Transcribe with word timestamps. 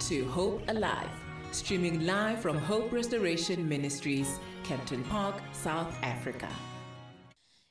to 0.00 0.24
Hope 0.28 0.62
Alive, 0.68 1.10
streaming 1.52 2.06
live 2.06 2.40
from 2.40 2.56
Hope 2.56 2.90
Restoration 2.90 3.68
Ministries, 3.68 4.38
Kempton 4.64 5.04
Park, 5.04 5.34
South 5.52 5.94
Africa. 6.02 6.48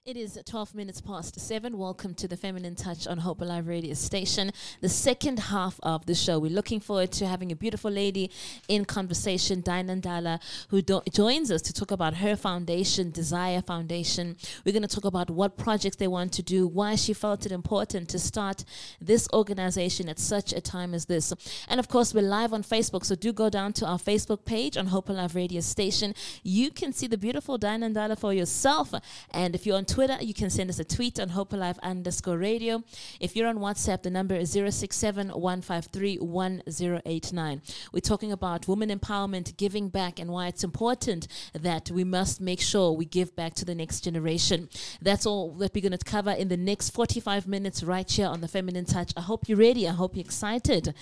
It 0.09 0.17
is 0.17 0.39
12 0.43 0.73
minutes 0.73 1.01
past 1.01 1.39
7. 1.39 1.77
Welcome 1.77 2.15
to 2.15 2.27
the 2.27 2.35
Feminine 2.35 2.73
Touch 2.73 3.05
on 3.05 3.19
Hope 3.19 3.41
Alive 3.41 3.67
Radio 3.67 3.93
Station, 3.93 4.49
the 4.81 4.89
second 4.89 5.37
half 5.37 5.79
of 5.83 6.07
the 6.07 6.15
show. 6.15 6.39
We're 6.39 6.49
looking 6.49 6.79
forward 6.79 7.11
to 7.11 7.27
having 7.27 7.51
a 7.51 7.55
beautiful 7.55 7.91
lady 7.91 8.31
in 8.67 8.85
conversation, 8.85 9.61
Dinah 9.61 9.97
Ndala, 9.97 10.41
who 10.69 10.81
do- 10.81 11.03
joins 11.13 11.51
us 11.51 11.61
to 11.61 11.73
talk 11.73 11.91
about 11.91 12.15
her 12.15 12.35
foundation, 12.35 13.11
Desire 13.11 13.61
Foundation. 13.61 14.35
We're 14.65 14.71
going 14.71 14.81
to 14.81 14.87
talk 14.87 15.05
about 15.05 15.29
what 15.29 15.57
projects 15.57 15.97
they 15.97 16.07
want 16.07 16.33
to 16.33 16.41
do, 16.41 16.65
why 16.65 16.95
she 16.95 17.13
felt 17.13 17.45
it 17.45 17.51
important 17.51 18.09
to 18.09 18.17
start 18.17 18.65
this 18.99 19.27
organization 19.31 20.09
at 20.09 20.17
such 20.17 20.53
a 20.53 20.59
time 20.59 20.95
as 20.95 21.05
this. 21.05 21.31
And 21.67 21.79
of 21.79 21.87
course, 21.87 22.15
we're 22.15 22.23
live 22.23 22.51
on 22.51 22.63
Facebook, 22.63 23.05
so 23.05 23.13
do 23.13 23.31
go 23.31 23.51
down 23.51 23.73
to 23.73 23.85
our 23.85 23.99
Facebook 23.99 24.43
page 24.43 24.75
on 24.75 24.87
Hope 24.87 25.09
Alive 25.09 25.35
Radio 25.35 25.61
Station. 25.61 26.15
You 26.41 26.71
can 26.71 26.93
see 26.93 27.05
the 27.05 27.15
beautiful 27.15 27.59
Dinah 27.59 27.91
Ndala 27.91 28.17
for 28.17 28.33
yourself. 28.33 28.91
And 29.29 29.53
if 29.53 29.67
you're 29.67 29.77
on 29.77 29.85
Twitter, 29.85 29.98
you 29.99 30.33
can 30.33 30.49
send 30.49 30.69
us 30.69 30.79
a 30.79 30.85
tweet 30.85 31.19
on 31.19 31.27
Hope 31.27 31.51
Alive 31.51 31.77
underscore 31.83 32.37
radio. 32.37 32.81
If 33.19 33.35
you're 33.35 33.49
on 33.49 33.57
WhatsApp, 33.57 34.01
the 34.01 34.09
number 34.09 34.33
is 34.33 34.51
067 34.51 35.27
153 35.27 36.19
1089. 36.19 37.61
We're 37.91 37.99
talking 37.99 38.31
about 38.31 38.65
women 38.69 38.97
empowerment, 38.97 39.57
giving 39.57 39.89
back, 39.89 40.17
and 40.17 40.31
why 40.31 40.47
it's 40.47 40.63
important 40.63 41.27
that 41.53 41.91
we 41.91 42.05
must 42.05 42.39
make 42.39 42.61
sure 42.61 42.93
we 42.93 43.03
give 43.03 43.35
back 43.35 43.55
to 43.55 43.65
the 43.65 43.75
next 43.75 43.99
generation. 43.99 44.69
That's 45.01 45.25
all 45.25 45.51
that 45.55 45.73
we're 45.75 45.81
going 45.81 45.97
to 45.97 46.05
cover 46.05 46.31
in 46.31 46.47
the 46.47 46.55
next 46.55 46.91
45 46.91 47.45
minutes 47.45 47.83
right 47.83 48.09
here 48.09 48.27
on 48.27 48.39
the 48.39 48.47
Feminine 48.47 48.85
Touch. 48.85 49.11
I 49.17 49.21
hope 49.21 49.49
you're 49.49 49.57
ready. 49.57 49.85
I 49.85 49.91
hope 49.91 50.15
you're 50.15 50.21
excited. 50.21 50.93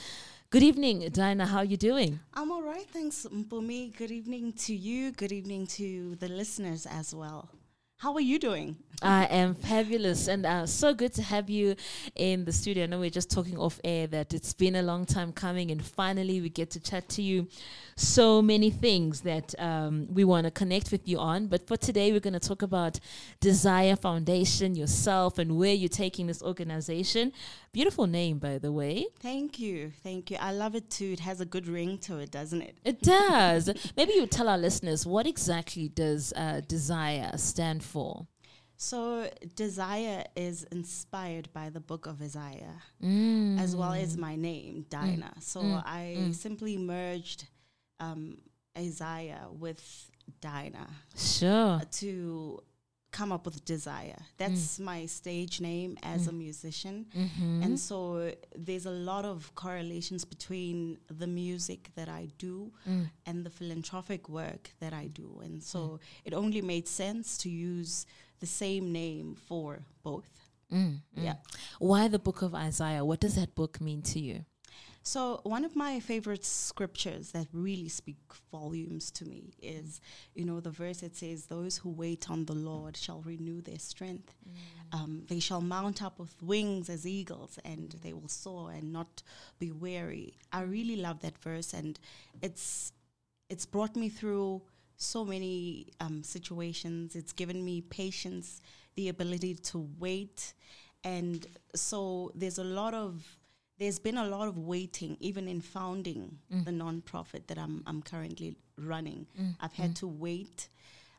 Good 0.50 0.64
evening, 0.64 1.08
Dinah. 1.12 1.45
How 1.45 1.58
are 1.58 1.66
you 1.66 1.78
doing? 1.78 2.20
I'm 2.34 2.52
all 2.52 2.64
right, 2.64 2.88
thanks, 2.88 3.28
Mpumi. 3.31 3.95
Good 3.95 4.09
evening 4.09 4.53
to 4.53 4.75
you. 4.75 5.12
Good 5.12 5.31
evening 5.31 5.68
to 5.68 6.16
the 6.16 6.30
listeners 6.30 6.88
as 6.88 7.14
well. 7.14 7.50
How 8.00 8.14
are 8.14 8.22
you 8.22 8.38
doing? 8.38 8.78
I 9.02 9.26
am 9.26 9.53
fabulous 9.53 10.28
and 10.28 10.45
uh, 10.45 10.66
so 10.66 10.94
good 10.94 11.14
to 11.16 11.22
have 11.22 11.52
you 11.52 11.76
in 12.16 12.45
the 12.45 12.52
studio. 12.52 12.84
I 12.84 12.88
know 12.88 13.00
we're 13.00 13.12
just 13.12 13.30
talking 13.30 13.58
off 13.58 13.80
air 13.84 14.08
that 14.08 14.34
it's 14.34 14.53
been 14.53 14.76
a 14.76 14.81
long 14.81 15.06
time 15.06 15.31
coming 15.31 15.70
and 15.70 15.84
finally 15.86 16.42
we 16.42 16.50
get 16.50 16.72
to 16.72 16.80
chat 16.80 17.08
to 17.09 17.22
you. 17.22 17.48
So 17.95 18.42
many 18.42 18.70
things 18.72 19.22
that 19.22 19.53
um, 19.59 20.08
we 20.12 20.23
want 20.23 20.45
to 20.45 20.52
connect 20.52 20.92
with 20.92 21.08
you 21.08 21.18
on. 21.20 21.48
But 21.48 21.68
for 21.68 21.78
today, 21.78 22.12
we're 22.12 22.20
going 22.20 22.34
to 22.34 22.40
talk 22.40 22.62
about 22.62 23.00
Desire 23.40 23.95
Foundation, 23.95 24.75
yourself, 24.75 25.40
and 25.40 25.58
where 25.58 25.73
you're 25.73 25.90
taking 25.90 26.28
this 26.28 26.44
organization. 26.44 27.34
Beautiful 27.72 28.06
name, 28.06 28.38
by 28.38 28.59
the 28.59 28.72
way. 28.72 29.08
Thank 29.20 29.59
you. 29.59 29.92
Thank 30.03 30.30
you. 30.30 30.38
I 30.40 30.52
love 30.52 30.75
it 30.75 30.92
too. 30.92 31.12
It 31.14 31.20
has 31.22 31.42
a 31.42 31.45
good 31.45 31.68
ring 31.68 31.98
to 32.00 32.18
it, 32.18 32.30
doesn't 32.30 32.62
it? 32.62 32.78
It 32.84 33.02
does. 33.02 33.70
Maybe 33.95 34.14
you 34.14 34.28
tell 34.28 34.48
our 34.48 34.58
listeners 34.58 35.06
what 35.06 35.25
exactly 35.25 35.88
does 35.88 36.34
uh, 36.36 36.62
Desire 36.68 37.31
stand 37.38 37.84
for? 37.84 37.87
So, 38.80 39.28
Desire 39.56 40.24
is 40.36 40.64
inspired 40.72 41.52
by 41.52 41.70
the 41.72 41.80
book 41.80 42.06
of 42.06 42.22
Isaiah, 42.22 42.82
Mm. 43.02 43.60
as 43.60 43.76
well 43.76 43.94
as 43.94 44.18
my 44.18 44.36
name, 44.36 44.86
Dinah. 44.90 45.34
So, 45.40 45.62
I 45.86 46.32
simply 46.34 46.78
merged 46.78 47.48
um, 48.00 48.38
Isaiah 48.78 49.48
with 49.52 49.82
Dinah 50.42 50.90
Sure. 51.16 51.82
to 51.94 52.62
come 53.18 53.32
up 53.36 53.44
with 53.46 53.60
Desire. 53.66 54.22
That's 54.42 54.80
my 54.92 55.00
stage 55.20 55.56
name 55.72 55.92
as 56.14 56.22
a 56.28 56.32
musician. 56.46 56.96
Mm-hmm. 57.22 57.64
And 57.64 57.74
so 57.90 57.97
there's 58.68 58.86
a 58.86 58.97
lot 59.12 59.24
of 59.34 59.38
correlations 59.64 60.24
between 60.36 60.78
the 61.22 61.30
music 61.44 61.81
that 61.97 62.09
I 62.22 62.24
do 62.38 62.56
Mm. 62.91 63.06
and 63.28 63.38
the 63.46 63.50
philanthropic 63.58 64.22
work 64.30 64.64
that 64.84 64.94
I 65.03 65.06
do. 65.22 65.30
And 65.46 65.56
so 65.72 65.80
it 66.28 66.34
only 66.34 66.62
made 66.74 66.88
sense 67.03 67.28
to 67.44 67.50
use 67.74 68.06
the 68.44 68.50
same 68.64 68.86
name 69.03 69.28
for 69.47 69.70
both. 70.03 70.31
Mm, 70.72 70.80
mm. 70.80 71.24
Yeah. 71.28 71.38
Why 71.80 72.08
the 72.16 72.20
book 72.28 72.40
of 72.47 72.52
Isaiah? 72.68 73.03
What 73.09 73.20
does 73.25 73.36
that 73.40 73.52
book 73.56 73.74
mean 73.88 74.02
to 74.14 74.20
you? 74.20 74.38
So 75.07 75.40
one 75.44 75.63
of 75.63 75.73
my 75.73 76.01
favorite 76.01 76.44
scriptures 76.44 77.31
that 77.31 77.47
really 77.53 77.88
speak 77.88 78.18
volumes 78.51 79.09
to 79.12 79.23
me 79.23 79.53
is, 79.62 80.01
you 80.35 80.44
know, 80.44 80.59
the 80.59 80.69
verse 80.69 80.97
that 80.97 81.16
says, 81.16 81.45
"Those 81.45 81.78
who 81.78 81.91
wait 81.91 82.29
on 82.29 82.44
the 82.44 82.53
Lord 82.53 82.97
shall 82.97 83.22
renew 83.22 83.62
their 83.62 83.79
strength. 83.79 84.35
Um, 84.91 85.23
they 85.28 85.40
shall 85.40 85.62
mount 85.62 86.01
up 86.03 86.19
with 86.19 86.44
wings 86.44 86.90
as 86.90 87.07
eagles, 87.07 87.57
and 87.63 87.91
they 88.03 88.12
will 88.12 88.28
soar 88.28 88.72
and 88.73 88.91
not 88.91 89.23
be 89.59 89.72
weary." 89.72 90.35
I 90.51 90.63
really 90.63 90.97
love 90.97 91.22
that 91.22 91.38
verse, 91.38 91.73
and 91.73 91.97
it's 92.41 92.91
it's 93.47 93.66
brought 93.66 93.96
me 93.96 94.09
through 94.09 94.62
so 94.97 95.23
many 95.23 95.88
um, 96.01 96.22
situations. 96.22 97.16
It's 97.16 97.31
given 97.31 97.63
me 97.63 97.79
patience, 97.79 98.59
the 98.96 99.07
ability 99.07 99.56
to 99.72 99.90
wait, 100.00 100.53
and 101.06 101.47
so 101.75 102.29
there's 102.35 102.57
a 102.57 102.66
lot 102.81 102.94
of 102.94 103.37
there's 103.80 104.00
been 104.00 104.18
a 104.18 104.26
lot 104.26 104.48
of 104.48 104.58
waiting, 104.58 105.18
even 105.20 105.48
in 105.48 105.62
founding 105.62 106.40
mm. 106.54 106.66
the 106.66 106.72
nonprofit 106.72 107.48
that 107.48 107.58
I'm 107.58 107.84
I'm 107.86 108.02
currently 108.02 108.56
running. 108.78 109.28
Mm. 109.40 109.56
I've 109.60 109.74
had 109.74 109.92
mm. 109.92 110.00
to 110.00 110.08
wait. 110.08 110.70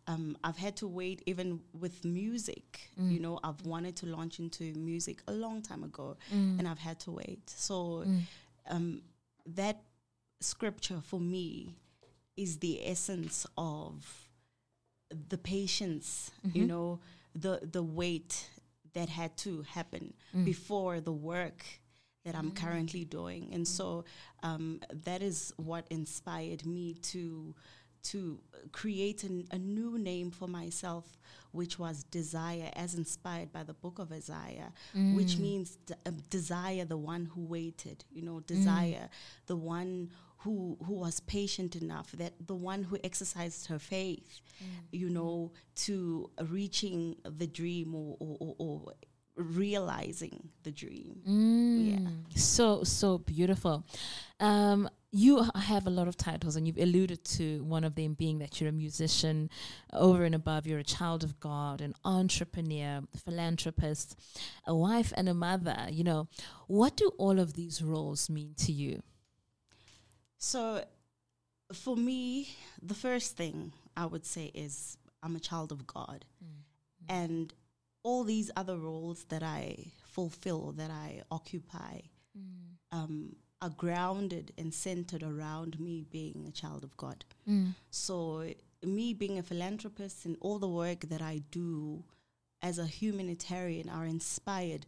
Um, 0.06 0.38
I've 0.42 0.56
had 0.56 0.74
to 0.76 0.88
wait 0.88 1.22
even 1.26 1.60
with 1.78 2.02
music. 2.04 2.90
You 2.96 3.20
know, 3.20 3.38
I've 3.44 3.60
wanted 3.66 3.94
to 3.96 4.06
launch 4.06 4.38
into 4.38 4.72
music 4.72 5.22
a 5.28 5.32
long 5.32 5.60
time 5.60 5.84
ago, 5.84 6.16
and 6.30 6.66
I've 6.66 6.78
had 6.78 6.98
to 7.00 7.10
wait. 7.10 7.50
So 7.50 8.06
um, 8.70 9.02
that 9.44 9.82
scripture 10.40 11.02
for 11.02 11.20
me 11.20 11.74
is 12.38 12.56
the 12.58 12.88
essence 12.88 13.46
of 13.58 14.28
the 15.28 15.36
patience. 15.36 16.30
You 16.42 16.62
mm-hmm. 16.62 16.66
know, 16.68 17.00
the 17.34 17.60
the 17.70 17.82
wait 17.82 18.48
that 18.94 19.10
had 19.10 19.36
to 19.38 19.62
happen 19.62 20.14
before 20.44 21.00
the 21.00 21.12
work 21.12 21.66
that 22.28 22.36
I'm 22.36 22.50
mm. 22.50 22.56
currently 22.56 23.04
doing. 23.06 23.48
And 23.54 23.66
so 23.66 24.04
mm. 24.44 24.48
um, 24.48 24.80
that 25.06 25.22
is 25.22 25.52
what 25.56 25.86
inspired 25.88 26.66
me 26.66 26.94
to 27.12 27.54
to 28.04 28.38
create 28.70 29.24
an, 29.24 29.46
a 29.50 29.58
new 29.58 29.98
name 29.98 30.30
for 30.30 30.46
myself, 30.46 31.18
which 31.50 31.78
was 31.78 32.04
desire, 32.04 32.70
as 32.76 32.94
inspired 32.94 33.50
by 33.52 33.64
the 33.64 33.74
book 33.74 33.98
of 33.98 34.12
Isaiah, 34.12 34.72
which 35.16 35.34
mm. 35.36 35.40
means 35.40 35.78
uh, 35.90 36.12
desire, 36.30 36.84
the 36.84 36.96
one 36.96 37.24
who 37.34 37.42
waited, 37.42 38.04
you 38.12 38.22
know, 38.22 38.40
desire, 38.40 39.08
the 39.46 39.56
one 39.56 40.10
who 40.38 40.78
who 40.86 40.94
was 40.94 41.18
patient 41.20 41.74
enough, 41.74 42.12
that 42.12 42.34
the 42.46 42.54
one 42.54 42.84
who 42.84 42.96
exercised 43.02 43.66
her 43.66 43.80
faith, 43.80 44.40
you 44.92 45.10
know, 45.10 45.50
to 45.86 46.30
reaching 46.48 47.16
the 47.24 47.46
dream 47.46 47.94
or, 47.94 48.16
or, 48.20 48.36
or, 48.40 48.54
or 48.58 48.92
realizing 49.38 50.50
the 50.64 50.70
dream. 50.70 51.22
Yeah. 51.24 52.36
So 52.36 52.84
so 52.84 53.18
beautiful. 53.18 53.84
Um, 54.40 54.88
you 55.10 55.42
have 55.54 55.86
a 55.86 55.90
lot 55.90 56.06
of 56.06 56.16
titles, 56.18 56.56
and 56.56 56.66
you've 56.66 56.76
alluded 56.76 57.24
to 57.24 57.64
one 57.64 57.82
of 57.84 57.94
them 57.94 58.12
being 58.12 58.40
that 58.40 58.60
you're 58.60 58.68
a 58.68 58.72
musician. 58.72 59.48
Over 59.92 60.24
and 60.24 60.34
above, 60.34 60.66
you're 60.66 60.80
a 60.80 60.84
child 60.84 61.24
of 61.24 61.40
God, 61.40 61.80
an 61.80 61.94
entrepreneur, 62.04 63.00
philanthropist, 63.24 64.18
a 64.66 64.74
wife, 64.74 65.12
and 65.16 65.28
a 65.28 65.34
mother. 65.34 65.86
You 65.90 66.04
know, 66.04 66.28
what 66.66 66.96
do 66.96 67.10
all 67.16 67.38
of 67.38 67.54
these 67.54 67.82
roles 67.82 68.28
mean 68.28 68.54
to 68.58 68.72
you? 68.72 69.02
So, 70.36 70.84
for 71.72 71.96
me, 71.96 72.50
the 72.82 72.94
first 72.94 73.36
thing 73.36 73.72
I 73.96 74.04
would 74.04 74.26
say 74.26 74.50
is 74.54 74.98
I'm 75.22 75.36
a 75.36 75.40
child 75.40 75.72
of 75.72 75.86
God. 75.86 76.26
And 77.08 77.54
all 78.02 78.24
these 78.24 78.50
other 78.56 78.78
roles 78.78 79.24
that 79.24 79.42
I 79.42 79.92
fulfill, 80.04 80.72
that 80.72 80.90
I 80.90 81.22
occupy, 81.30 82.00
um, 82.92 83.36
are 83.60 83.70
grounded 83.70 84.52
and 84.56 84.72
centered 84.72 85.22
around 85.22 85.78
me 85.80 86.04
being 86.10 86.46
a 86.46 86.52
child 86.52 86.84
of 86.84 86.96
God. 86.96 87.24
So, 87.90 88.52
me 88.84 89.12
being 89.14 89.38
a 89.38 89.42
philanthropist 89.42 90.24
and 90.24 90.36
all 90.40 90.58
the 90.60 90.68
work 90.68 91.00
that 91.08 91.20
I 91.20 91.42
do 91.50 92.04
as 92.62 92.78
a 92.78 92.86
humanitarian 92.86 93.88
are 93.88 94.06
inspired 94.06 94.86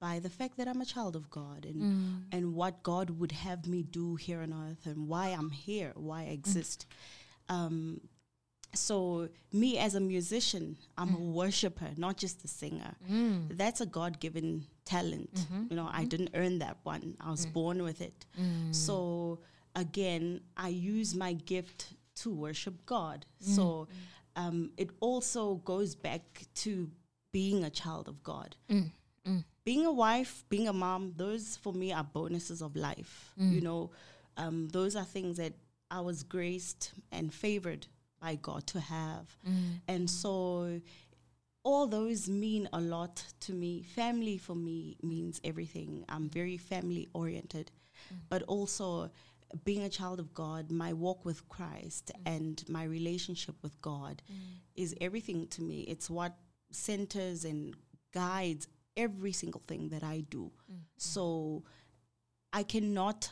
by 0.00 0.18
the 0.18 0.28
fact 0.28 0.56
that 0.58 0.68
I'm 0.68 0.80
a 0.82 0.84
child 0.84 1.16
of 1.16 1.30
God 1.30 1.64
and 1.64 1.80
and 2.32 2.54
what 2.54 2.82
God 2.82 3.08
would 3.18 3.32
have 3.32 3.66
me 3.66 3.82
do 3.82 4.16
here 4.16 4.40
on 4.42 4.52
earth 4.52 4.84
and 4.86 5.08
why 5.08 5.28
I'm 5.28 5.50
here, 5.50 5.92
why 5.94 6.22
I 6.22 6.32
exist. 6.40 6.86
Um, 7.48 8.00
so 8.74 9.28
me 9.52 9.78
as 9.78 9.94
a 9.94 10.00
musician, 10.00 10.76
I'm 10.96 11.14
a 11.14 11.18
mm. 11.18 11.32
worshiper, 11.32 11.90
not 11.96 12.16
just 12.16 12.44
a 12.44 12.48
singer. 12.48 12.94
Mm. 13.10 13.56
That's 13.56 13.80
a 13.80 13.86
God-given 13.86 14.64
talent. 14.84 15.34
Mm-hmm. 15.34 15.64
You 15.70 15.76
know, 15.76 15.88
I 15.90 16.00
mm-hmm. 16.00 16.08
didn't 16.08 16.30
earn 16.34 16.58
that 16.60 16.78
one. 16.82 17.16
I 17.20 17.30
was 17.30 17.46
mm. 17.46 17.52
born 17.52 17.82
with 17.82 18.00
it. 18.00 18.26
So 18.70 19.40
again, 19.76 20.40
I 20.56 20.68
use 20.68 21.14
my 21.14 21.34
gift 21.34 21.94
to 22.16 22.30
worship 22.30 22.74
God. 22.86 23.26
So 23.40 23.88
um, 24.36 24.70
it 24.76 24.90
also 25.00 25.56
goes 25.56 25.94
back 25.94 26.22
to 26.56 26.90
being 27.32 27.64
a 27.64 27.70
child 27.70 28.08
of 28.08 28.22
God. 28.22 28.56
Being 29.64 29.86
a 29.86 29.92
wife, 29.92 30.44
being 30.48 30.66
a 30.66 30.72
mom, 30.72 31.12
those 31.16 31.56
for 31.56 31.72
me 31.72 31.92
are 31.92 32.02
bonuses 32.04 32.62
of 32.62 32.74
life. 32.74 33.32
You 33.36 33.60
know, 33.60 33.90
um, 34.36 34.68
those 34.68 34.96
are 34.96 35.04
things 35.04 35.36
that 35.36 35.52
I 35.90 36.00
was 36.00 36.22
graced 36.22 36.92
and 37.12 37.32
favored 37.32 37.86
by 38.22 38.36
God 38.36 38.66
to 38.68 38.80
have. 38.80 39.36
Mm. 39.46 39.80
And 39.88 40.08
so 40.08 40.80
all 41.64 41.86
those 41.86 42.28
mean 42.28 42.68
a 42.72 42.80
lot 42.80 43.24
to 43.40 43.52
me. 43.52 43.82
Family 43.82 44.38
for 44.38 44.54
me 44.54 44.96
means 45.02 45.40
everything. 45.44 46.04
I'm 46.08 46.28
very 46.28 46.56
family 46.56 47.08
oriented, 47.12 47.70
mm. 48.12 48.18
but 48.28 48.42
also 48.44 49.10
being 49.64 49.82
a 49.82 49.88
child 49.88 50.18
of 50.18 50.32
God, 50.32 50.70
my 50.70 50.92
walk 50.92 51.24
with 51.24 51.48
Christ 51.48 52.12
mm. 52.14 52.34
and 52.34 52.64
my 52.68 52.84
relationship 52.84 53.56
with 53.62 53.80
God 53.82 54.22
mm. 54.30 54.36
is 54.76 54.94
everything 55.00 55.48
to 55.48 55.62
me. 55.62 55.80
It's 55.82 56.08
what 56.08 56.36
centers 56.70 57.44
and 57.44 57.74
guides 58.14 58.68
every 58.96 59.32
single 59.32 59.62
thing 59.66 59.88
that 59.90 60.02
I 60.02 60.24
do. 60.30 60.50
So 60.96 61.64
I 62.52 62.62
cannot 62.62 63.30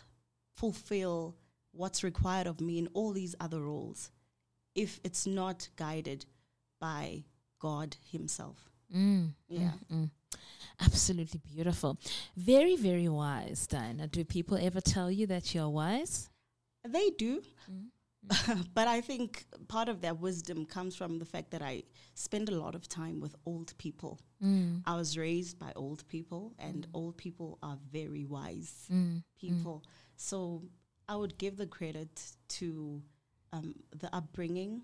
fulfill 0.57 1.37
what's 1.73 2.03
required 2.03 2.47
of 2.47 2.61
me 2.61 2.79
in 2.79 2.89
all 2.93 3.13
these 3.13 3.35
other 3.41 3.61
roles 3.61 4.11
if 4.75 5.01
it's 5.05 5.27
not 5.27 5.69
guided 5.77 6.27
by 6.81 7.25
God 7.61 7.97
Himself. 8.11 8.71
Mm. 8.95 9.35
Yeah. 9.49 9.73
Mm. 9.93 10.11
Absolutely 10.81 11.41
beautiful. 11.53 11.99
Very, 12.37 12.77
very 12.77 13.09
wise, 13.09 13.67
Diana. 13.67 14.07
Do 14.07 14.25
people 14.25 14.57
ever 14.61 14.81
tell 14.81 15.11
you 15.11 15.27
that 15.27 15.55
you're 15.55 15.69
wise? 15.69 16.31
They 16.87 17.11
do. 17.11 17.43
but 18.75 18.87
I 18.87 19.01
think 19.01 19.47
part 19.69 19.89
of 19.89 20.01
that 20.03 20.21
wisdom 20.21 20.67
comes 20.67 20.95
from 20.95 21.19
the 21.19 21.25
fact 21.25 21.51
that 21.53 21.63
I 21.63 21.83
spend 22.15 22.49
a 22.49 22.55
lot 22.55 22.75
of 22.75 22.89
time 22.89 23.21
with 23.21 23.35
old 23.47 23.77
people. 23.79 24.21
Mm. 24.43 24.83
I 24.87 24.95
was 24.97 25.17
raised 25.17 25.59
by 25.59 25.73
old 25.75 26.07
people, 26.09 26.53
and 26.59 26.87
old 26.95 27.17
people 27.17 27.59
are 27.63 27.79
very 27.91 28.25
wise 28.25 28.87
Mm. 28.93 29.23
people. 29.39 29.85
So 30.17 30.63
I 31.09 31.17
would 31.17 31.39
give 31.39 31.57
the 31.57 31.67
credit 31.67 32.23
to 32.59 33.03
um, 33.53 33.75
the 33.99 34.15
upbringing, 34.15 34.83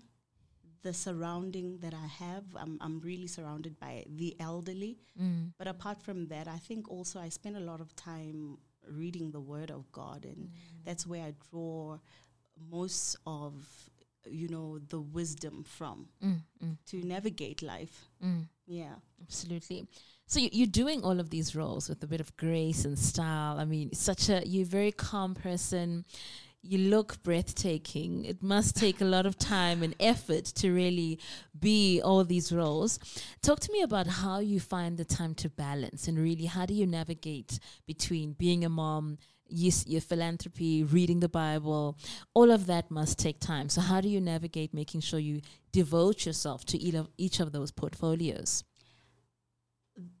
the 0.83 0.93
surrounding 0.93 1.77
that 1.79 1.93
I 1.93 2.07
have. 2.23 2.43
I'm, 2.55 2.77
I'm 2.81 2.99
really 2.99 3.27
surrounded 3.27 3.79
by 3.79 4.05
the 4.15 4.35
elderly. 4.39 4.97
Mm. 5.21 5.53
But 5.57 5.67
apart 5.67 6.01
from 6.01 6.27
that, 6.27 6.47
I 6.47 6.57
think 6.57 6.89
also 6.89 7.19
I 7.19 7.29
spend 7.29 7.57
a 7.57 7.61
lot 7.61 7.81
of 7.81 7.95
time 7.95 8.57
reading 8.89 9.31
the 9.31 9.39
Word 9.41 9.69
of 9.71 9.91
God, 9.91 10.23
and 10.25 10.49
that's 10.85 11.05
where 11.05 11.23
I 11.23 11.33
draw 11.51 11.97
most 12.71 13.17
of 13.25 13.53
you 14.29 14.49
know 14.49 14.77
the 14.89 14.99
wisdom 14.99 15.63
from 15.63 16.07
Mm. 16.23 16.41
Mm. 16.63 16.77
to 16.87 16.97
navigate 17.05 17.61
life. 17.61 18.09
Mm. 18.23 18.47
Yeah. 18.65 18.95
Absolutely. 19.21 19.87
So 20.25 20.39
you, 20.41 20.49
you're 20.51 20.67
doing 20.67 21.01
all 21.03 21.19
of 21.21 21.29
these 21.29 21.55
roles 21.55 21.87
with 21.87 22.03
a 22.03 22.07
bit 22.07 22.19
of 22.19 22.35
grace 22.35 22.83
and 22.83 22.99
style. 22.99 23.57
I 23.57 23.63
mean, 23.65 23.93
such 23.93 24.27
a 24.29 24.45
you're 24.45 24.63
a 24.63 24.65
very 24.65 24.91
calm 24.91 25.33
person. 25.33 26.03
You 26.67 26.89
look 26.89 27.23
breathtaking. 27.23 28.25
It 28.25 28.43
must 28.43 28.75
take 28.75 28.99
a 28.99 29.05
lot 29.05 29.25
of 29.25 29.37
time 29.37 29.83
and 29.83 29.95
effort 30.01 30.43
to 30.55 30.73
really 30.73 31.17
be 31.57 32.01
all 32.01 32.25
these 32.25 32.51
roles. 32.51 32.99
Talk 33.41 33.61
to 33.61 33.71
me 33.71 33.81
about 33.83 34.07
how 34.07 34.39
you 34.39 34.59
find 34.59 34.97
the 34.97 35.05
time 35.05 35.33
to 35.35 35.49
balance 35.49 36.09
and 36.09 36.19
really 36.19 36.43
how 36.45 36.65
do 36.65 36.73
you 36.73 36.85
navigate 36.85 37.59
between 37.85 38.33
being 38.33 38.65
a 38.65 38.69
mom, 38.69 39.17
your 39.47 40.01
philanthropy, 40.01 40.83
reading 40.83 41.21
the 41.21 41.29
Bible, 41.29 41.97
all 42.33 42.51
of 42.51 42.65
that 42.65 42.91
must 42.91 43.17
take 43.17 43.39
time. 43.39 43.69
So 43.69 43.79
how 43.79 44.01
do 44.01 44.09
you 44.09 44.19
navigate 44.19 44.73
making 44.73 45.01
sure 45.01 45.19
you 45.19 45.39
devote 45.71 46.25
yourself 46.25 46.65
to 46.65 46.77
each 46.77 46.95
of, 46.95 47.07
each 47.17 47.39
of 47.39 47.53
those 47.53 47.71
portfolios? 47.71 48.65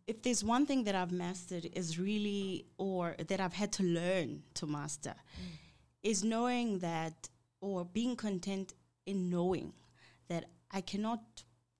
if 0.07 0.21
there's 0.21 0.43
one 0.43 0.65
thing 0.65 0.85
that 0.85 0.95
I've 0.95 1.11
mastered 1.11 1.69
is 1.73 1.99
really, 1.99 2.65
or 2.77 3.15
that 3.27 3.39
I've 3.39 3.53
had 3.53 3.71
to 3.73 3.83
learn 3.83 4.43
to 4.55 4.65
master, 4.65 5.13
mm. 5.13 5.66
Is 6.09 6.23
knowing 6.23 6.79
that, 6.79 7.29
or 7.61 7.83
being 7.99 8.15
content 8.15 8.73
in 9.05 9.29
knowing 9.29 9.73
that 10.29 10.43
I 10.71 10.81
cannot 10.81 11.21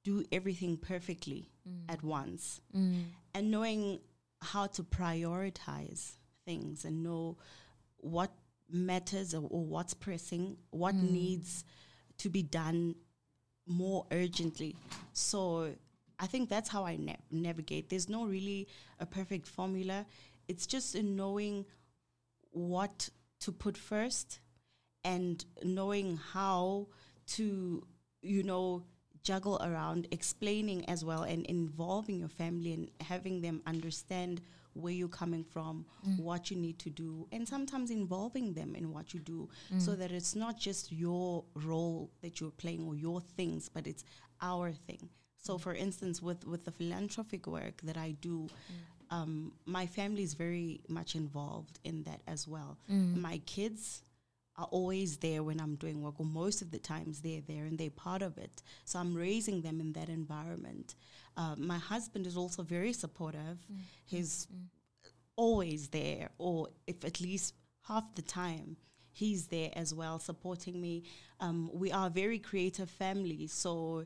do 0.04 0.16
everything 0.32 0.78
perfectly 0.78 1.42
at 1.90 2.02
once, 2.04 2.62
Mm. 2.74 3.04
and 3.34 3.52
knowing 3.52 4.00
how 4.42 4.68
to 4.68 4.84
prioritize 4.84 6.18
things 6.46 6.86
and 6.86 7.04
know 7.04 7.38
what 8.16 8.32
matters 8.70 9.34
or, 9.34 9.44
or 9.56 9.64
what's 9.74 9.94
pressing, 9.94 10.58
what 10.72 10.96
needs 10.96 11.64
to 12.18 12.30
be 12.30 12.44
done 12.44 12.96
more 13.66 14.06
urgently. 14.12 14.76
So 15.14 15.74
I 16.20 16.28
think 16.28 16.50
that's 16.50 16.70
how 16.70 16.86
I 16.86 16.96
na- 16.96 17.24
navigate. 17.32 17.90
There's 17.90 18.10
no 18.10 18.26
really 18.26 18.68
a 19.00 19.06
perfect 19.06 19.46
formula. 19.48 20.06
It's 20.48 20.66
just 20.68 20.96
in 20.96 21.16
knowing 21.16 21.66
what 22.52 23.10
to 23.42 23.51
put 23.51 23.78
first 23.78 24.39
and 25.04 25.45
knowing 25.63 26.18
how 26.34 26.88
to, 27.28 27.86
you 28.22 28.44
know, 28.44 28.84
juggle 29.24 29.60
around 29.62 30.07
explaining 30.12 30.88
as 30.89 31.04
well 31.04 31.24
and 31.24 31.45
involving 31.48 32.19
your 32.19 32.30
family 32.30 32.74
and 32.74 32.89
having 33.01 33.42
them 33.42 33.62
understand 33.66 34.42
where 34.74 34.94
you're 34.94 35.07
coming 35.07 35.44
from, 35.44 35.86
mm. 36.07 36.19
what 36.19 36.51
you 36.51 36.57
need 36.57 36.78
to 36.80 36.89
do, 36.89 37.28
and 37.31 37.48
sometimes 37.48 37.89
involving 37.89 38.54
them 38.54 38.75
in 38.75 38.94
what 38.94 39.13
you 39.13 39.19
do. 39.19 39.50
Mm. 39.74 39.81
So 39.81 39.95
that 39.95 40.12
it's 40.12 40.36
not 40.36 40.60
just 40.60 40.92
your 40.92 41.44
role 41.56 42.12
that 42.22 42.40
you're 42.40 42.51
playing 42.51 42.88
or 42.88 42.95
your 42.95 43.19
things, 43.19 43.69
but 43.69 43.88
it's 43.88 44.04
our 44.42 44.72
thing. 44.72 45.10
So, 45.40 45.57
mm. 45.57 45.62
for 45.62 45.74
instance, 45.74 46.22
with, 46.22 46.45
with 46.45 46.63
the 46.63 46.72
philanthropic 46.72 47.48
work 47.48 47.81
that 47.83 47.98
I 47.98 48.12
do, 48.22 48.48
um, 49.09 49.54
my 49.65 49.86
family 49.86 50.24
is 50.24 50.33
very 50.33 50.81
much 50.88 51.15
involved 51.15 51.80
in 51.83 52.04
that 52.04 52.21
as 52.27 52.48
well. 52.48 52.77
My 53.21 53.39
kids 53.45 54.01
are 54.57 54.68
always 54.71 55.18
there 55.18 55.44
when 55.44 55.59
I'm 55.59 55.75
doing 55.75 56.01
work, 56.01 56.15
or 56.19 56.25
most 56.25 56.62
of 56.62 56.71
the 56.71 56.80
times 56.80 57.21
they're 57.21 57.42
there 57.48 57.65
and 57.65 57.77
they're 57.77 57.92
part 57.92 58.21
of 58.24 58.38
it. 58.38 58.63
So 58.86 58.98
I'm 59.00 59.13
raising 59.15 59.62
them 59.62 59.80
in 59.80 59.94
that 59.94 60.09
environment. 60.09 60.95
Uh, 61.36 61.56
my 61.57 61.77
husband 61.77 62.25
is 62.25 62.36
also 62.36 62.63
very 62.63 62.92
supportive. 62.94 63.59
He's 64.06 64.48
always 65.36 65.89
there, 65.89 66.30
or 66.39 66.69
if 66.88 67.06
at 67.06 67.21
least 67.21 67.54
half 67.88 68.04
the 68.15 68.24
time, 68.24 68.77
he's 69.12 69.48
there 69.48 69.69
as 69.74 69.94
well, 69.94 70.19
supporting 70.19 70.81
me. 70.81 71.04
Um, 71.39 71.69
we 71.74 71.92
are 71.92 72.07
a 72.07 72.09
very 72.09 72.39
creative 72.39 72.89
family, 72.89 73.48
so 73.48 74.06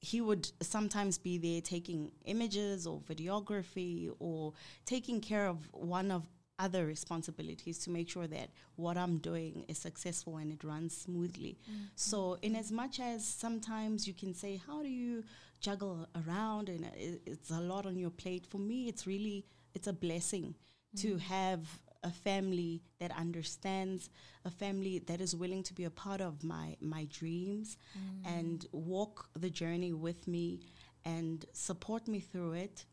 he 0.00 0.20
would 0.20 0.50
sometimes 0.60 1.18
be 1.18 1.38
there 1.38 1.60
taking 1.60 2.12
images 2.24 2.86
or 2.86 3.00
videography 3.00 4.12
or 4.18 4.52
taking 4.84 5.20
care 5.20 5.46
of 5.46 5.68
one 5.72 6.10
of 6.10 6.26
other 6.58 6.86
responsibilities 6.86 7.78
to 7.78 7.90
make 7.90 8.08
sure 8.08 8.26
that 8.26 8.50
what 8.76 8.96
I'm 8.96 9.18
doing 9.18 9.64
is 9.68 9.78
successful 9.78 10.38
and 10.38 10.52
it 10.52 10.64
runs 10.64 10.96
smoothly. 10.96 11.56
Mm-hmm. 11.70 11.84
So, 11.94 12.38
in 12.42 12.56
as 12.56 12.72
much 12.72 12.98
as 13.00 13.24
sometimes 13.24 14.08
you 14.08 14.14
can 14.14 14.34
say, 14.34 14.60
How 14.66 14.82
do 14.82 14.88
you 14.88 15.24
juggle 15.60 16.08
around 16.26 16.68
and 16.68 16.84
uh, 16.84 16.88
it, 16.96 17.22
it's 17.26 17.50
a 17.50 17.60
lot 17.60 17.86
on 17.86 17.96
your 17.96 18.10
plate? 18.10 18.46
For 18.48 18.58
me, 18.58 18.88
it's 18.88 19.06
really 19.06 19.46
it's 19.74 19.86
a 19.86 19.92
blessing 19.92 20.54
to 20.96 21.08
mm-hmm. 21.08 21.18
have 21.18 21.60
a 22.02 22.10
family 22.10 22.82
that 23.00 23.10
understands, 23.16 24.08
a 24.44 24.50
family 24.50 25.00
that 25.00 25.20
is 25.20 25.34
willing 25.34 25.62
to 25.64 25.74
be 25.74 25.84
a 25.84 25.90
part 25.90 26.20
of 26.20 26.42
my 26.44 26.76
my 26.80 27.04
dreams 27.10 27.76
and 28.24 28.66
walk 28.72 29.28
the 29.38 29.50
journey 29.50 29.92
with 29.92 30.26
me 30.28 30.60
and 31.04 31.44
support 31.52 32.06
me 32.08 32.20
through 32.20 32.52
it. 32.52 32.84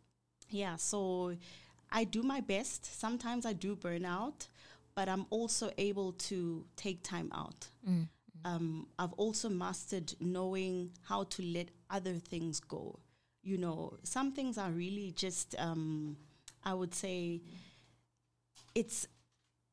Yeah, 0.50 0.76
so 0.78 1.36
I 1.92 2.04
do 2.04 2.24
my 2.24 2.42
best. 2.42 3.00
Sometimes 3.00 3.46
I 3.46 3.54
do 3.54 3.76
burn 3.76 4.06
out, 4.06 4.48
but 4.96 5.08
I'm 5.08 5.26
also 5.30 5.72
able 5.78 6.14
to 6.30 6.66
take 6.76 7.04
time 7.04 7.32
out. 7.34 7.68
Um, 8.44 8.88
I've 9.00 9.14
also 9.14 9.50
mastered 9.50 10.14
knowing 10.20 10.92
how 11.02 11.24
to 11.24 11.42
let 11.42 11.70
other 11.90 12.14
things 12.14 12.60
go. 12.60 13.00
You 13.44 13.58
know, 13.58 13.98
some 14.04 14.32
things 14.34 14.58
are 14.58 14.72
really 14.72 15.12
just, 15.16 15.56
um, 15.58 16.18
I 16.64 16.74
would 16.74 16.94
say, 16.94 17.42
it's 18.76 19.08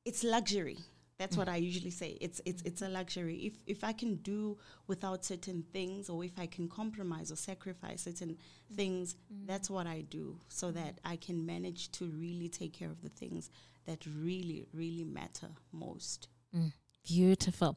it's 0.05 0.25
luxury. 0.25 0.79
That's 1.19 1.37
what 1.37 1.49
I 1.49 1.57
usually 1.57 1.91
say. 1.91 2.19
It's 2.21 2.41
it's 2.45 2.63
it's 2.63 2.83
a 2.83 2.89
luxury. 2.89 3.37
If 3.37 3.55
if 3.67 3.85
I 3.85 3.93
can 3.93 4.17
do 4.17 4.59
without 4.89 5.25
certain 5.25 5.63
things, 5.73 6.09
or 6.09 6.25
if 6.25 6.37
I 6.37 6.47
can 6.47 6.69
compromise 6.69 7.31
or 7.31 7.37
sacrifice 7.37 8.03
certain 8.03 8.39
things, 8.75 9.15
mm. 9.33 9.47
that's 9.47 9.71
what 9.71 9.87
I 9.87 10.01
do, 10.01 10.41
so 10.49 10.69
mm. 10.69 10.75
that 10.75 10.99
I 11.05 11.17
can 11.17 11.47
manage 11.47 11.93
to 11.93 12.07
really 12.07 12.49
take 12.49 12.73
care 12.73 12.91
of 12.91 13.03
the 13.03 13.09
things 13.09 13.51
that 13.87 14.05
really 14.07 14.67
really 14.73 15.05
matter 15.05 15.51
most. 15.71 16.29
Mm. 16.57 16.73
Beautiful. 17.05 17.77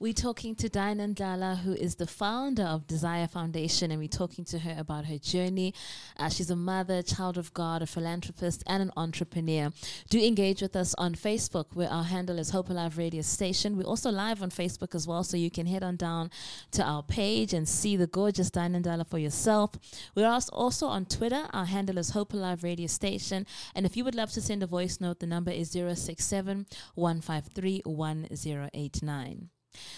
We're 0.00 0.12
talking 0.12 0.56
to 0.56 0.68
Ndlala, 0.68 1.60
who 1.60 1.74
is 1.74 1.94
the 1.94 2.08
founder 2.08 2.64
of 2.64 2.88
Desire 2.88 3.28
Foundation, 3.28 3.92
and 3.92 4.00
we're 4.00 4.08
talking 4.08 4.44
to 4.46 4.58
her 4.58 4.74
about 4.76 5.04
her 5.04 5.16
journey. 5.16 5.72
Uh, 6.16 6.28
she's 6.28 6.50
a 6.50 6.56
mother, 6.56 7.00
child 7.00 7.38
of 7.38 7.54
God, 7.54 7.82
a 7.82 7.86
philanthropist, 7.86 8.64
and 8.66 8.82
an 8.82 8.90
entrepreneur. 8.96 9.70
Do 10.10 10.18
engage 10.20 10.60
with 10.60 10.74
us 10.74 10.92
on 10.98 11.14
Facebook, 11.14 11.66
where 11.74 11.88
our 11.88 12.02
handle 12.02 12.36
is 12.36 12.50
Hope 12.50 12.68
Alive 12.68 12.98
Radio 12.98 13.22
Station. 13.22 13.76
We're 13.76 13.84
also 13.84 14.10
live 14.10 14.42
on 14.42 14.50
Facebook 14.50 14.96
as 14.96 15.06
well, 15.06 15.22
so 15.22 15.36
you 15.36 15.52
can 15.52 15.66
head 15.66 15.84
on 15.84 15.94
down 15.94 16.32
to 16.72 16.82
our 16.82 17.04
page 17.04 17.54
and 17.54 17.68
see 17.68 17.96
the 17.96 18.08
gorgeous 18.08 18.50
Ndlala 18.50 19.06
for 19.08 19.18
yourself. 19.18 19.70
We're 20.16 20.26
also 20.52 20.86
on 20.86 21.06
Twitter. 21.06 21.46
Our 21.52 21.66
handle 21.66 21.98
is 21.98 22.10
Hope 22.10 22.32
Alive 22.32 22.64
Radio 22.64 22.88
Station. 22.88 23.46
And 23.72 23.86
if 23.86 23.96
you 23.96 24.04
would 24.04 24.16
love 24.16 24.32
to 24.32 24.40
send 24.40 24.64
a 24.64 24.66
voice 24.66 25.00
note, 25.00 25.20
the 25.20 25.26
number 25.26 25.52
is 25.52 25.70
067 25.70 26.66
153 26.96 27.82
1089. 28.72 29.50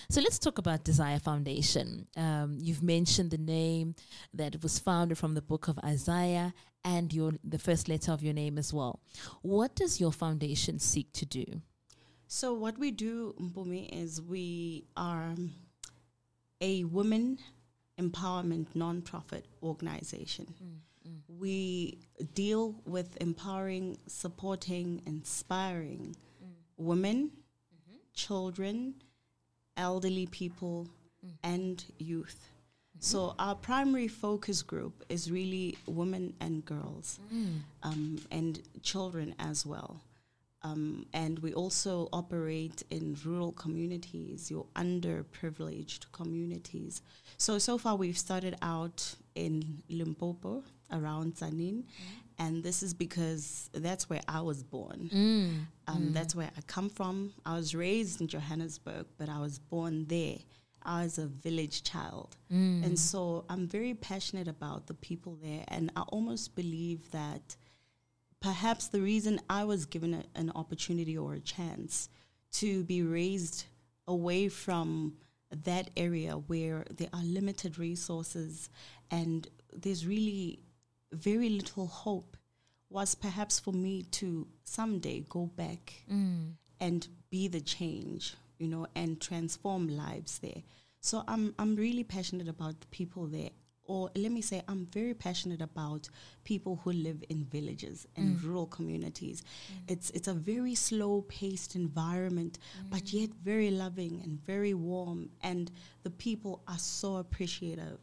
So 0.09 0.21
let's 0.21 0.39
talk 0.39 0.59
about 0.59 0.85
Desire 0.85 1.19
Foundation. 1.19 2.07
Um, 2.17 2.57
you've 2.59 2.83
mentioned 2.83 3.31
the 3.31 3.39
name 3.39 3.95
that 4.33 4.55
it 4.55 4.63
was 4.63 4.79
founded 4.79 5.19
from 5.19 5.35
the 5.35 5.43
book 5.43 5.69
of 5.69 5.79
Isaiah 5.85 6.55
and 6.85 7.13
your 7.13 7.33
the 7.45 7.59
first 7.59 7.89
letter 7.89 8.13
of 8.13 8.23
your 8.23 8.33
name 8.33 8.59
as 8.59 8.73
well. 8.73 9.01
What 9.43 9.75
does 9.75 10.01
your 10.01 10.13
foundation 10.13 10.79
seek 10.79 11.13
to 11.15 11.27
do? 11.27 11.45
So 12.29 12.55
what 12.55 12.79
we 12.79 12.91
do, 12.91 13.35
Mpumi, 13.41 13.89
is 13.93 14.21
we 14.21 14.85
are 14.97 15.35
a 16.61 16.85
women 16.85 17.39
empowerment 18.01 18.67
nonprofit 18.75 19.45
organization. 19.63 20.47
Mm, 20.63 21.11
mm. 21.11 21.21
We 21.29 21.99
deal 22.35 22.75
with 22.85 23.17
empowering, 23.21 23.99
supporting, 24.07 25.03
inspiring 25.07 26.17
mm. 26.45 26.49
women. 26.77 27.31
Children, 28.17 28.95
elderly 29.77 30.27
people, 30.27 30.89
mm. 31.25 31.31
and 31.45 31.85
youth. 31.99 32.41
Mm-hmm. 32.41 32.99
So 33.01 33.35
our 33.39 33.55
primary 33.55 34.09
focus 34.09 34.63
group 34.63 35.05
is 35.09 35.31
really 35.31 35.79
women 35.87 36.35
and 36.41 36.65
girls, 36.65 37.21
mm. 37.33 37.61
um, 37.85 38.19
and 38.33 38.61
children 38.83 39.35
as 39.39 39.65
well. 39.65 40.03
Um, 40.63 41.07
and 41.13 41.39
we 41.41 41.55
also 41.55 42.09
operate 42.13 42.83
in 42.91 43.17
rural 43.25 43.53
communities, 43.53 44.51
your 44.51 44.67
underprivileged 44.75 46.11
communities. 46.11 47.03
So, 47.37 47.59
so 47.59 47.79
far 47.79 47.95
we've 47.95 48.19
started 48.19 48.57
out 48.63 49.15
in 49.37 49.83
Limpopo, 49.89 50.65
around 50.91 51.37
Tzaneen, 51.37 51.85
mm. 51.85 51.85
And 52.39 52.63
this 52.63 52.83
is 52.83 52.93
because 52.95 53.71
that's 53.73 54.11
where 54.11 54.21
I 54.29 54.41
was 54.41 54.63
born. 54.63 55.11
Mm. 55.13 55.67
Um, 55.87 56.03
mm. 56.03 56.13
That's 56.13 56.35
where 56.35 56.51
I 56.57 56.61
come 56.67 56.91
from. 56.91 57.33
I 57.45 57.55
was 57.55 57.75
raised 57.75 58.21
in 58.21 58.29
Johannesburg, 58.29 59.07
but 59.19 59.29
I 59.29 59.39
was 59.41 59.59
born 59.59 60.07
there. 60.07 60.39
I 60.83 61.03
was 61.03 61.19
a 61.19 61.27
village 61.27 61.83
child. 61.83 62.37
Mm. 62.53 62.85
And 62.85 62.99
so 62.99 63.45
I'm 63.49 63.67
very 63.67 63.95
passionate 63.95 64.49
about 64.49 64.87
the 64.87 64.95
people 64.95 65.39
there, 65.43 65.65
and 65.69 65.91
I 65.97 66.03
almost 66.03 66.55
believe 66.55 67.11
that 67.11 67.57
perhaps 68.41 68.89
the 68.89 69.01
reason 69.01 69.41
I 69.49 69.65
was 69.65 69.87
given 69.87 70.15
a, 70.15 70.25
an 70.35 70.53
opportunity 70.55 71.17
or 71.17 71.35
a 71.35 71.41
chance 71.41 72.09
to 72.53 72.85
be 72.85 73.03
raised 73.03 73.65
away 74.07 74.49
from 74.49 75.15
that 75.65 75.91
area 75.97 76.33
where 76.33 76.85
there 76.91 77.09
are 77.13 77.23
limited 77.23 77.79
resources 77.79 78.69
and 79.11 79.49
there's 79.73 80.07
really 80.07 80.61
very 81.17 81.49
little 81.49 81.87
hope 81.87 82.37
was 82.89 83.15
perhaps 83.15 83.59
for 83.59 83.73
me 83.73 84.03
to 84.03 84.47
someday 84.65 85.25
go 85.29 85.47
back 85.47 86.05
mm. 86.11 86.53
and 86.81 87.09
be 87.31 87.49
the 87.49 87.61
change, 87.61 88.35
you 88.59 88.69
know, 88.69 88.87
and 88.95 89.21
transform 89.21 89.89
lives 89.89 90.39
there. 90.39 90.63
So 91.01 91.25
I'm 91.27 91.55
I'm 91.59 91.77
really 91.77 92.05
passionate 92.05 92.49
about 92.49 92.81
the 92.81 92.87
people 92.89 93.27
there 93.27 93.51
or 93.89 94.11
let 94.17 94.33
me 94.33 94.41
say, 94.41 94.63
I'm 94.69 94.87
very 94.87 95.15
passionate 95.15 95.61
about 95.63 96.09
people 96.45 96.81
who 96.83 96.93
live 96.93 97.23
in 97.29 97.45
villages 97.45 98.07
and 98.17 98.37
mm. 98.37 98.45
rural 98.45 98.67
communities. 98.67 99.43
Mm. 99.43 99.93
It's 99.93 100.11
it's 100.11 100.29
a 100.29 100.35
very 100.35 100.75
slow 100.75 101.23
paced 101.23 101.77
environment, 101.77 102.59
mm. 102.59 102.91
but 102.91 103.13
yet 103.13 103.31
very 103.43 103.71
loving 103.71 104.21
and 104.23 104.45
very 104.45 104.75
warm. 104.75 105.31
And 105.43 105.71
the 106.03 106.11
people 106.11 106.63
are 106.67 106.79
so 106.79 107.17
appreciative, 107.17 107.99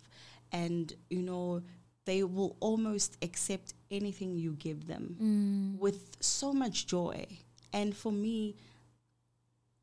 and 0.51 0.93
you 1.09 1.21
know 1.21 1.61
they 2.05 2.23
will 2.23 2.55
almost 2.59 3.17
accept 3.21 3.73
anything 3.91 4.35
you 4.35 4.53
give 4.53 4.87
them 4.87 5.17
mm. 5.21 5.79
with 5.79 6.17
so 6.19 6.53
much 6.53 6.87
joy. 6.87 7.25
And 7.71 7.95
for 7.95 8.11
me, 8.11 8.55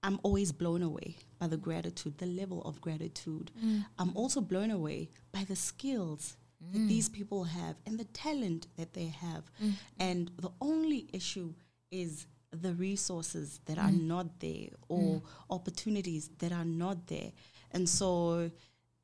I'm 0.02 0.18
always 0.22 0.52
blown 0.52 0.82
away 0.82 1.16
by 1.38 1.46
the 1.46 1.56
gratitude, 1.56 2.18
the 2.18 2.26
level 2.26 2.62
of 2.62 2.80
gratitude. 2.80 3.50
Mm. 3.62 3.84
I'm 3.98 4.16
also 4.16 4.40
blown 4.40 4.70
away 4.70 5.08
by 5.32 5.44
the 5.44 5.56
skills 5.56 6.36
mm. 6.62 6.72
that 6.72 6.88
these 6.88 7.08
people 7.08 7.44
have 7.44 7.76
and 7.86 7.98
the 7.98 8.04
talent 8.04 8.66
that 8.76 8.94
they 8.94 9.06
have. 9.06 9.44
Mm. 9.62 9.72
And 9.98 10.30
the 10.38 10.50
only 10.60 11.08
issue 11.12 11.54
is 11.90 12.26
the 12.52 12.74
resources 12.74 13.60
that 13.66 13.78
are 13.78 13.90
mm. 13.90 14.02
not 14.02 14.40
there 14.40 14.68
or 14.88 15.20
mm. 15.20 15.22
opportunities 15.50 16.30
that 16.38 16.52
are 16.52 16.64
not 16.64 17.06
there. 17.06 17.32
And 17.72 17.88
so 17.88 18.50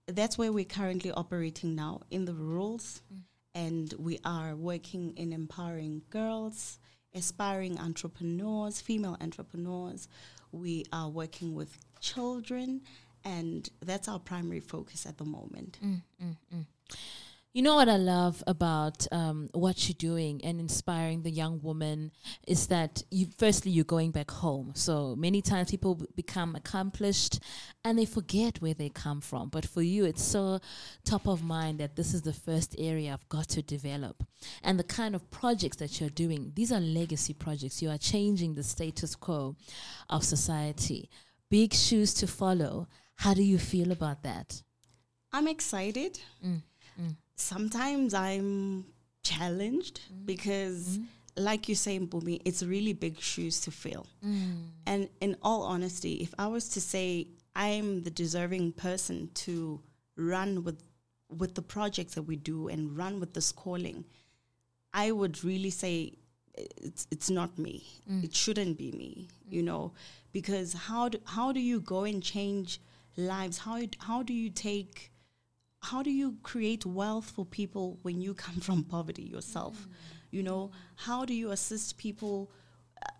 that's 0.06 0.38
where 0.38 0.52
we're 0.52 0.64
currently 0.64 1.10
operating 1.12 1.74
now 1.74 2.00
in 2.10 2.24
the 2.24 2.34
rurals. 2.34 3.02
Mm. 3.12 3.20
And 3.54 3.94
we 3.98 4.18
are 4.24 4.54
working 4.54 5.14
in 5.16 5.32
empowering 5.32 6.02
girls, 6.10 6.78
aspiring 7.14 7.78
entrepreneurs, 7.78 8.82
female 8.82 9.16
entrepreneurs 9.20 10.08
we 10.52 10.84
are 10.92 11.08
working 11.08 11.54
with 11.54 11.78
children, 12.00 12.82
and 13.24 13.68
that's 13.84 14.08
our 14.08 14.18
primary 14.18 14.60
focus 14.60 15.06
at 15.06 15.18
the 15.18 15.24
moment. 15.24 15.78
Mm, 15.84 16.02
mm, 16.22 16.36
mm. 16.54 16.66
You 17.56 17.62
know 17.62 17.76
what 17.76 17.88
I 17.88 17.96
love 17.96 18.44
about 18.46 19.06
um, 19.12 19.48
what 19.54 19.88
you're 19.88 19.96
doing 19.98 20.44
and 20.44 20.60
inspiring 20.60 21.22
the 21.22 21.30
young 21.30 21.58
woman 21.62 22.12
is 22.46 22.66
that 22.66 23.02
you 23.10 23.28
firstly 23.38 23.70
you're 23.70 23.86
going 23.86 24.10
back 24.10 24.30
home. 24.30 24.72
So 24.74 25.16
many 25.16 25.40
times 25.40 25.70
people 25.70 25.94
b- 25.94 26.04
become 26.14 26.54
accomplished 26.54 27.40
and 27.82 27.98
they 27.98 28.04
forget 28.04 28.60
where 28.60 28.74
they 28.74 28.90
come 28.90 29.22
from. 29.22 29.48
But 29.48 29.64
for 29.64 29.80
you, 29.80 30.04
it's 30.04 30.22
so 30.22 30.60
top 31.06 31.26
of 31.26 31.42
mind 31.42 31.80
that 31.80 31.96
this 31.96 32.12
is 32.12 32.20
the 32.20 32.34
first 32.34 32.76
area 32.78 33.14
I've 33.14 33.26
got 33.30 33.48
to 33.48 33.62
develop. 33.62 34.22
And 34.62 34.78
the 34.78 34.84
kind 34.84 35.14
of 35.14 35.30
projects 35.30 35.78
that 35.78 35.98
you're 35.98 36.10
doing, 36.10 36.52
these 36.54 36.70
are 36.72 36.80
legacy 36.80 37.32
projects. 37.32 37.80
You 37.80 37.88
are 37.88 37.96
changing 37.96 38.52
the 38.52 38.64
status 38.64 39.14
quo 39.14 39.56
of 40.10 40.24
society. 40.24 41.08
Big 41.48 41.72
shoes 41.72 42.12
to 42.16 42.26
follow. 42.26 42.86
How 43.14 43.32
do 43.32 43.42
you 43.42 43.56
feel 43.56 43.92
about 43.92 44.24
that? 44.24 44.62
I'm 45.32 45.48
excited. 45.48 46.18
Mm, 46.44 46.62
sometimes 47.36 48.14
I'm 48.14 48.86
challenged 49.22 50.00
mm. 50.12 50.26
because, 50.26 50.98
mm. 50.98 51.06
like 51.36 51.68
you 51.68 51.74
say, 51.74 51.98
Mpumi, 51.98 52.40
it's 52.44 52.62
really 52.62 52.92
big 52.92 53.20
shoes 53.20 53.60
to 53.60 53.70
fill. 53.70 54.06
Mm. 54.24 54.68
And 54.86 55.08
in 55.20 55.36
all 55.42 55.62
honesty, 55.62 56.14
if 56.14 56.34
I 56.38 56.48
was 56.48 56.68
to 56.70 56.80
say 56.80 57.28
I'm 57.54 58.02
the 58.02 58.10
deserving 58.10 58.72
person 58.72 59.30
to 59.34 59.80
run 60.16 60.64
with 60.64 60.82
with 61.28 61.56
the 61.56 61.62
projects 61.62 62.14
that 62.14 62.22
we 62.22 62.36
do 62.36 62.68
and 62.68 62.96
run 62.96 63.18
with 63.18 63.34
this 63.34 63.50
calling, 63.50 64.04
I 64.94 65.10
would 65.10 65.42
really 65.42 65.70
say 65.70 66.12
it's 66.54 67.06
it's 67.10 67.30
not 67.30 67.58
me. 67.58 67.84
Mm. 68.10 68.24
It 68.24 68.34
shouldn't 68.34 68.78
be 68.78 68.92
me, 68.92 69.28
you 69.48 69.62
know, 69.62 69.92
because 70.32 70.72
how 70.72 71.08
do, 71.08 71.18
how 71.24 71.52
do 71.52 71.60
you 71.60 71.80
go 71.80 72.04
and 72.04 72.22
change 72.22 72.80
lives? 73.16 73.58
How 73.58 73.80
how 73.98 74.22
do 74.22 74.32
you 74.32 74.50
take 74.50 75.12
how 75.90 76.02
do 76.02 76.10
you 76.10 76.36
create 76.42 76.84
wealth 76.84 77.30
for 77.30 77.44
people 77.44 77.98
when 78.02 78.20
you 78.20 78.34
come 78.34 78.56
from 78.56 78.82
poverty 78.82 79.22
yourself? 79.22 79.76
Mm. 79.76 79.92
You 80.32 80.42
know, 80.42 80.70
how 80.96 81.24
do 81.24 81.32
you 81.32 81.52
assist 81.52 81.96
people 81.96 82.50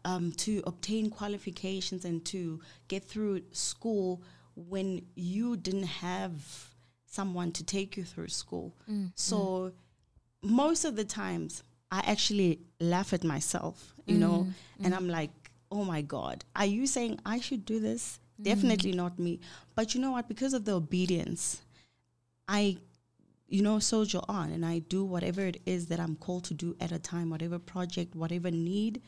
um, 0.05 0.33
to 0.33 0.63
obtain 0.67 1.09
qualifications 1.09 2.05
and 2.05 2.25
to 2.27 2.61
get 2.89 3.05
through 3.05 3.43
school 3.53 4.23
when 4.57 5.03
you 5.15 5.57
didn't 5.57 5.91
have 6.03 6.71
someone 7.07 7.53
to 7.53 7.65
take 7.65 7.97
you 7.97 8.03
through 8.03 8.29
school? 8.29 8.75
Mm. 8.91 9.13
So 9.15 9.37
mm. 9.37 9.73
most 10.43 10.85
of 10.85 10.97
the 10.97 11.05
times, 11.05 11.63
I 11.93 12.01
actually 12.05 12.63
laugh 12.81 13.13
at 13.13 13.23
myself, 13.23 13.95
you 14.07 14.19
know, 14.19 14.49
mm. 14.49 14.85
and 14.85 14.93
I'm 14.93 15.09
like, 15.09 15.31
oh 15.71 15.85
my 15.85 16.03
God, 16.03 16.45
are 16.57 16.67
you 16.67 16.89
saying 16.89 17.21
I 17.25 17.39
should 17.39 17.65
do 17.65 17.79
this? 17.79 18.19
Mm. 18.41 18.45
Definitely 18.45 18.93
not 18.93 19.21
me. 19.21 19.39
But 19.77 19.95
you 19.95 20.01
know 20.01 20.11
what? 20.11 20.27
Because 20.27 20.53
of 20.53 20.65
the 20.65 20.75
obedience 20.75 21.63
I, 22.49 22.79
you 23.49 23.63
know, 23.63 23.79
soldier 23.79 24.21
on 24.29 24.51
and 24.51 24.65
I 24.65 24.81
do 24.81 25.05
whatever 25.05 25.43
it 25.43 25.61
is 25.67 25.87
that 25.87 26.01
I'm 26.01 26.17
called 26.17 26.45
to 26.45 26.55
do 26.55 26.77
at 26.81 26.93
a 26.93 26.99
time, 26.99 27.31
whatever 27.31 27.59
project, 27.59 28.15
whatever 28.15 28.51
need. 28.51 29.03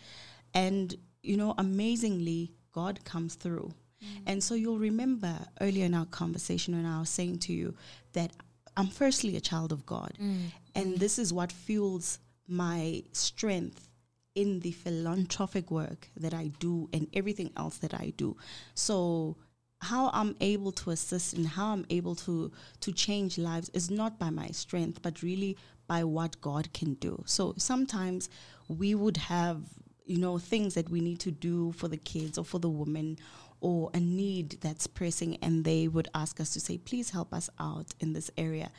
And, 0.55 0.95
you 1.23 1.37
know, 1.37 1.55
amazingly, 1.59 2.53
God 2.73 3.05
comes 3.05 3.35
through. 3.35 3.73
Mm. 4.03 4.23
And 4.27 4.45
so 4.45 4.55
you'll 4.55 4.79
remember 4.79 5.39
earlier 5.61 5.85
in 5.87 5.95
our 5.95 6.07
conversation 6.07 6.77
when 6.77 6.87
I 6.87 7.01
was 7.01 7.11
saying 7.11 7.39
to 7.41 7.53
you 7.53 7.75
that 8.13 8.33
I'm 8.77 8.89
firstly 8.89 9.37
a 9.37 9.41
child 9.41 9.73
of 9.73 9.85
God. 9.85 10.13
Mm. 10.21 10.53
And 10.75 10.95
mm. 10.95 10.99
this 10.99 11.19
is 11.19 11.33
what 11.33 11.51
fuels 11.51 12.19
my 12.47 13.03
strength 13.13 13.89
in 14.35 14.61
the 14.61 14.71
philanthropic 14.71 15.71
work 15.71 16.09
that 16.17 16.33
I 16.33 16.53
do 16.61 16.89
and 16.93 17.09
everything 17.13 17.51
else 17.57 17.79
that 17.79 17.93
I 17.93 18.13
do. 18.17 18.37
So 18.75 19.37
how 19.81 20.11
I'm 20.13 20.35
able 20.41 20.73
to 20.73 20.91
assist 20.91 21.35
and 21.35 21.47
how 21.47 21.73
I'm 21.73 21.87
able 21.91 22.15
to 22.17 22.51
to 22.81 22.93
change 22.93 23.39
lives 23.39 23.71
is 23.71 23.91
not 23.91 24.19
by 24.19 24.31
my 24.31 24.49
strength, 24.49 25.03
but 25.03 25.23
really 25.23 25.57
by 25.87 26.05
what 26.05 26.41
God 26.41 26.73
can 26.73 26.95
do. 26.95 27.23
So 27.27 27.55
sometimes 27.57 28.29
we 28.69 28.95
would 28.95 29.17
have, 29.17 29.63
you 30.05 30.19
know, 30.19 30.39
things 30.39 30.75
that 30.75 30.91
we 30.91 31.01
need 31.01 31.21
to 31.21 31.31
do 31.31 31.73
for 31.73 31.89
the 31.89 31.97
kids 31.97 32.39
or 32.39 32.45
for 32.45 32.59
the 32.59 32.69
women 32.69 33.19
or 33.61 33.91
a 33.95 34.01
need 34.01 34.59
that's 34.61 34.87
pressing 34.87 35.37
and 35.43 35.65
they 35.65 35.89
would 35.89 36.09
ask 36.15 36.41
us 36.41 36.53
to 36.53 36.61
say, 36.61 36.79
please 36.79 37.11
help 37.11 37.33
us 37.33 37.49
out 37.59 37.87
in 38.01 38.13
this 38.13 38.31
area. 38.37 38.71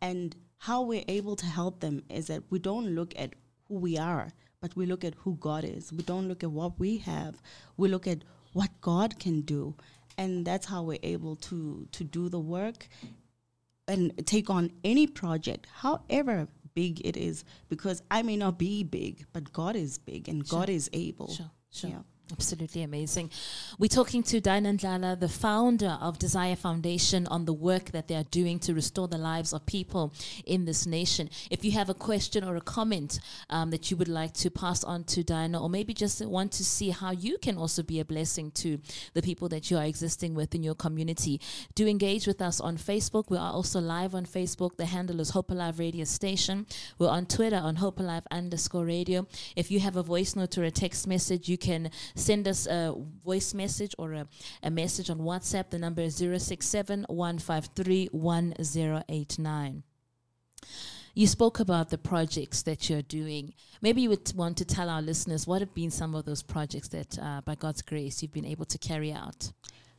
And 0.00 0.34
how 0.58 0.82
we're 0.82 1.04
able 1.08 1.36
to 1.36 1.46
help 1.46 1.80
them 1.80 2.02
is 2.08 2.28
that 2.28 2.42
we 2.50 2.58
don't 2.58 2.94
look 2.94 3.12
at 3.16 3.34
who 3.68 3.74
we 3.74 3.98
are, 3.98 4.32
but 4.60 4.74
we 4.74 4.86
look 4.86 5.04
at 5.04 5.14
who 5.16 5.36
God 5.36 5.64
is. 5.64 5.92
We 5.92 6.02
don't 6.02 6.28
look 6.28 6.42
at 6.42 6.50
what 6.50 6.78
we 6.78 6.98
have. 6.98 7.40
We 7.76 7.88
look 7.88 8.06
at 8.06 8.24
what 8.52 8.70
God 8.80 9.18
can 9.18 9.42
do. 9.42 9.74
And 10.16 10.44
that's 10.44 10.66
how 10.66 10.82
we're 10.82 10.98
able 11.02 11.36
to 11.36 11.86
to 11.92 12.04
do 12.04 12.28
the 12.28 12.38
work 12.40 12.88
and 13.88 14.12
take 14.26 14.48
on 14.50 14.70
any 14.82 15.06
project, 15.06 15.66
however 15.74 16.48
big 16.74 17.04
it 17.06 17.16
is, 17.16 17.44
because 17.68 18.02
I 18.10 18.22
may 18.22 18.36
not 18.36 18.58
be 18.58 18.82
big, 18.82 19.26
but 19.32 19.52
God 19.52 19.76
is 19.76 19.98
big 19.98 20.28
and 20.28 20.46
Sure. 20.46 20.60
God 20.60 20.70
is 20.70 20.90
able. 20.92 21.28
Sure, 21.28 21.50
sure. 21.70 21.90
Yeah. 21.90 22.02
Absolutely 22.32 22.82
amazing. 22.82 23.30
We're 23.78 23.88
talking 23.88 24.22
to 24.24 24.40
Dinah 24.40 24.72
Ndlala, 24.72 25.20
the 25.20 25.28
founder 25.28 25.98
of 26.00 26.18
Desire 26.18 26.56
Foundation, 26.56 27.26
on 27.26 27.44
the 27.44 27.52
work 27.52 27.92
that 27.92 28.08
they 28.08 28.14
are 28.14 28.24
doing 28.24 28.58
to 28.60 28.72
restore 28.72 29.08
the 29.08 29.18
lives 29.18 29.52
of 29.52 29.66
people 29.66 30.10
in 30.46 30.64
this 30.64 30.86
nation. 30.86 31.28
If 31.50 31.66
you 31.66 31.72
have 31.72 31.90
a 31.90 31.94
question 31.94 32.42
or 32.42 32.56
a 32.56 32.62
comment 32.62 33.20
um, 33.50 33.70
that 33.70 33.90
you 33.90 33.98
would 33.98 34.08
like 34.08 34.32
to 34.34 34.48
pass 34.50 34.82
on 34.82 35.04
to 35.04 35.22
Dinah, 35.22 35.62
or 35.62 35.68
maybe 35.68 35.92
just 35.92 36.24
want 36.24 36.52
to 36.52 36.64
see 36.64 36.88
how 36.88 37.10
you 37.10 37.36
can 37.36 37.58
also 37.58 37.82
be 37.82 38.00
a 38.00 38.06
blessing 38.06 38.50
to 38.52 38.80
the 39.12 39.20
people 39.20 39.50
that 39.50 39.70
you 39.70 39.76
are 39.76 39.84
existing 39.84 40.34
with 40.34 40.54
in 40.54 40.62
your 40.62 40.74
community, 40.74 41.42
do 41.74 41.86
engage 41.86 42.26
with 42.26 42.40
us 42.40 42.58
on 42.58 42.78
Facebook. 42.78 43.28
We 43.28 43.36
are 43.36 43.52
also 43.52 43.80
live 43.80 44.14
on 44.14 44.24
Facebook. 44.24 44.76
The 44.78 44.86
handle 44.86 45.20
is 45.20 45.30
Hope 45.30 45.50
Alive 45.50 45.78
Radio 45.78 46.04
Station. 46.04 46.66
We're 46.98 47.10
on 47.10 47.26
Twitter 47.26 47.60
on 47.62 47.76
Hope 47.76 48.00
Alive 48.00 48.26
underscore 48.30 48.86
radio. 48.86 49.26
If 49.56 49.70
you 49.70 49.80
have 49.80 49.96
a 49.96 50.02
voice 50.02 50.34
note 50.34 50.56
or 50.56 50.64
a 50.64 50.70
text 50.70 51.06
message, 51.06 51.50
you 51.50 51.58
can 51.58 51.90
send 52.14 52.46
us 52.46 52.66
a 52.66 52.94
voice 53.24 53.54
message 53.54 53.94
or 53.98 54.12
a, 54.12 54.26
a 54.62 54.70
message 54.70 55.10
on 55.10 55.18
WhatsApp. 55.18 55.70
The 55.70 55.78
number 55.78 56.02
is 56.02 56.16
067 56.16 57.06
153 57.08 58.08
1089. 58.12 59.82
You 61.16 61.28
spoke 61.28 61.60
about 61.60 61.90
the 61.90 61.98
projects 61.98 62.62
that 62.62 62.90
you're 62.90 63.02
doing. 63.02 63.54
Maybe 63.80 64.02
you 64.02 64.08
would 64.10 64.32
want 64.34 64.56
to 64.56 64.64
tell 64.64 64.90
our 64.90 65.00
listeners 65.00 65.46
what 65.46 65.60
have 65.60 65.72
been 65.72 65.92
some 65.92 66.12
of 66.14 66.24
those 66.24 66.42
projects 66.42 66.88
that, 66.88 67.18
uh, 67.20 67.40
by 67.44 67.54
God's 67.54 67.82
grace, 67.82 68.20
you've 68.20 68.32
been 68.32 68.44
able 68.44 68.64
to 68.64 68.78
carry 68.78 69.12
out. 69.12 69.52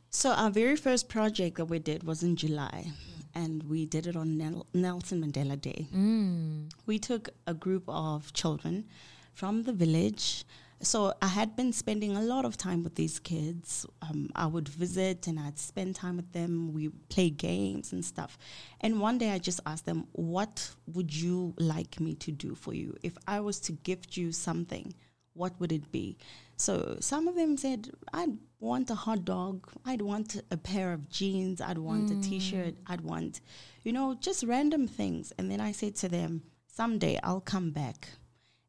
So 0.10 0.32
our 0.32 0.50
very 0.50 0.76
first 0.76 1.08
project 1.08 1.58
that 1.58 1.66
we 1.66 1.80
did 1.80 2.04
was 2.04 2.22
in 2.22 2.36
July, 2.36 2.92
and 3.34 3.64
we 3.64 3.86
did 3.86 4.08
it 4.08 4.18
on 4.18 4.38
Nel- 4.38 4.66
Nelson 4.74 5.22
Mandela 5.24 5.60
Day. 5.60 5.88
Mm. 5.94 6.70
We 6.86 7.00
took 7.00 7.30
a 7.48 7.54
group 7.54 7.84
of 7.88 8.34
children 8.34 8.86
from 9.34 9.64
the 9.64 9.74
village. 9.74 10.44
So 10.82 11.14
I 11.22 11.28
had 11.28 11.56
been 11.56 11.74
spending 11.74 12.16
a 12.16 12.22
lot 12.22 12.46
of 12.46 12.58
time 12.58 12.84
with 12.84 12.96
these 12.96 13.18
kids. 13.18 13.86
Um, 14.02 14.30
I 14.36 14.46
would 14.46 14.68
visit 14.68 15.26
and 15.26 15.40
I'd 15.40 15.58
spend 15.58 15.96
time 15.96 16.18
with 16.18 16.32
them. 16.34 16.74
We 16.74 16.90
play 17.10 17.30
games 17.30 17.94
and 17.94 18.04
stuff. 18.06 18.38
And 18.82 19.00
one 19.00 19.18
day 19.18 19.32
I 19.32 19.40
just 19.40 19.62
asked 19.66 19.86
them, 19.86 20.08
"What 20.12 20.76
would 20.94 21.16
you 21.16 21.54
like 21.58 22.00
me 22.00 22.14
to 22.16 22.32
do 22.32 22.56
for 22.56 22.74
you? 22.74 22.96
If 23.02 23.18
I 23.26 23.40
was 23.40 23.60
to 23.62 23.72
gift 23.72 24.18
you 24.18 24.32
something, 24.32 24.94
what 25.34 25.60
would 25.60 25.72
it 25.72 25.92
be?" 25.92 26.18
So 26.58 26.98
some 27.00 27.28
of 27.28 27.36
them 27.36 27.58
said, 27.58 27.92
"I'd 28.14 28.38
want 28.60 28.90
a 28.90 28.96
hot 28.96 29.26
dog. 29.26 29.72
I'd 29.86 30.02
want 30.02 30.42
a 30.52 30.58
pair 30.58 30.94
of 30.94 31.10
jeans. 31.10 31.62
I'd 31.62 31.78
want 31.78 32.12
a 32.12 32.22
T-shirt. 32.22 32.76
I'd 32.86 33.02
want, 33.02 33.42
you 33.84 33.94
know, 33.94 34.14
just 34.14 34.44
random 34.44 34.88
things." 34.88 35.32
And 35.38 35.50
then 35.50 35.62
I 35.62 35.72
said 35.72 35.96
to 35.98 36.10
them, 36.10 36.44
"Someday 36.68 37.20
I'll 37.24 37.42
come 37.42 37.72
back." 37.72 38.10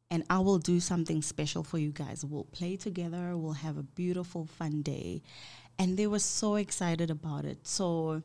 And 0.09 0.23
I 0.29 0.39
will 0.39 0.59
do 0.59 0.79
something 0.79 1.21
special 1.21 1.63
for 1.63 1.77
you 1.77 1.91
guys. 1.91 2.23
We'll 2.23 2.45
play 2.45 2.75
together, 2.75 3.35
we'll 3.35 3.53
have 3.53 3.77
a 3.77 3.83
beautiful, 3.83 4.45
fun 4.45 4.81
day. 4.81 5.21
And 5.79 5.97
they 5.97 6.07
were 6.07 6.19
so 6.19 6.55
excited 6.55 7.11
about 7.11 7.45
it. 7.45 7.67
So 7.67 8.23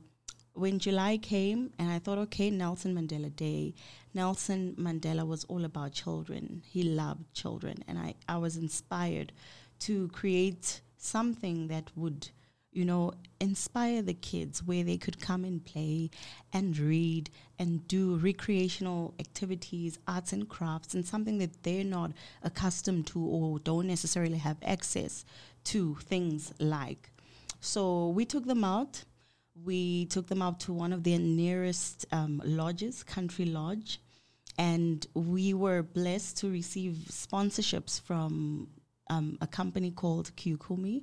when 0.54 0.78
July 0.78 1.18
came, 1.18 1.72
and 1.78 1.90
I 1.90 1.98
thought, 1.98 2.18
okay, 2.18 2.50
Nelson 2.50 2.94
Mandela 2.94 3.34
Day, 3.34 3.74
Nelson 4.14 4.74
Mandela 4.78 5.26
was 5.26 5.44
all 5.44 5.64
about 5.64 5.92
children. 5.92 6.62
He 6.66 6.82
loved 6.82 7.32
children. 7.34 7.82
And 7.88 7.98
I, 7.98 8.14
I 8.28 8.36
was 8.38 8.56
inspired 8.56 9.32
to 9.80 10.08
create 10.08 10.80
something 10.96 11.68
that 11.68 11.90
would 11.96 12.28
you 12.72 12.84
know, 12.86 13.12
inspire 13.38 14.00
the 14.00 14.14
kids 14.14 14.62
where 14.62 14.82
they 14.82 14.96
could 14.96 15.20
come 15.20 15.44
and 15.44 15.64
play 15.64 16.10
and 16.52 16.78
read 16.78 17.28
and 17.58 17.86
do 17.86 18.16
recreational 18.16 19.14
activities, 19.20 19.98
arts 20.08 20.32
and 20.32 20.48
crafts, 20.48 20.94
and 20.94 21.06
something 21.06 21.38
that 21.38 21.62
they're 21.62 21.84
not 21.84 22.12
accustomed 22.42 23.06
to 23.08 23.20
or 23.20 23.58
don't 23.58 23.86
necessarily 23.86 24.38
have 24.38 24.56
access 24.62 25.24
to 25.64 25.96
things 25.96 26.52
like. 26.58 27.10
So 27.60 28.08
we 28.08 28.24
took 28.24 28.46
them 28.46 28.64
out. 28.64 29.04
We 29.64 30.06
took 30.06 30.28
them 30.28 30.40
out 30.40 30.60
to 30.60 30.72
one 30.72 30.94
of 30.94 31.04
their 31.04 31.18
nearest 31.18 32.06
um, 32.10 32.40
lodges, 32.44 33.02
Country 33.02 33.44
Lodge, 33.44 34.00
and 34.56 35.06
we 35.14 35.52
were 35.52 35.82
blessed 35.82 36.38
to 36.38 36.50
receive 36.50 36.94
sponsorships 37.10 38.00
from 38.00 38.68
um, 39.10 39.36
a 39.40 39.46
company 39.46 39.90
called 39.90 40.34
Kyukumi, 40.36 41.02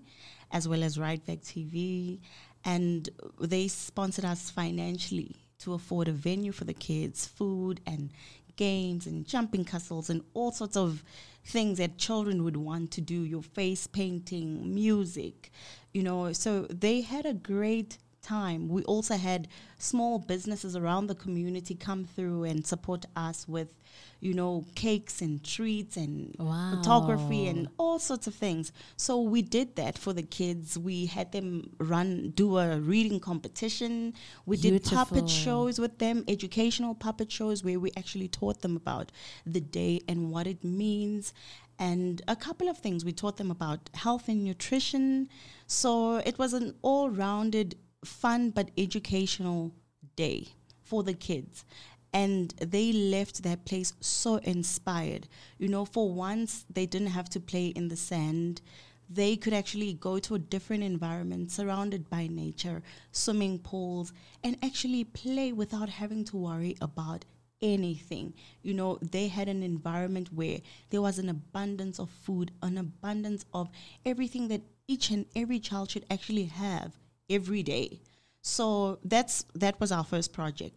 as 0.52 0.68
well 0.68 0.84
as 0.84 0.98
Rightback 0.98 1.42
TV, 1.42 2.20
and 2.66 3.10
they 3.40 3.68
sponsored 3.68 4.26
us 4.26 4.50
financially 4.50 5.36
to 5.60 5.74
afford 5.74 6.08
a 6.08 6.12
venue 6.12 6.52
for 6.52 6.66
the 6.66 6.74
kids, 6.74 7.26
food 7.26 7.82
and 7.86 8.12
games 8.56 9.08
and 9.08 9.26
jumping 9.26 9.64
castles 9.64 10.10
and 10.10 10.22
all 10.34 10.52
sorts 10.52 10.76
of 10.76 11.04
things 11.46 11.78
that 11.78 11.98
children 11.98 12.44
would 12.44 12.58
want 12.58 12.92
to 12.92 13.02
do. 13.02 13.24
Your 13.24 13.42
face 13.42 13.88
painting, 13.88 14.74
music, 14.74 15.52
you 15.94 16.04
know. 16.04 16.34
So 16.34 16.64
they 16.64 17.02
had 17.02 17.26
a 17.26 17.34
great 17.34 17.98
time. 18.22 18.70
We 18.70 18.84
also 18.84 19.16
had 19.16 19.48
small 19.78 20.20
businesses 20.20 20.76
around 20.76 21.08
the 21.08 21.16
community 21.16 21.76
come 21.76 22.06
through 22.06 22.44
and 22.44 22.66
support 22.66 23.06
us 23.16 23.48
with, 23.48 23.74
you 24.20 24.34
know, 24.34 24.66
cakes 24.76 25.22
and 25.22 25.44
treats 25.44 25.98
and 25.98 26.36
photography 26.38 27.48
and 27.48 27.68
all 27.78 28.00
sorts 28.00 28.28
of 28.28 28.36
things. 28.36 28.72
So 28.98 29.22
we 29.22 29.42
did 29.42 29.76
that 29.78 29.98
for 29.98 30.14
the 30.14 30.24
kids. 30.24 30.78
We 30.78 31.06
had 31.06 31.32
them 31.32 31.72
run, 31.80 32.32
do 32.36 32.58
a 32.58 32.80
reading 32.80 33.20
competition. 33.20 34.14
We 34.46 34.58
did 34.58 34.84
puppet 34.84 35.30
shows 35.30 35.80
with 35.80 36.00
them, 36.00 36.26
educational 36.28 36.96
puppet 36.96 37.32
shows 37.32 37.64
where 37.64 37.80
we 37.80 37.92
actually 37.98 38.28
taught 38.28 38.62
them 38.62 38.76
about 38.76 39.12
the 39.46 39.62
day 39.62 40.02
and 40.08 40.32
what 40.32 40.48
it 40.48 40.64
means. 40.64 41.34
And 41.82 42.22
a 42.28 42.36
couple 42.36 42.68
of 42.68 42.78
things. 42.78 43.06
We 43.06 43.14
taught 43.14 43.38
them 43.38 43.50
about 43.50 43.90
health 43.94 44.28
and 44.28 44.44
nutrition. 44.44 45.30
So 45.66 46.18
it 46.18 46.38
was 46.38 46.54
an 46.54 46.76
all 46.82 47.10
rounded, 47.10 47.78
fun 48.04 48.50
but 48.50 48.72
educational 48.78 49.74
day 50.16 50.48
for 50.82 51.04
the 51.04 51.14
kids. 51.14 51.66
And 52.12 52.54
they 52.58 52.92
left 52.92 53.44
that 53.44 53.66
place 53.66 53.94
so 54.00 54.38
inspired. 54.38 55.28
You 55.60 55.68
know, 55.68 55.86
for 55.86 56.12
once, 56.12 56.66
they 56.70 56.86
didn't 56.86 57.10
have 57.10 57.30
to 57.32 57.40
play 57.40 57.68
in 57.68 57.88
the 57.88 57.96
sand. 57.96 58.62
They 59.08 59.36
could 59.36 59.54
actually 59.54 59.94
go 59.94 60.18
to 60.20 60.36
a 60.36 60.40
different 60.40 60.84
environment 60.84 61.52
surrounded 61.52 62.10
by 62.10 62.28
nature, 62.28 62.82
swimming 63.12 63.60
pools, 63.60 64.12
and 64.44 64.58
actually 64.64 65.04
play 65.04 65.52
without 65.52 65.90
having 65.90 66.24
to 66.26 66.38
worry 66.38 66.76
about 66.82 67.26
anything. 67.62 68.34
You 68.64 68.74
know, 68.74 68.98
they 69.02 69.28
had 69.28 69.48
an 69.48 69.62
environment 69.62 70.34
where 70.34 70.60
there 70.90 71.02
was 71.02 71.20
an 71.20 71.30
abundance 71.30 72.00
of 72.00 72.10
food, 72.10 72.52
an 72.62 72.78
abundance 72.78 73.46
of 73.54 73.70
everything 74.06 74.48
that 74.48 74.62
each 74.88 75.12
and 75.12 75.26
every 75.36 75.60
child 75.60 75.92
should 75.92 76.06
actually 76.10 76.46
have 76.46 76.94
every 77.30 77.64
day. 77.64 78.02
So 78.42 79.00
that's 79.04 79.46
that 79.56 79.80
was 79.80 79.92
our 79.92 80.04
first 80.04 80.34
project. 80.34 80.76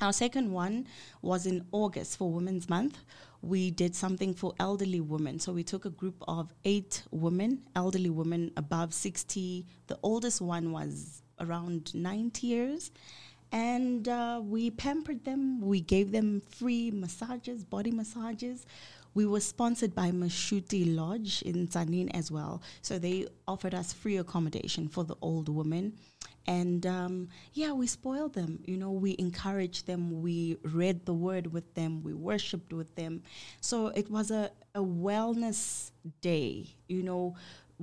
Our 0.00 0.12
second 0.14 0.50
one 0.50 0.86
was 1.20 1.44
in 1.44 1.66
August 1.72 2.16
for 2.16 2.32
Women's 2.32 2.70
Month. 2.70 2.98
We 3.42 3.70
did 3.70 3.94
something 3.94 4.32
for 4.32 4.54
elderly 4.58 5.00
women. 5.00 5.38
So 5.38 5.52
we 5.52 5.62
took 5.62 5.84
a 5.84 5.90
group 5.90 6.22
of 6.26 6.54
eight 6.64 7.02
women, 7.10 7.62
elderly 7.76 8.08
women 8.08 8.50
above 8.56 8.94
60. 8.94 9.66
The 9.88 9.98
oldest 10.02 10.40
one 10.40 10.72
was 10.72 11.22
around 11.38 11.94
90 11.94 12.46
years. 12.46 12.90
And 13.52 14.08
uh, 14.08 14.40
we 14.42 14.70
pampered 14.70 15.24
them. 15.24 15.60
We 15.60 15.80
gave 15.80 16.12
them 16.12 16.40
free 16.48 16.90
massages, 16.90 17.64
body 17.64 17.90
massages. 17.90 18.64
We 19.14 19.26
were 19.26 19.40
sponsored 19.40 19.94
by 19.94 20.10
Mashuti 20.10 20.96
Lodge 20.96 21.42
in 21.42 21.66
Tzaneen 21.68 22.10
as 22.14 22.30
well. 22.30 22.62
So 22.82 22.98
they 22.98 23.26
offered 23.48 23.74
us 23.74 23.92
free 23.92 24.18
accommodation 24.18 24.88
for 24.88 25.04
the 25.04 25.16
old 25.20 25.48
women. 25.48 25.94
And 26.46 26.86
um, 26.86 27.28
yeah, 27.52 27.72
we 27.72 27.86
spoiled 27.86 28.34
them. 28.34 28.60
You 28.64 28.76
know, 28.76 28.90
we 28.90 29.14
encouraged 29.18 29.86
them. 29.86 30.22
We 30.22 30.56
read 30.62 31.04
the 31.06 31.14
word 31.14 31.52
with 31.52 31.74
them. 31.74 32.02
We 32.02 32.14
worshipped 32.14 32.72
with 32.72 32.94
them. 32.96 33.22
So 33.60 33.88
it 33.88 34.10
was 34.10 34.30
a, 34.30 34.50
a 34.74 34.80
wellness 34.80 35.90
day, 36.20 36.66
you 36.88 37.02
know, 37.02 37.36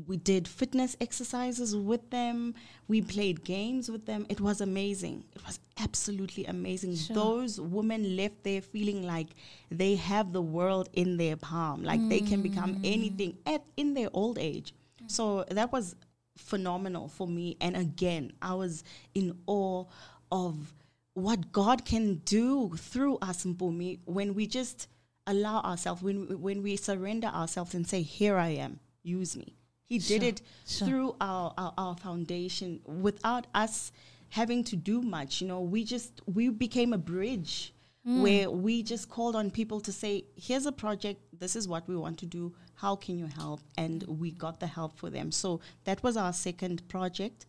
we 0.05 0.17
did 0.17 0.47
fitness 0.47 0.95
exercises 1.01 1.75
with 1.75 2.09
them. 2.11 2.53
We 2.87 3.01
played 3.01 3.43
games 3.43 3.89
with 3.89 4.05
them. 4.05 4.25
It 4.29 4.39
was 4.39 4.61
amazing. 4.61 5.23
It 5.35 5.43
was 5.45 5.59
absolutely 5.79 6.45
amazing. 6.45 6.95
Sure. 6.95 7.15
Those 7.15 7.59
women 7.59 8.15
left 8.15 8.43
there 8.43 8.61
feeling 8.61 9.03
like 9.03 9.29
they 9.71 9.95
have 9.95 10.33
the 10.33 10.41
world 10.41 10.89
in 10.93 11.17
their 11.17 11.35
palm, 11.35 11.83
like 11.83 12.07
they 12.09 12.19
can 12.19 12.41
become 12.41 12.75
Mm. 12.75 12.81
anything 12.83 13.37
at 13.45 13.63
in 13.75 13.93
their 13.95 14.09
old 14.13 14.37
age. 14.37 14.73
So 15.07 15.45
that 15.49 15.71
was 15.71 15.95
phenomenal 16.37 17.07
for 17.07 17.27
me. 17.27 17.57
And 17.59 17.75
again, 17.75 18.33
I 18.41 18.53
was 18.53 18.83
in 19.15 19.37
awe 19.47 19.85
of 20.31 20.73
what 21.13 21.51
God 21.51 21.85
can 21.85 22.15
do 22.25 22.71
through 22.77 23.17
us, 23.17 23.43
Mpumi, 23.43 23.99
when 24.05 24.35
we 24.35 24.45
just 24.45 24.87
allow 25.25 25.61
ourselves, 25.61 26.03
when 26.03 26.27
we, 26.27 26.35
when 26.35 26.61
we 26.61 26.75
surrender 26.75 27.27
ourselves 27.27 27.73
and 27.73 27.87
say, 27.87 28.01
"Here 28.03 28.37
I 28.37 28.49
am, 28.49 28.79
use 29.01 29.35
me." 29.35 29.56
He 29.87 29.99
did 29.99 30.21
Sure, 30.21 30.29
it 30.29 30.41
sure. 30.67 30.87
through 30.87 31.15
our, 31.21 31.53
our 31.57 31.73
our 31.77 31.95
foundation 31.95 32.81
without 32.85 33.47
us 33.53 33.91
having 34.29 34.63
to 34.65 34.75
do 34.75 35.01
much. 35.01 35.41
You 35.41 35.47
know, 35.47 35.61
we 35.61 35.83
just 35.83 36.21
we 36.25 36.49
became 36.49 36.93
a 36.93 36.97
bridge 36.97 37.73
mm. 38.05 38.21
where 38.21 38.51
we 38.51 38.83
just 38.83 39.09
called 39.09 39.35
on 39.35 39.49
people 39.49 39.79
to 39.81 39.91
say, 39.91 40.25
"Here's 40.35 40.65
a 40.65 40.71
project. 40.71 41.21
This 41.39 41.55
is 41.55 41.67
what 41.67 41.87
we 41.87 41.95
want 41.95 42.17
to 42.19 42.25
do. 42.25 42.53
How 42.75 42.95
can 42.95 43.17
you 43.17 43.27
help?" 43.27 43.61
And 43.77 44.03
we 44.03 44.31
got 44.31 44.59
the 44.59 44.67
help 44.67 44.97
for 44.97 45.09
them. 45.09 45.31
So 45.31 45.61
that 45.85 46.03
was 46.03 46.17
our 46.17 46.33
second 46.33 46.87
project. 46.89 47.45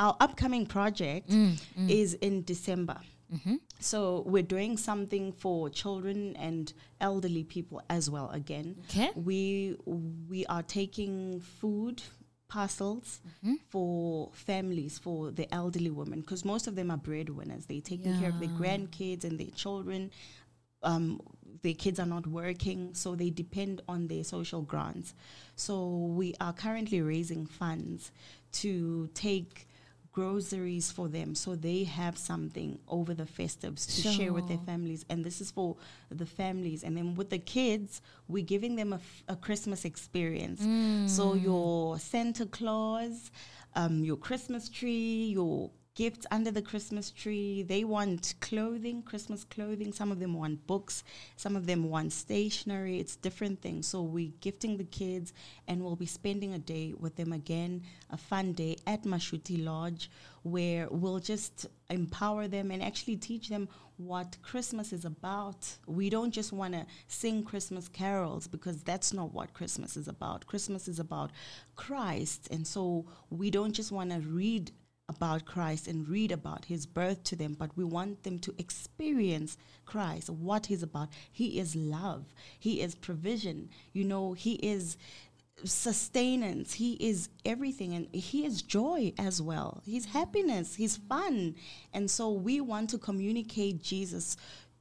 Our 0.00 0.16
upcoming 0.20 0.66
project 0.66 1.30
mm, 1.30 1.60
mm. 1.78 1.90
is 1.90 2.14
in 2.14 2.42
December. 2.44 2.98
So 3.80 4.22
we're 4.26 4.42
doing 4.42 4.76
something 4.76 5.32
for 5.32 5.70
children 5.70 6.34
and 6.36 6.72
elderly 7.00 7.44
people 7.44 7.82
as 7.88 8.08
well. 8.10 8.30
Again, 8.30 8.76
Okay. 8.86 9.10
we 9.14 9.76
we 9.86 10.44
are 10.46 10.62
taking 10.62 11.40
food 11.40 12.02
parcels 12.48 13.20
for 13.68 14.30
families 14.32 14.98
for 14.98 15.30
the 15.30 15.52
elderly 15.54 15.90
women 15.90 16.20
because 16.20 16.44
most 16.44 16.66
of 16.66 16.74
them 16.74 16.90
are 16.90 16.96
breadwinners. 16.96 17.66
They're 17.66 17.82
taking 17.82 18.18
care 18.18 18.30
of 18.30 18.40
their 18.40 18.48
grandkids 18.48 19.24
and 19.24 19.38
their 19.38 19.50
children. 19.54 20.10
Um, 20.82 21.20
their 21.62 21.74
kids 21.74 21.98
are 22.00 22.06
not 22.06 22.26
working, 22.26 22.94
so 22.94 23.14
they 23.14 23.30
depend 23.30 23.82
on 23.88 24.08
their 24.08 24.24
social 24.24 24.62
grants. 24.62 25.12
So 25.56 25.86
we 25.88 26.34
are 26.40 26.52
currently 26.54 27.02
raising 27.02 27.46
funds 27.46 28.12
to 28.52 29.08
take 29.12 29.67
groceries 30.12 30.90
for 30.90 31.08
them 31.08 31.34
so 31.34 31.54
they 31.54 31.84
have 31.84 32.18
something 32.18 32.78
over 32.88 33.14
the 33.14 33.24
festives 33.24 33.86
to 33.86 34.08
share 34.16 34.32
with 34.32 34.48
their 34.48 34.58
families. 34.58 35.04
And 35.08 35.24
this 35.24 35.40
is 35.40 35.50
for 35.50 35.76
the 36.10 36.26
families. 36.26 36.82
And 36.82 36.96
then 36.96 37.14
with 37.14 37.30
the 37.30 37.38
kids 37.38 38.00
we're 38.26 38.44
giving 38.44 38.76
them 38.76 38.92
a, 38.92 38.96
f- 38.96 39.24
a 39.28 39.36
christmas 39.36 39.84
experience. 39.84 40.60
So 41.12 41.34
your 41.34 41.98
santa 41.98 42.46
claus 42.46 43.30
um, 43.74 44.02
your 44.04 44.16
christmas 44.16 44.68
tree 44.68 45.26
your 45.32 45.70
gifts 45.98 46.26
under 46.30 46.52
the 46.52 46.62
christmas 46.62 47.10
tree 47.10 47.64
they 47.64 47.82
want 47.82 48.34
clothing 48.38 49.02
christmas 49.02 49.42
clothing 49.42 49.92
some 49.92 50.12
of 50.12 50.20
them 50.20 50.32
want 50.32 50.64
books 50.68 51.02
some 51.34 51.56
of 51.56 51.66
them 51.66 51.90
want 51.90 52.12
stationery 52.12 53.00
it's 53.00 53.16
different 53.16 53.60
things 53.60 53.84
so 53.88 54.00
we're 54.00 54.30
gifting 54.40 54.76
the 54.76 54.84
kids 54.84 55.32
and 55.66 55.82
we'll 55.82 55.96
be 55.96 56.06
spending 56.06 56.54
a 56.54 56.58
day 56.58 56.94
with 56.96 57.16
them 57.16 57.32
again 57.32 57.82
a 58.10 58.16
fun 58.16 58.52
day 58.52 58.76
at 58.86 59.02
mashuti 59.02 59.64
lodge 59.64 60.08
where 60.44 60.86
we'll 60.92 61.18
just 61.18 61.66
empower 61.90 62.46
them 62.46 62.70
and 62.70 62.80
actually 62.80 63.16
teach 63.16 63.48
them 63.48 63.68
what 63.96 64.36
Christmas 64.42 64.92
is 64.92 65.04
about. 65.04 65.76
We 65.86 66.08
don't 66.08 66.30
just 66.30 66.52
want 66.52 66.74
to 66.74 66.86
sing 67.08 67.42
Christmas 67.42 67.88
carols 67.88 68.46
because 68.46 68.82
that's 68.82 69.12
not 69.12 69.34
what 69.34 69.54
Christmas 69.54 69.96
is 69.96 70.06
about. 70.06 70.46
Christmas 70.46 70.86
is 70.86 71.00
about 71.00 71.32
Christ. 71.74 72.46
And 72.52 72.64
so 72.64 73.06
we 73.28 73.50
don't 73.50 73.72
just 73.72 73.90
want 73.90 74.12
to 74.12 74.20
read 74.20 74.70
about 75.08 75.46
Christ 75.46 75.88
and 75.88 76.08
read 76.08 76.32
about 76.32 76.66
his 76.66 76.86
birth 76.86 77.22
to 77.24 77.36
them, 77.36 77.56
but 77.58 77.76
we 77.76 77.84
want 77.84 78.22
them 78.24 78.38
to 78.40 78.54
experience 78.58 79.56
Christ, 79.86 80.28
what 80.28 80.66
he's 80.66 80.82
about. 80.82 81.08
He 81.32 81.58
is 81.58 81.74
love, 81.74 82.26
he 82.58 82.80
is 82.80 82.94
provision, 82.94 83.70
you 83.92 84.04
know, 84.04 84.32
he 84.34 84.54
is 84.54 84.96
sustenance. 85.64 86.74
He 86.74 86.92
is 86.94 87.28
everything 87.44 87.94
and 87.94 88.06
he 88.14 88.44
is 88.44 88.62
joy 88.62 89.12
as 89.18 89.42
well. 89.42 89.82
He's 89.84 90.04
happiness. 90.04 90.76
He's 90.76 90.96
fun. 90.96 91.56
And 91.92 92.10
so 92.10 92.30
we 92.30 92.60
want 92.60 92.90
to 92.90 92.98
communicate 92.98 93.82
jesus 93.82 94.36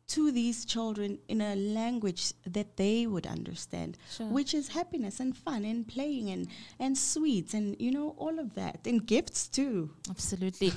to 0.07 0.31
these 0.31 0.63
children 0.63 1.19
in 1.27 1.41
a 1.41 1.55
language 1.55 2.31
that 2.45 2.77
they 2.77 3.05
would 3.05 3.27
understand 3.27 3.97
Sure. 4.15 4.27
which 4.27 4.53
is 4.53 4.69
happiness 4.69 5.19
and 5.19 5.35
fun 5.35 5.65
and 5.65 5.85
playing 5.87 6.29
and 6.29 6.47
and 6.79 6.97
sweets 6.97 7.53
and 7.53 7.75
you 7.79 7.91
know 7.91 8.15
all 8.17 8.39
of 8.39 8.55
that 8.55 8.79
and 8.85 9.05
gifts 9.05 9.47
too 9.47 9.89
Absolutely. 10.09 10.71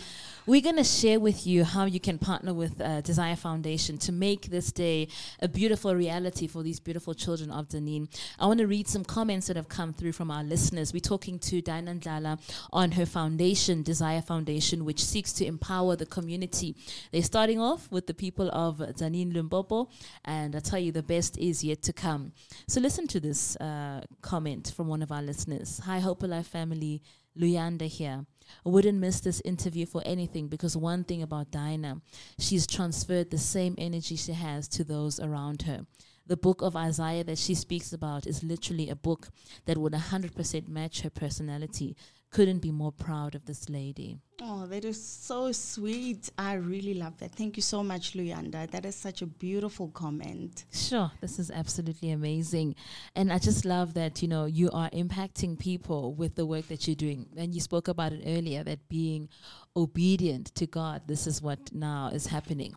We're 0.47 0.61
going 0.61 0.77
to 0.77 0.85
share 0.85 1.21
with 1.21 1.47
you 1.47 1.63
how 1.65 1.85
you 1.85 2.01
can 2.01 2.19
partner 2.19 2.53
with 2.53 2.81
uh, 2.81 3.01
Desire 3.03 3.37
Foundation 3.37 3.97
to 3.99 4.11
make 4.13 4.47
this 4.51 4.73
day 4.73 5.07
a 5.41 5.47
beautiful 5.47 5.95
reality 5.95 6.49
for 6.49 6.63
these 6.65 6.81
beautiful 6.81 7.15
children 7.15 7.51
of 7.53 7.69
Tzaneen. 7.69 8.09
I 8.41 8.47
want 8.47 8.59
to 8.59 8.67
read 8.67 8.89
some 8.89 9.05
comments 9.05 9.47
that 9.47 9.57
have 9.57 9.69
come 9.69 9.93
through 9.93 10.13
from 10.13 10.31
our 10.31 10.43
listeners. 10.43 10.93
We're 10.93 11.01
talking 11.01 11.39
to 11.41 11.61
Diana 11.63 11.95
Ndlala 11.95 12.41
on 12.73 12.93
her 12.93 13.07
foundation, 13.07 13.83
Desire 13.85 14.23
Foundation, 14.23 14.85
which 14.85 15.05
seeks 15.05 15.33
to 15.35 15.47
empower 15.47 15.95
the 15.95 16.07
community. 16.07 16.75
They're 17.13 17.23
starting 17.23 17.61
off 17.61 17.91
with 17.93 18.07
the 18.09 18.15
people 18.15 18.51
of 18.53 18.81
Tzaneen 19.21 19.33
Limpopo, 19.33 19.89
and 20.25 20.57
I 20.57 20.61
tell 20.61 20.79
you, 20.79 20.93
the 20.93 21.03
best 21.03 21.39
is 21.39 21.63
yet 21.65 21.83
to 21.83 21.93
come. 21.93 22.33
So 22.69 22.81
listen 22.81 23.07
to 23.09 23.21
this 23.21 23.57
uh, 23.57 24.03
comment 24.23 24.73
from 24.77 24.89
one 24.89 25.03
of 25.03 25.13
our 25.13 25.23
listeners. 25.23 25.81
Hi, 25.85 26.01
Hope 26.01 26.23
Alive 26.23 26.47
family. 26.47 27.03
Luyanda 27.39 27.87
here. 27.87 28.27
I 28.67 28.69
wouldn't 28.69 28.99
miss 28.99 29.21
this 29.21 29.41
interview 29.45 29.87
for 29.87 30.03
anything 30.05 30.49
because 30.49 30.77
one 30.77 31.05
thing 31.05 31.23
about 31.23 31.53
Dinah, 31.53 32.01
she's 32.41 32.67
transferred 32.67 33.31
the 33.31 33.39
same 33.39 33.77
energy 33.79 34.17
she 34.17 34.33
has 34.33 34.67
to 34.69 34.83
those 34.83 35.21
around 35.21 35.63
her. 35.63 35.87
The 36.27 36.37
book 36.37 36.61
of 36.61 36.75
Isaiah 36.75 37.25
that 37.25 37.39
she 37.39 37.55
speaks 37.55 37.93
about 37.93 38.27
is 38.27 38.43
literally 38.43 38.91
a 38.91 38.97
book 38.97 39.29
that 39.67 39.79
would 39.79 39.93
100% 39.93 40.69
match 40.69 41.03
her 41.03 41.11
personality. 41.11 41.97
Couldn't 42.31 42.61
be 42.61 42.71
more 42.71 42.93
proud 42.93 43.35
of 43.35 43.45
this 43.47 43.69
lady. 43.69 44.19
Oh, 44.41 44.65
that 44.67 44.85
is 44.85 45.05
so 45.05 45.51
sweet. 45.51 46.31
I 46.39 46.55
really 46.55 46.95
love 46.95 47.19
that. 47.19 47.33
Thank 47.35 47.57
you 47.57 47.63
so 47.63 47.83
much, 47.83 48.15
Luyanda. 48.15 48.71
That 48.71 48.87
is 48.87 48.95
such 48.95 49.21
a 49.21 49.27
beautiful 49.27 49.89
comment. 49.89 50.65
Sure, 50.73 51.11
this 51.21 51.41
is 51.41 51.51
absolutely 51.51 52.13
amazing. 52.13 52.77
And 53.17 53.33
I 53.33 53.39
just 53.39 53.65
love 53.65 53.95
that, 53.95 54.23
you 54.23 54.29
know, 54.29 54.45
you 54.45 54.71
are 54.71 54.89
impacting 54.91 55.59
people 55.59 56.15
with 56.15 56.37
the 56.37 56.47
work 56.47 56.69
that 56.69 56.87
you're 56.87 56.95
doing. 56.95 57.27
And 57.37 57.53
you 57.53 57.61
spoke 57.61 57.89
about 57.89 58.13
it 58.13 58.23
earlier 58.25 58.63
that 58.63 58.89
being 58.89 59.29
obedient 59.77 60.55
to 60.55 60.67
God, 60.67 61.03
this 61.07 61.27
is 61.27 61.43
what 61.43 61.75
now 61.75 62.11
is 62.15 62.29
happening. 62.29 62.75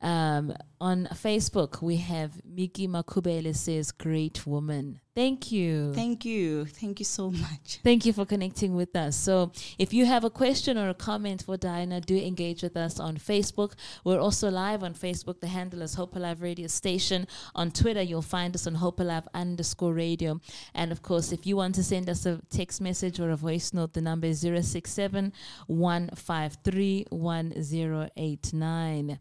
Um, 0.00 0.54
on 0.82 1.06
Facebook, 1.14 1.80
we 1.80 1.98
have 1.98 2.44
Miki 2.44 2.88
Makubele 2.88 3.54
says, 3.54 3.92
Great 3.92 4.44
woman. 4.48 5.00
Thank 5.14 5.52
you. 5.52 5.92
Thank 5.92 6.24
you. 6.24 6.64
Thank 6.64 6.98
you 6.98 7.04
so 7.04 7.30
much. 7.30 7.80
Thank 7.84 8.06
you 8.06 8.14
for 8.14 8.24
connecting 8.24 8.74
with 8.74 8.96
us. 8.96 9.14
So, 9.14 9.52
if 9.78 9.92
you 9.92 10.06
have 10.06 10.24
a 10.24 10.30
question 10.30 10.78
or 10.78 10.88
a 10.88 10.94
comment 10.94 11.42
for 11.42 11.58
Diana, 11.58 12.00
do 12.00 12.16
engage 12.16 12.62
with 12.62 12.78
us 12.78 12.98
on 12.98 13.18
Facebook. 13.18 13.74
We're 14.04 14.18
also 14.18 14.50
live 14.50 14.82
on 14.82 14.94
Facebook. 14.94 15.40
The 15.40 15.48
handle 15.48 15.82
is 15.82 15.92
Hope 15.94 16.16
Alive 16.16 16.40
Radio 16.40 16.66
Station. 16.66 17.28
On 17.54 17.70
Twitter, 17.70 18.00
you'll 18.00 18.22
find 18.22 18.54
us 18.54 18.66
on 18.66 18.76
Hope 18.76 19.00
Alive 19.00 19.28
underscore 19.34 19.92
radio. 19.92 20.40
And 20.74 20.90
of 20.90 21.02
course, 21.02 21.30
if 21.30 21.46
you 21.46 21.58
want 21.58 21.74
to 21.74 21.84
send 21.84 22.08
us 22.08 22.24
a 22.24 22.40
text 22.48 22.80
message 22.80 23.20
or 23.20 23.28
a 23.30 23.36
voice 23.36 23.74
note, 23.74 23.92
the 23.92 24.00
number 24.00 24.28
is 24.28 24.40
067 24.40 25.34
153 25.66 27.06
1089. 27.10 29.18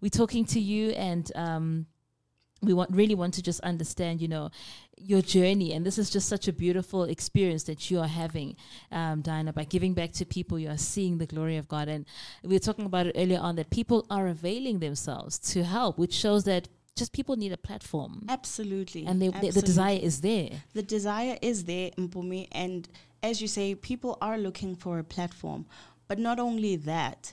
We're 0.00 0.08
talking 0.08 0.46
to 0.46 0.60
you 0.60 0.90
and, 1.10 1.32
um, 1.34 1.86
we 2.64 2.72
want 2.72 2.90
really 2.90 3.14
want 3.14 3.34
to 3.34 3.42
just 3.42 3.60
understand 3.60 4.20
you 4.20 4.28
know 4.28 4.50
your 4.96 5.22
journey. 5.22 5.72
And 5.72 5.84
this 5.84 5.98
is 5.98 6.10
just 6.10 6.28
such 6.28 6.48
a 6.48 6.52
beautiful 6.52 7.04
experience 7.04 7.64
that 7.64 7.90
you 7.90 8.00
are 8.00 8.06
having 8.06 8.56
um, 8.92 9.20
diana 9.22 9.52
by 9.52 9.64
giving 9.64 9.94
back 9.94 10.12
to 10.12 10.24
people. 10.24 10.58
You 10.58 10.70
are 10.70 10.78
seeing 10.78 11.18
the 11.18 11.26
glory 11.26 11.56
of 11.56 11.68
god. 11.68 11.88
And 11.88 12.06
we 12.42 12.54
were 12.54 12.60
talking 12.60 12.86
about 12.86 13.06
it 13.06 13.14
earlier 13.16 13.40
on 13.40 13.56
that 13.56 13.70
people 13.70 14.06
are 14.10 14.28
availing 14.28 14.78
themselves 14.78 15.38
to 15.52 15.64
help 15.64 15.98
which 15.98 16.14
shows 16.14 16.44
that 16.44 16.68
just 16.96 17.12
people 17.12 17.36
need 17.36 17.52
a 17.52 17.56
platform. 17.56 18.24
Absolutely. 18.28 19.04
and 19.04 19.20
they, 19.20 19.28
they, 19.28 19.50
the 19.50 19.62
desire 19.62 19.98
is 20.00 20.20
there. 20.20 20.50
The 20.74 20.82
desire 20.82 21.36
is 21.42 21.64
there, 21.64 21.90
Mpumi, 21.98 22.46
and 22.52 22.88
as 23.22 23.42
you 23.42 23.48
say, 23.48 23.74
people 23.74 24.16
are 24.20 24.38
looking 24.38 24.76
for 24.76 25.00
a 25.00 25.04
platform. 25.04 25.66
But 26.06 26.18
not 26.18 26.38
only 26.38 26.76
that, 26.76 27.32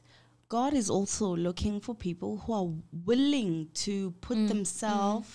God 0.52 0.74
is 0.74 0.90
also 0.90 1.28
looking 1.48 1.80
for 1.80 1.96
people 1.96 2.32
who 2.44 2.52
are 2.60 2.70
willing 3.06 3.70
to 3.86 4.12
put 4.20 4.38
Mm, 4.38 4.48
themselves 4.50 5.30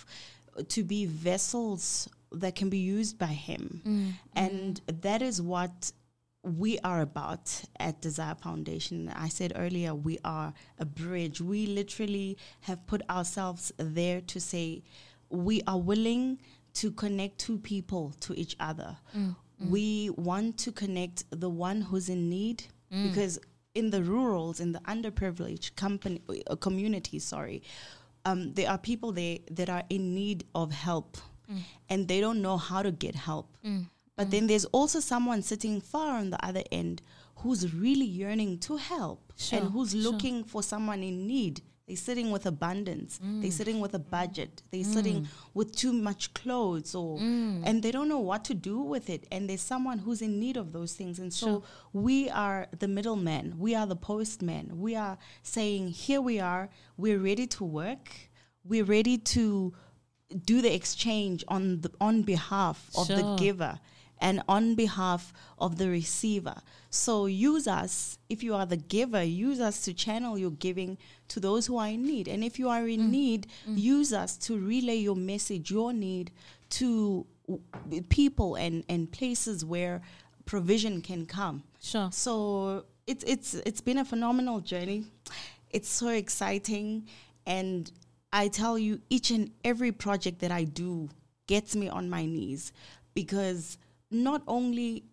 mm. 0.59 0.69
to 0.75 0.81
be 0.85 1.07
vessels 1.07 2.07
that 2.33 2.55
can 2.55 2.69
be 2.69 2.83
used 2.97 3.17
by 3.19 3.33
Him. 3.49 3.81
Mm, 3.87 4.13
And 4.45 4.73
mm. 4.87 5.01
that 5.01 5.23
is 5.23 5.41
what 5.41 5.93
we 6.43 6.79
are 6.91 7.01
about 7.01 7.47
at 7.81 8.03
Desire 8.03 8.35
Foundation. 8.35 9.09
I 9.27 9.29
said 9.29 9.53
earlier, 9.57 9.95
we 9.95 10.19
are 10.23 10.53
a 10.79 10.85
bridge. 10.85 11.41
We 11.41 11.67
literally 11.67 12.37
have 12.69 12.87
put 12.87 13.01
ourselves 13.09 13.73
there 13.79 14.21
to 14.33 14.39
say 14.39 14.83
we 15.31 15.63
are 15.67 15.81
willing 15.93 16.39
to 16.81 16.91
connect 16.93 17.39
two 17.39 17.59
people 17.59 18.13
to 18.21 18.31
each 18.43 18.55
other. 18.61 18.99
Mm, 19.17 19.35
we 19.75 20.11
want 20.11 20.59
to 20.65 20.73
connect 20.73 21.25
the 21.31 21.49
one 21.49 21.81
who's 21.81 22.09
in 22.11 22.29
need 22.29 22.59
because 22.91 23.41
in 23.77 23.91
the 23.91 24.03
rurals, 24.03 24.61
in 24.61 24.73
the 24.73 24.81
underprivileged 24.95 25.77
company 25.77 26.21
uh, 26.51 26.57
communities, 26.57 27.25
sorry, 27.25 27.63
um, 28.25 28.53
there 28.55 28.69
are 28.71 28.79
people 28.79 29.13
there 29.13 29.39
that 29.59 29.69
are 29.69 29.85
in 29.89 30.15
need 30.15 30.45
of 30.55 30.73
help, 30.73 31.17
and 31.89 32.09
they 32.09 32.21
don't 32.21 32.41
know 32.43 32.57
how 32.57 32.83
to 32.83 32.91
get 32.91 33.15
help. 33.15 33.47
But 34.17 34.31
then 34.31 34.47
there's 34.47 34.65
also 34.79 34.99
someone 35.01 35.43
sitting 35.43 35.81
far 35.81 36.17
on 36.19 36.31
the 36.31 36.41
other 36.45 36.65
end 36.73 37.03
who's 37.41 37.63
really 37.75 38.07
yearning 38.07 38.59
to 38.61 38.77
help 38.79 39.21
Sure, 39.37 39.59
and 39.59 39.71
who's 39.73 39.93
sure. 39.93 40.01
looking 40.01 40.43
for 40.43 40.63
someone 40.63 41.03
in 41.03 41.27
need. 41.27 41.61
They're 41.87 41.97
sitting 41.97 42.33
with 42.33 42.47
abundance. 42.47 43.21
Mm. 43.25 43.43
They're 43.43 43.51
sitting 43.53 43.79
with 43.79 43.95
a 43.95 44.01
budget. 44.01 44.63
They're 44.73 44.83
sitting 44.83 45.29
with 45.55 45.75
too 45.77 45.93
much 45.93 46.35
clothes 46.35 46.95
or 46.97 47.19
Mm. 47.19 47.63
and 47.65 47.81
they 47.83 47.93
don't 47.93 48.09
know 48.09 48.19
what 48.19 48.45
to 48.47 48.55
do 48.55 48.81
with 48.81 49.09
it. 49.09 49.27
And 49.31 49.49
there's 49.49 49.61
someone 49.61 50.01
who's 50.01 50.21
in 50.21 50.41
need 50.41 50.57
of 50.57 50.73
those 50.73 50.95
things. 50.95 51.21
And 51.21 51.33
so 51.33 51.63
we 51.93 52.29
are 52.31 52.67
the 52.77 52.89
middleman. 52.89 53.55
We 53.57 53.77
are 53.77 53.87
the 53.87 53.95
postman. 53.97 54.81
We 54.81 54.97
are 54.97 55.17
saying, 55.45 55.89
here 55.89 56.21
we 56.21 56.41
are, 56.41 56.71
we're 56.97 57.21
ready 57.21 57.47
to 57.47 57.65
work. 57.65 58.11
We're 58.65 58.85
ready 58.85 59.17
to 59.19 59.73
do 60.45 60.61
the 60.61 60.75
exchange 60.75 61.45
on 61.47 61.83
the 61.83 61.91
on 62.01 62.23
behalf 62.23 62.91
of 62.99 63.07
the 63.07 63.37
giver 63.37 63.79
and 64.21 64.43
on 64.49 64.75
behalf 64.75 65.33
of 65.59 65.79
the 65.79 65.89
receiver. 65.89 66.57
So 66.91 67.27
use 67.27 67.67
us, 67.67 68.19
if 68.29 68.43
you 68.43 68.55
are 68.55 68.67
the 68.67 68.77
giver, 68.77 69.23
use 69.23 69.61
us 69.61 69.83
to 69.83 69.95
channel 69.95 70.39
your 70.39 70.51
giving 70.51 70.99
to 71.29 71.41
those 71.41 71.67
who 71.67 71.77
are 71.79 71.89
in 71.89 72.03
need. 72.05 72.29
And 72.29 72.43
if 72.43 72.59
you 72.59 72.69
are 72.69 72.87
in 72.89 73.01
mm. 73.01 73.11
need, 73.11 73.47
mm. 73.69 73.79
use 73.79 74.13
us 74.13 74.37
to 74.39 74.59
relay 74.59 74.97
your 74.97 75.17
message, 75.17 75.71
your 75.71 75.93
need 75.93 76.31
to 76.71 77.27
w- 77.47 78.03
people 78.09 78.55
and, 78.57 78.85
and 78.89 79.11
places 79.11 79.65
where 79.65 80.01
provision 80.47 81.03
can 81.03 81.27
come. 81.27 81.63
Sure. 81.81 82.09
So 82.13 82.85
it's 83.07 83.25
it's 83.25 83.55
it's 83.55 83.81
been 83.81 83.99
a 83.99 84.05
phenomenal 84.05 84.61
journey. 84.61 85.05
It's 85.71 85.89
so 85.89 86.09
exciting, 86.09 87.07
and 87.47 87.91
I 88.33 88.49
tell 88.49 88.79
you, 88.79 89.01
each 89.11 89.31
and 89.31 89.51
every 89.65 89.93
project 89.93 90.41
that 90.41 90.51
I 90.51 90.65
do 90.65 91.09
gets 91.47 91.77
me 91.77 91.89
on 91.89 92.11
my 92.11 92.25
knees 92.27 92.73
because 93.15 93.79
not 94.11 94.43
only 94.47 95.05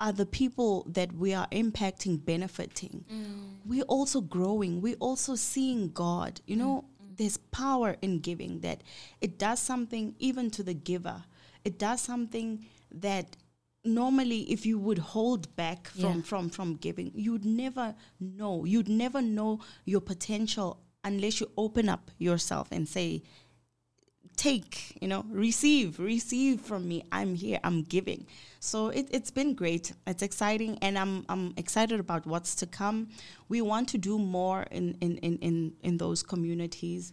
are 0.00 0.12
the 0.12 0.26
people 0.26 0.84
that 0.90 1.12
we 1.12 1.32
are 1.32 1.46
impacting 1.48 2.22
benefiting, 2.24 3.04
mm. 3.10 3.54
we're 3.64 3.84
also 3.84 4.20
growing. 4.20 4.80
We're 4.80 4.96
also 5.00 5.34
seeing 5.34 5.90
God. 5.90 6.40
You 6.46 6.56
know, 6.56 6.84
mm. 6.84 7.16
there's 7.16 7.36
power 7.36 7.96
in 8.02 8.18
giving 8.20 8.60
that 8.60 8.82
it 9.20 9.38
does 9.38 9.60
something 9.60 10.14
even 10.18 10.50
to 10.50 10.62
the 10.62 10.74
giver. 10.74 11.24
It 11.64 11.78
does 11.78 12.00
something 12.00 12.66
that 12.90 13.36
normally 13.84 14.50
if 14.50 14.64
you 14.64 14.78
would 14.78 14.98
hold 14.98 15.54
back 15.56 15.88
from 15.88 16.16
Yeah. 16.16 16.22
from 16.22 16.48
from 16.48 16.76
giving 16.76 17.12
you'd 17.14 17.44
never 17.44 17.94
know 18.18 18.64
you'd 18.64 18.88
never 18.88 19.20
know 19.20 19.60
your 19.84 20.00
potential 20.00 20.80
unless 21.04 21.38
you 21.40 21.50
open 21.58 21.88
up 21.88 22.10
yourself 22.18 22.68
and 22.72 22.88
say 22.88 23.22
take 24.36 24.98
you 25.00 25.08
know 25.08 25.24
receive 25.28 25.98
receive 25.98 26.60
from 26.60 26.88
me. 26.88 27.04
I'm 27.12 27.34
here. 27.34 27.60
I'm 27.64 27.82
giving. 27.82 28.26
So 28.60 28.88
it, 28.88 29.08
it's 29.10 29.30
been 29.30 29.54
great. 29.54 29.92
It's 30.06 30.22
exciting 30.22 30.78
and 30.80 30.98
i'm 30.98 31.24
i'm 31.28 31.54
excited 31.56 32.00
about 32.00 32.26
what's 32.26 32.54
to 32.56 32.66
come. 32.66 33.08
We 33.48 33.60
want 33.62 33.88
to 33.90 33.98
do 33.98 34.18
more 34.18 34.62
in 34.70 34.96
in 35.00 35.18
in 35.18 35.38
in, 35.38 35.72
in 35.82 35.96
those 35.98 36.22
communities. 36.22 37.12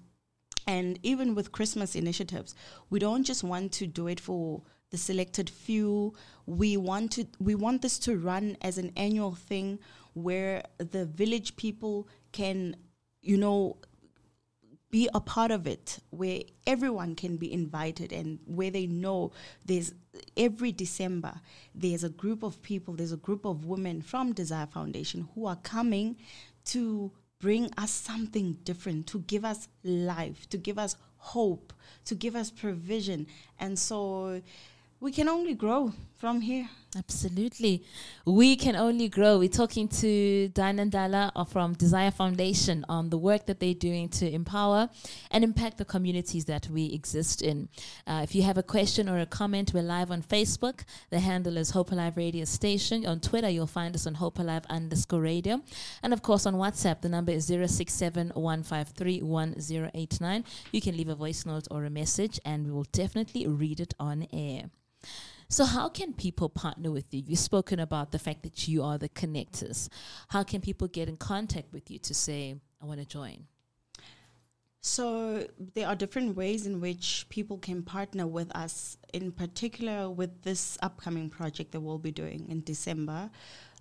And 0.68 1.00
even 1.04 1.34
with 1.36 1.52
Christmas 1.52 1.96
initiatives, 1.96 2.56
we 2.90 3.00
don't 3.00 3.24
just 3.24 3.44
want 3.44 3.72
to 3.74 3.88
do 3.88 4.08
it 4.08 4.20
for 4.20 4.62
the 4.92 4.98
selected 4.98 5.50
few. 5.50 6.14
We 6.46 6.78
want 6.78 7.12
to 7.14 7.26
we 7.40 7.56
want 7.56 7.82
this 7.82 7.98
to 8.00 8.18
run 8.18 8.58
as 8.62 8.78
an 8.78 8.92
annual 8.96 9.34
thing 9.34 9.80
where 10.14 10.64
the 10.78 11.06
village 11.06 11.56
people 11.56 12.08
can, 12.32 12.76
you 13.22 13.38
know, 13.38 13.78
be 14.92 15.10
a 15.14 15.22
part 15.22 15.52
of 15.52 15.66
it 15.66 16.00
where 16.10 16.42
everyone 16.68 17.16
can 17.16 17.38
be 17.38 17.52
invited 17.52 18.12
and 18.12 18.40
where 18.46 18.70
they 18.70 18.86
know 18.86 19.32
there's 19.66 19.94
every 20.36 20.72
December 20.72 21.40
there's 21.74 22.04
a 22.04 22.10
group 22.10 22.44
of 22.44 22.62
people, 22.62 22.94
there's 22.94 23.14
a 23.14 23.18
group 23.18 23.46
of 23.46 23.66
women 23.66 24.02
from 24.02 24.34
Desire 24.34 24.68
Foundation 24.68 25.28
who 25.34 25.46
are 25.46 25.56
coming 25.56 26.18
to 26.66 27.12
bring 27.40 27.72
us 27.78 27.92
something 27.92 28.58
different, 28.64 29.08
to 29.08 29.20
give 29.20 29.44
us 29.44 29.68
life, 29.84 30.48
to 30.50 30.58
give 30.58 30.78
us 30.78 30.96
hope, 31.18 31.74
to 32.06 32.14
give 32.14 32.36
us 32.36 32.52
provision. 32.52 33.26
And 33.60 33.80
so 33.80 34.42
we 35.00 35.12
can 35.12 35.28
only 35.28 35.56
grow 35.56 35.94
from 36.22 36.42
here. 36.42 36.70
Absolutely. 36.96 37.84
We 38.28 38.56
can 38.56 38.76
only 38.76 39.10
grow. 39.10 39.40
We're 39.40 39.50
talking 39.50 39.88
to 39.88 40.50
Diane 40.50 40.88
Dala 40.90 41.32
from 41.50 41.74
Desire 41.74 42.12
Foundation 42.12 42.86
on 42.88 43.10
the 43.10 43.18
work 43.18 43.48
that 43.48 43.60
they're 43.60 43.74
doing 43.74 44.08
to 44.10 44.32
empower 44.32 44.90
and 45.32 45.44
impact 45.44 45.80
the 45.80 45.86
communities 45.86 46.46
that 46.46 46.68
we 46.70 46.94
exist 46.94 47.42
in. 47.42 47.70
Uh, 48.06 48.20
if 48.22 48.36
you 48.36 48.44
have 48.44 48.60
a 48.60 48.62
question 48.62 49.10
or 49.10 49.20
a 49.20 49.26
comment, 49.26 49.74
we're 49.74 49.82
live 49.82 50.12
on 50.12 50.22
Facebook. 50.22 50.84
The 51.10 51.22
handle 51.22 51.58
is 51.58 51.72
Hope 51.72 51.92
Alive 51.92 52.18
Radio 52.18 52.46
Station. 52.46 53.04
On 53.08 53.20
Twitter, 53.20 53.50
you'll 53.50 53.66
find 53.66 53.96
us 53.96 54.06
on 54.06 54.14
Hope 54.14 54.38
Alive 54.38 54.66
underscore 54.70 55.22
radio. 55.22 55.60
And 56.04 56.14
of 56.14 56.22
course, 56.22 56.46
on 56.46 56.54
WhatsApp, 56.54 57.02
the 57.02 57.10
number 57.10 57.32
is 57.32 57.48
067 57.48 58.34
153 58.36 59.24
1089. 59.24 60.46
You 60.72 60.82
can 60.82 60.96
leave 60.96 61.10
a 61.10 61.16
voice 61.16 61.48
note 61.48 61.68
or 61.72 61.86
a 61.86 61.90
message, 61.90 62.40
and 62.46 62.68
we 62.68 62.72
will 62.74 62.92
definitely 62.92 63.48
read 63.48 63.80
it 63.80 63.96
on 64.00 64.28
air. 64.32 64.70
So, 65.52 65.66
how 65.66 65.90
can 65.90 66.14
people 66.14 66.48
partner 66.48 66.92
with 66.92 67.14
you? 67.14 67.24
You've 67.28 67.38
spoken 67.38 67.82
about 67.82 68.14
the 68.14 68.20
fact 68.20 68.44
that 68.44 68.70
you 68.70 68.84
are 68.84 68.98
the 68.98 69.10
connectors. 69.10 69.90
How 70.30 70.44
can 70.44 70.62
people 70.62 70.88
get 70.88 71.10
in 71.10 71.18
contact 71.18 71.74
with 71.74 71.92
you 71.92 72.00
to 72.00 72.14
say, 72.14 72.56
I 72.82 72.86
want 72.86 73.02
to 73.02 73.06
join? 73.06 73.48
So 74.80 75.46
there 75.76 75.88
are 75.88 75.96
different 75.96 76.38
ways 76.38 76.66
in 76.66 76.80
which 76.80 77.26
people 77.28 77.58
can 77.58 77.84
partner 77.84 78.26
with 78.26 78.50
us, 78.56 78.98
in 79.14 79.34
particular 79.34 80.10
with 80.10 80.42
this 80.42 80.78
upcoming 80.82 81.30
project 81.30 81.74
that 81.74 81.82
we'll 81.82 82.00
be 82.00 82.12
doing 82.12 82.48
in 82.50 82.64
December. 82.64 83.30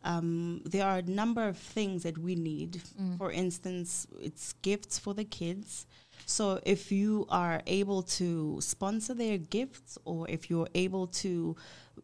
Um, 0.02 0.62
there 0.66 0.84
are 0.84 0.98
a 0.98 1.02
number 1.02 1.46
of 1.46 1.56
things 1.56 2.02
that 2.02 2.18
we 2.18 2.34
need. 2.34 2.82
For 3.16 3.30
instance, 3.30 4.08
it's 4.20 4.54
gifts 4.54 4.98
for 4.98 5.14
the 5.14 5.24
kids. 5.24 5.86
So 6.30 6.60
if 6.64 6.92
you 6.92 7.26
are 7.28 7.60
able 7.66 8.04
to 8.20 8.60
sponsor 8.60 9.14
their 9.14 9.36
gifts, 9.36 9.98
or 10.04 10.30
if 10.30 10.48
you're 10.48 10.68
able 10.76 11.08
to, 11.08 11.56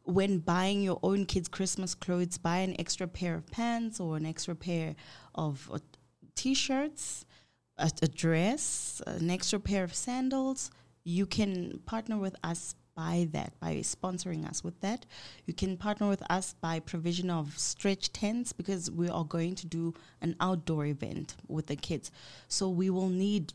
when 0.02 0.38
buying 0.38 0.82
your 0.82 0.98
own 1.04 1.26
kids' 1.26 1.46
Christmas 1.46 1.94
clothes, 1.94 2.36
buy 2.36 2.58
an 2.58 2.74
extra 2.80 3.06
pair 3.06 3.36
of 3.36 3.46
pants 3.52 4.00
or 4.00 4.16
an 4.16 4.26
extra 4.26 4.56
pair 4.56 4.96
of 5.36 5.70
uh, 5.72 5.78
t-shirts, 6.34 7.24
a, 7.78 7.88
a 8.02 8.08
dress, 8.08 9.00
an 9.06 9.30
extra 9.30 9.60
pair 9.60 9.84
of 9.84 9.94
sandals, 9.94 10.72
you 11.04 11.24
can 11.24 11.78
partner 11.86 12.18
with 12.18 12.34
us 12.42 12.74
by 12.96 13.28
that, 13.30 13.52
by 13.60 13.76
sponsoring 13.76 14.44
us 14.48 14.64
with 14.64 14.80
that. 14.80 15.06
You 15.44 15.54
can 15.54 15.76
partner 15.76 16.08
with 16.08 16.22
us 16.28 16.56
by 16.60 16.80
provision 16.80 17.30
of 17.30 17.56
stretch 17.56 18.12
tents 18.12 18.52
because 18.52 18.90
we 18.90 19.08
are 19.08 19.24
going 19.24 19.54
to 19.54 19.66
do 19.66 19.94
an 20.20 20.34
outdoor 20.40 20.86
event 20.86 21.36
with 21.46 21.66
the 21.66 21.76
kids. 21.76 22.10
So 22.48 22.68
we 22.68 22.90
will 22.90 23.10
need 23.10 23.52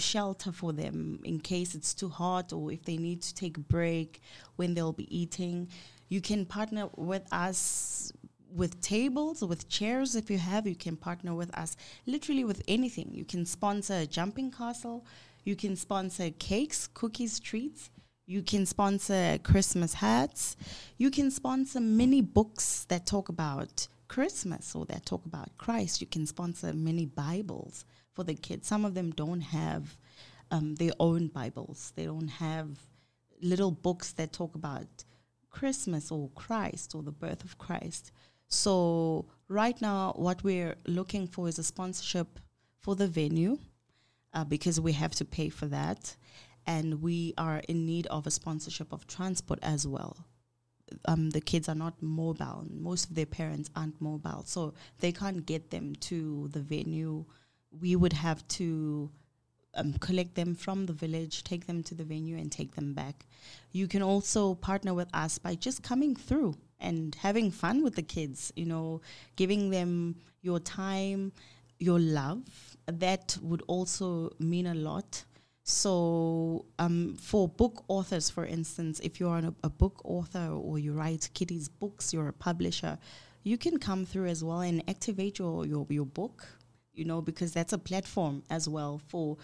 shelter 0.00 0.52
for 0.52 0.72
them 0.72 1.20
in 1.24 1.38
case 1.38 1.74
it's 1.74 1.94
too 1.94 2.08
hot 2.08 2.52
or 2.52 2.72
if 2.72 2.82
they 2.84 2.96
need 2.96 3.22
to 3.22 3.34
take 3.34 3.56
a 3.56 3.60
break 3.60 4.20
when 4.56 4.74
they'll 4.74 4.92
be 4.92 5.16
eating. 5.16 5.68
You 6.08 6.20
can 6.20 6.44
partner 6.44 6.88
with 6.96 7.26
us 7.32 8.12
with 8.54 8.80
tables 8.80 9.42
with 9.44 9.68
chairs 9.68 10.16
if 10.16 10.30
you 10.30 10.38
have. 10.38 10.66
You 10.66 10.74
can 10.74 10.96
partner 10.96 11.34
with 11.34 11.56
us 11.56 11.76
literally 12.06 12.44
with 12.44 12.62
anything. 12.68 13.10
You 13.12 13.24
can 13.24 13.46
sponsor 13.46 13.94
a 13.94 14.06
jumping 14.06 14.50
castle. 14.50 15.06
You 15.44 15.56
can 15.56 15.76
sponsor 15.76 16.30
cakes 16.30 16.86
cookies 16.86 17.40
treats. 17.40 17.90
You 18.26 18.42
can 18.42 18.66
sponsor 18.66 19.38
christmas 19.42 19.94
hats. 19.94 20.56
You 20.98 21.10
can 21.10 21.30
sponsor 21.30 21.80
mini 21.80 22.22
books 22.22 22.84
that 22.88 23.06
talk 23.06 23.28
about 23.28 23.88
christmas 24.08 24.74
or 24.74 24.84
that 24.86 25.06
talk 25.06 25.24
about 25.26 25.56
christ. 25.56 26.00
You 26.00 26.06
can 26.06 26.26
sponsor 26.26 26.72
many 26.72 27.06
bibles 27.06 27.84
for 28.12 28.24
the 28.24 28.34
kids 28.34 28.66
some 28.66 28.84
of 28.84 28.94
them 28.94 29.10
don't 29.10 29.40
have 29.40 29.96
um, 30.50 30.74
their 30.76 30.92
own 30.98 31.28
bibles 31.28 31.92
they 31.96 32.04
don't 32.04 32.28
have 32.28 32.78
little 33.42 33.70
books 33.70 34.12
that 34.12 34.32
talk 34.32 34.54
about 34.54 35.04
Christmas 35.50 36.10
or 36.10 36.30
Christ 36.34 36.94
or 36.94 37.02
the 37.02 37.12
birth 37.12 37.44
of 37.44 37.58
Christ. 37.58 38.12
So, 38.48 39.26
right 39.48 39.80
now, 39.80 40.12
what 40.16 40.42
we're 40.42 40.76
looking 40.86 41.26
for 41.26 41.48
is 41.48 41.58
a 41.58 41.64
sponsorship 41.64 42.40
for 42.78 42.96
the 42.96 43.06
venue 43.06 43.58
uh, 44.32 44.44
because 44.44 44.80
we 44.80 44.92
have 44.92 45.14
to 45.16 45.24
pay 45.24 45.48
for 45.48 45.66
that. 45.66 46.16
And 46.66 47.02
we 47.02 47.34
are 47.36 47.62
in 47.68 47.86
need 47.86 48.06
of 48.08 48.26
a 48.26 48.30
sponsorship 48.30 48.92
of 48.92 49.06
transport 49.06 49.58
as 49.62 49.86
well. 49.86 50.16
Um, 51.04 51.30
the 51.30 51.40
kids 51.40 51.68
are 51.68 51.74
not 51.74 52.02
mobile. 52.02 52.66
Most 52.68 53.08
of 53.08 53.14
their 53.14 53.26
parents 53.26 53.70
aren't 53.76 54.00
mobile. 54.00 54.44
So, 54.46 54.74
they 55.00 55.12
can't 55.12 55.46
get 55.46 55.70
them 55.70 55.94
to 55.96 56.48
the 56.52 56.60
venue. 56.60 57.24
We 57.70 57.96
would 57.96 58.12
have 58.12 58.46
to 58.48 59.10
um, 59.74 59.94
collect 59.94 60.34
them 60.34 60.54
from 60.54 60.86
the 60.86 60.92
village, 60.92 61.44
take 61.44 61.66
them 61.66 61.82
to 61.84 61.94
the 61.94 62.04
venue, 62.04 62.36
and 62.36 62.50
take 62.50 62.74
them 62.74 62.94
back. 62.94 63.26
You 63.72 63.86
can 63.86 64.02
also 64.02 64.54
partner 64.54 64.94
with 64.94 65.08
us 65.14 65.38
by 65.38 65.54
just 65.54 65.82
coming 65.82 66.16
through 66.16 66.54
and 66.80 67.14
having 67.16 67.50
fun 67.50 67.82
with 67.82 67.94
the 67.94 68.02
kids, 68.02 68.52
you 68.56 68.66
know, 68.66 69.00
giving 69.36 69.70
them 69.70 70.16
your 70.42 70.58
time, 70.58 71.32
your 71.78 71.98
love. 71.98 72.42
That 72.86 73.36
would 73.42 73.62
also 73.66 74.32
mean 74.38 74.66
a 74.66 74.74
lot. 74.74 75.24
So, 75.62 76.64
um, 76.78 77.16
for 77.16 77.46
book 77.46 77.84
authors, 77.86 78.28
for 78.28 78.44
instance, 78.44 78.98
if 79.00 79.20
you're 79.20 79.38
a, 79.38 79.54
a 79.62 79.70
book 79.70 80.00
author 80.04 80.48
or 80.48 80.78
you 80.78 80.94
write 80.94 81.28
kiddies' 81.34 81.68
books, 81.68 82.12
you're 82.12 82.28
a 82.28 82.32
publisher, 82.32 82.98
you 83.44 83.56
can 83.56 83.78
come 83.78 84.04
through 84.04 84.26
as 84.26 84.42
well 84.42 84.60
and 84.60 84.82
activate 84.88 85.38
your, 85.38 85.66
your, 85.66 85.86
your 85.88 86.06
book, 86.06 86.46
you 87.00 87.06
know, 87.06 87.22
because 87.22 87.52
that's 87.52 87.72
a 87.72 87.78
platform 87.78 88.42
as 88.50 88.68
well 88.68 89.00
for 89.08 89.38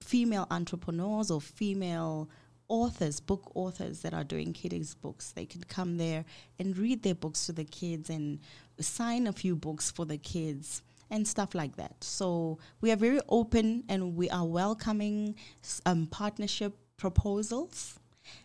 female 0.00 0.46
entrepreneurs 0.50 1.30
or 1.30 1.42
female 1.42 2.28
authors, 2.68 3.20
book 3.20 3.52
authors 3.54 4.00
that 4.00 4.14
are 4.14 4.24
doing 4.24 4.54
kiddies 4.54 4.94
books. 4.94 5.32
They 5.32 5.44
can 5.44 5.62
come 5.64 5.98
there 5.98 6.24
and 6.58 6.76
read 6.76 7.02
their 7.02 7.14
books 7.14 7.44
to 7.46 7.52
the 7.52 7.64
kids 7.64 8.08
and 8.08 8.40
sign 8.80 9.26
a 9.26 9.32
few 9.32 9.54
books 9.54 9.90
for 9.90 10.06
the 10.06 10.16
kids 10.16 10.82
and 11.10 11.28
stuff 11.28 11.54
like 11.54 11.76
that. 11.76 12.02
So 12.02 12.58
we 12.80 12.90
are 12.90 12.96
very 12.96 13.20
open 13.28 13.84
and 13.90 14.16
we 14.16 14.30
are 14.30 14.46
welcoming 14.46 15.36
um, 15.84 16.06
partnership 16.06 16.76
proposals. 16.96 18.00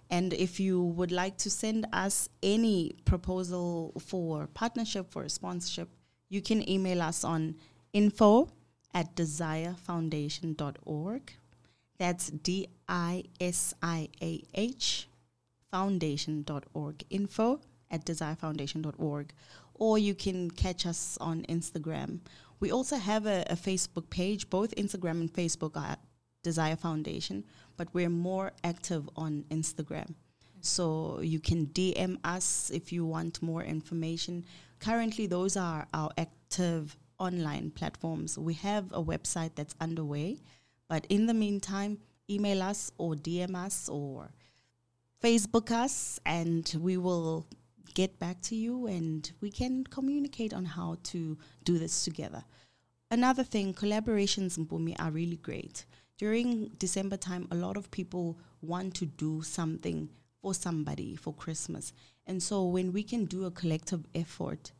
And 0.09 0.33
if 0.33 0.59
you 0.59 0.83
would 0.83 1.11
like 1.11 1.37
to 1.37 1.49
send 1.49 1.87
us 1.93 2.27
any 2.43 2.97
proposal 3.05 3.93
for 3.97 4.47
partnership, 4.53 5.09
for 5.09 5.27
sponsorship, 5.29 5.89
you 6.29 6.41
can 6.41 6.67
email 6.69 7.01
us 7.01 7.23
on 7.23 7.55
info 7.93 8.49
at 8.93 9.15
disiahfoundation.org. 9.15 11.33
That's 11.97 12.29
D 12.29 12.67
I 12.87 13.23
S 13.39 13.73
I 13.81 14.09
A 14.21 14.43
H 14.53 15.07
foundation.org. 15.69 17.03
Info 17.09 17.61
at 17.89 18.05
desirefoundation.org. 18.05 19.33
Or 19.75 19.97
you 19.97 20.13
can 20.13 20.51
catch 20.51 20.85
us 20.85 21.17
on 21.21 21.43
Instagram. 21.43 22.19
We 22.59 22.71
also 22.71 22.97
have 22.97 23.25
a, 23.25 23.45
a 23.49 23.55
Facebook 23.55 24.09
page. 24.09 24.49
Both 24.49 24.75
Instagram 24.75 25.21
and 25.21 25.33
Facebook 25.33 25.75
are 25.75 25.97
Desire 26.43 26.75
Foundation, 26.75 27.43
but 27.77 27.87
we're 27.93 28.09
more 28.09 28.51
active 28.63 29.09
on 29.15 29.45
Instagram. 29.49 30.15
So 30.61 31.19
you 31.21 31.39
can 31.39 31.67
DM 31.67 32.17
us 32.23 32.71
if 32.73 32.91
you 32.91 33.05
want 33.05 33.41
more 33.41 33.63
information. 33.63 34.45
Currently, 34.79 35.27
those 35.27 35.57
are 35.57 35.87
our 35.93 36.11
active 36.17 36.97
online 37.21 37.69
platforms. 37.71 38.37
We 38.37 38.55
have 38.55 38.91
a 38.91 39.03
website 39.03 39.51
that's 39.55 39.75
underway, 39.79 40.39
but 40.89 41.05
in 41.07 41.27
the 41.27 41.33
meantime, 41.33 41.99
email 42.29 42.63
us 42.63 42.91
or 42.97 43.13
DM 43.13 43.55
us 43.55 43.87
or 43.87 44.31
Facebook 45.23 45.71
us, 45.71 46.19
and 46.25 46.75
we 46.79 46.97
will 46.97 47.45
get 47.93 48.17
back 48.19 48.41
to 48.41 48.55
you 48.55 48.87
and 48.87 49.31
we 49.41 49.51
can 49.51 49.83
communicate 49.83 50.53
on 50.53 50.65
how 50.65 50.97
to 51.03 51.37
do 51.63 51.77
this 51.77 52.03
together. 52.03 52.43
Another 53.11 53.43
thing, 53.43 53.73
collaborations 53.73 54.57
in 54.57 54.65
Bumi 54.65 54.95
are 54.99 55.11
really 55.11 55.37
great. 55.37 55.85
During 56.17 56.71
December 56.77 57.17
time, 57.17 57.47
a 57.51 57.55
lot 57.55 57.77
of 57.77 57.91
people 57.91 58.39
want 58.61 58.95
to 58.95 59.05
do 59.05 59.41
something 59.41 60.09
for 60.41 60.53
somebody 60.53 61.15
for 61.15 61.33
Christmas. 61.33 61.93
And 62.25 62.41
so 62.41 62.65
when 62.65 62.93
we 62.93 63.03
can 63.03 63.25
do 63.25 63.45
a 63.45 63.51
collective 63.51 64.05
effort, 64.15 64.71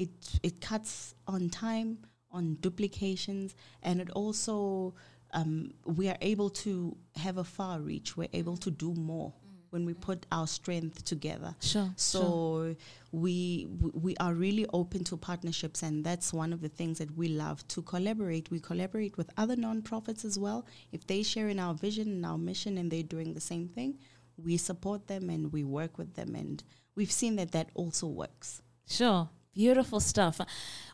it 0.00 0.10
it 0.42 0.60
cuts 0.60 1.14
on 1.26 1.50
time, 1.50 1.98
on 2.32 2.56
duplications, 2.60 3.54
and 3.82 4.00
it 4.00 4.10
also 4.10 4.94
um, 5.32 5.72
we 5.84 6.08
are 6.08 6.16
able 6.22 6.50
to 6.64 6.96
have 7.16 7.36
a 7.36 7.44
far 7.44 7.80
reach. 7.80 8.16
We're 8.16 8.28
able 8.32 8.56
to 8.58 8.70
do 8.70 8.94
more 8.94 9.32
when 9.68 9.84
we 9.84 9.94
put 9.94 10.26
our 10.32 10.46
strength 10.46 11.04
together. 11.04 11.54
Sure. 11.60 11.90
So 11.96 12.20
sure. 12.20 12.76
we 13.12 13.68
we 14.06 14.16
are 14.16 14.32
really 14.32 14.66
open 14.72 15.04
to 15.04 15.16
partnerships, 15.18 15.82
and 15.82 16.02
that's 16.02 16.32
one 16.32 16.54
of 16.54 16.62
the 16.62 16.70
things 16.70 16.96
that 16.98 17.14
we 17.14 17.28
love 17.28 17.66
to 17.68 17.82
collaborate. 17.82 18.50
We 18.50 18.60
collaborate 18.60 19.18
with 19.18 19.30
other 19.36 19.56
nonprofits 19.56 20.24
as 20.24 20.38
well. 20.38 20.66
If 20.92 21.06
they 21.06 21.22
share 21.22 21.50
in 21.50 21.58
our 21.58 21.74
vision 21.74 22.08
and 22.08 22.24
our 22.24 22.38
mission, 22.38 22.78
and 22.78 22.90
they're 22.90 23.02
doing 23.02 23.34
the 23.34 23.40
same 23.52 23.68
thing, 23.68 23.98
we 24.42 24.56
support 24.56 25.08
them 25.08 25.28
and 25.28 25.52
we 25.52 25.62
work 25.62 25.98
with 25.98 26.14
them, 26.14 26.34
and 26.34 26.64
we've 26.96 27.12
seen 27.12 27.36
that 27.36 27.52
that 27.52 27.68
also 27.74 28.06
works. 28.06 28.62
Sure. 28.88 29.28
Beautiful 29.52 29.98
stuff. 29.98 30.40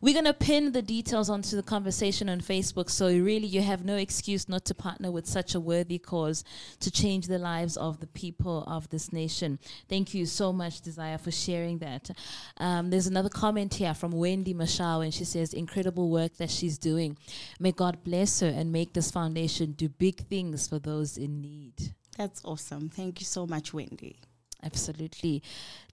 We're 0.00 0.14
going 0.14 0.24
to 0.24 0.32
pin 0.32 0.72
the 0.72 0.80
details 0.80 1.28
onto 1.28 1.56
the 1.56 1.62
conversation 1.62 2.30
on 2.30 2.40
Facebook. 2.40 2.88
So, 2.88 3.08
really, 3.08 3.46
you 3.46 3.60
have 3.60 3.84
no 3.84 3.96
excuse 3.96 4.48
not 4.48 4.64
to 4.64 4.74
partner 4.74 5.10
with 5.10 5.26
such 5.26 5.54
a 5.54 5.60
worthy 5.60 5.98
cause 5.98 6.42
to 6.80 6.90
change 6.90 7.26
the 7.26 7.38
lives 7.38 7.76
of 7.76 8.00
the 8.00 8.06
people 8.06 8.64
of 8.66 8.88
this 8.88 9.12
nation. 9.12 9.58
Thank 9.90 10.14
you 10.14 10.24
so 10.24 10.54
much, 10.54 10.80
Desire, 10.80 11.18
for 11.18 11.30
sharing 11.30 11.78
that. 11.78 12.08
Um, 12.56 12.88
there's 12.88 13.06
another 13.06 13.28
comment 13.28 13.74
here 13.74 13.92
from 13.92 14.12
Wendy 14.12 14.54
Mashao, 14.54 15.04
and 15.04 15.12
she 15.12 15.26
says, 15.26 15.52
Incredible 15.52 16.08
work 16.08 16.38
that 16.38 16.50
she's 16.50 16.78
doing. 16.78 17.18
May 17.60 17.72
God 17.72 18.02
bless 18.04 18.40
her 18.40 18.48
and 18.48 18.72
make 18.72 18.94
this 18.94 19.10
foundation 19.10 19.72
do 19.72 19.90
big 19.90 20.26
things 20.28 20.66
for 20.66 20.78
those 20.78 21.18
in 21.18 21.42
need. 21.42 21.92
That's 22.16 22.42
awesome. 22.42 22.88
Thank 22.88 23.20
you 23.20 23.26
so 23.26 23.46
much, 23.46 23.74
Wendy. 23.74 24.16
Absolutely. 24.62 25.42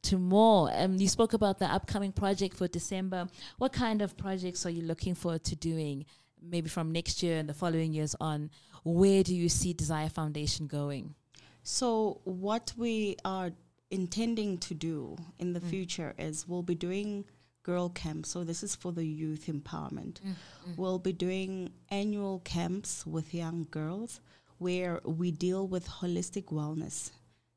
To 0.04 0.17
more, 0.17 0.71
um, 0.73 0.97
you 0.97 1.08
spoke 1.08 1.34
about 1.34 1.60
the 1.60 1.65
upcoming 1.65 2.12
project 2.12 2.56
for 2.58 2.67
December. 2.67 3.28
What 3.58 3.73
kind 3.73 4.02
of 4.02 4.17
projects 4.17 4.65
are 4.65 4.69
you 4.69 4.84
looking 4.84 5.15
forward 5.15 5.43
to 5.45 5.56
doing, 5.56 6.06
maybe 6.41 6.69
from 6.69 6.91
next 6.91 7.21
year 7.21 7.38
and 7.38 7.47
the 7.47 7.54
following 7.54 7.93
years 7.93 8.15
on? 8.19 8.49
Where 8.84 9.23
do 9.23 9.36
you 9.36 9.49
see 9.49 9.73
Desire 9.73 10.10
Foundation 10.10 10.67
going? 10.67 11.15
So, 11.63 12.19
what 12.26 12.73
we 12.78 13.15
are 13.23 13.52
intending 13.91 14.58
to 14.60 14.73
do 14.73 15.15
in 15.39 15.54
the 15.54 15.62
mm. 15.62 15.69
future 15.69 16.13
is 16.17 16.47
we'll 16.47 16.63
be 16.63 16.76
doing 16.76 17.23
girl 17.63 17.89
camps. 17.89 18.30
So, 18.30 18.43
this 18.43 18.63
is 18.63 18.76
for 18.76 18.91
the 18.91 19.06
youth 19.06 19.45
empowerment. 19.47 20.19
Mm. 20.21 20.36
Mm. 20.67 20.78
We'll 20.78 20.99
be 20.99 21.13
doing 21.13 21.71
annual 21.89 22.39
camps 22.39 23.06
with 23.06 23.34
young 23.34 23.67
girls 23.71 24.19
where 24.58 24.99
we 25.06 25.32
deal 25.32 25.67
with 25.67 25.88
holistic 25.88 26.45
wellness 26.45 27.12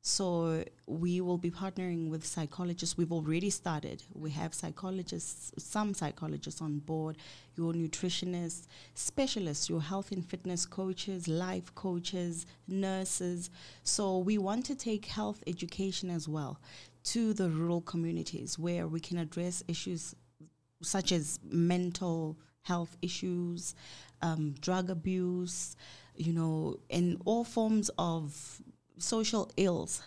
so 0.07 0.63
we 0.85 1.19
will 1.19 1.37
be 1.37 1.51
partnering 1.51 2.09
with 2.09 2.25
psychologists. 2.25 2.97
We've 2.97 3.11
already 3.11 3.49
started. 3.49 4.03
We 4.13 4.31
have 4.31 4.53
psychologists, 4.53 5.51
some 5.57 5.93
psychologists 5.93 6.61
on 6.61 6.79
board, 6.79 7.17
your 7.57 7.73
nutritionists, 7.73 8.67
specialists, 8.93 9.69
your 9.69 9.81
health 9.81 10.13
and 10.13 10.25
fitness 10.25 10.65
coaches, 10.65 11.27
life 11.27 11.75
coaches, 11.75 12.45
nurses. 12.69 13.49
So 13.83 14.19
we 14.19 14.37
want 14.37 14.65
to 14.67 14.75
take 14.75 15.07
health 15.07 15.43
education 15.45 16.09
as 16.09 16.25
well 16.25 16.61
to 17.03 17.33
the 17.33 17.49
rural 17.49 17.81
communities 17.81 18.57
where 18.57 18.87
we 18.87 19.01
can 19.01 19.17
address 19.17 19.61
issues 19.67 20.15
such 20.81 21.11
as 21.11 21.37
mental 21.43 22.37
health 22.61 22.95
issues, 23.01 23.75
um, 24.21 24.55
drug 24.61 24.89
abuse, 24.89 25.75
you 26.15 26.31
know, 26.31 26.77
and 26.89 27.21
all 27.25 27.43
forms 27.43 27.89
of 27.97 28.61
social 28.97 29.51
ills 29.57 30.01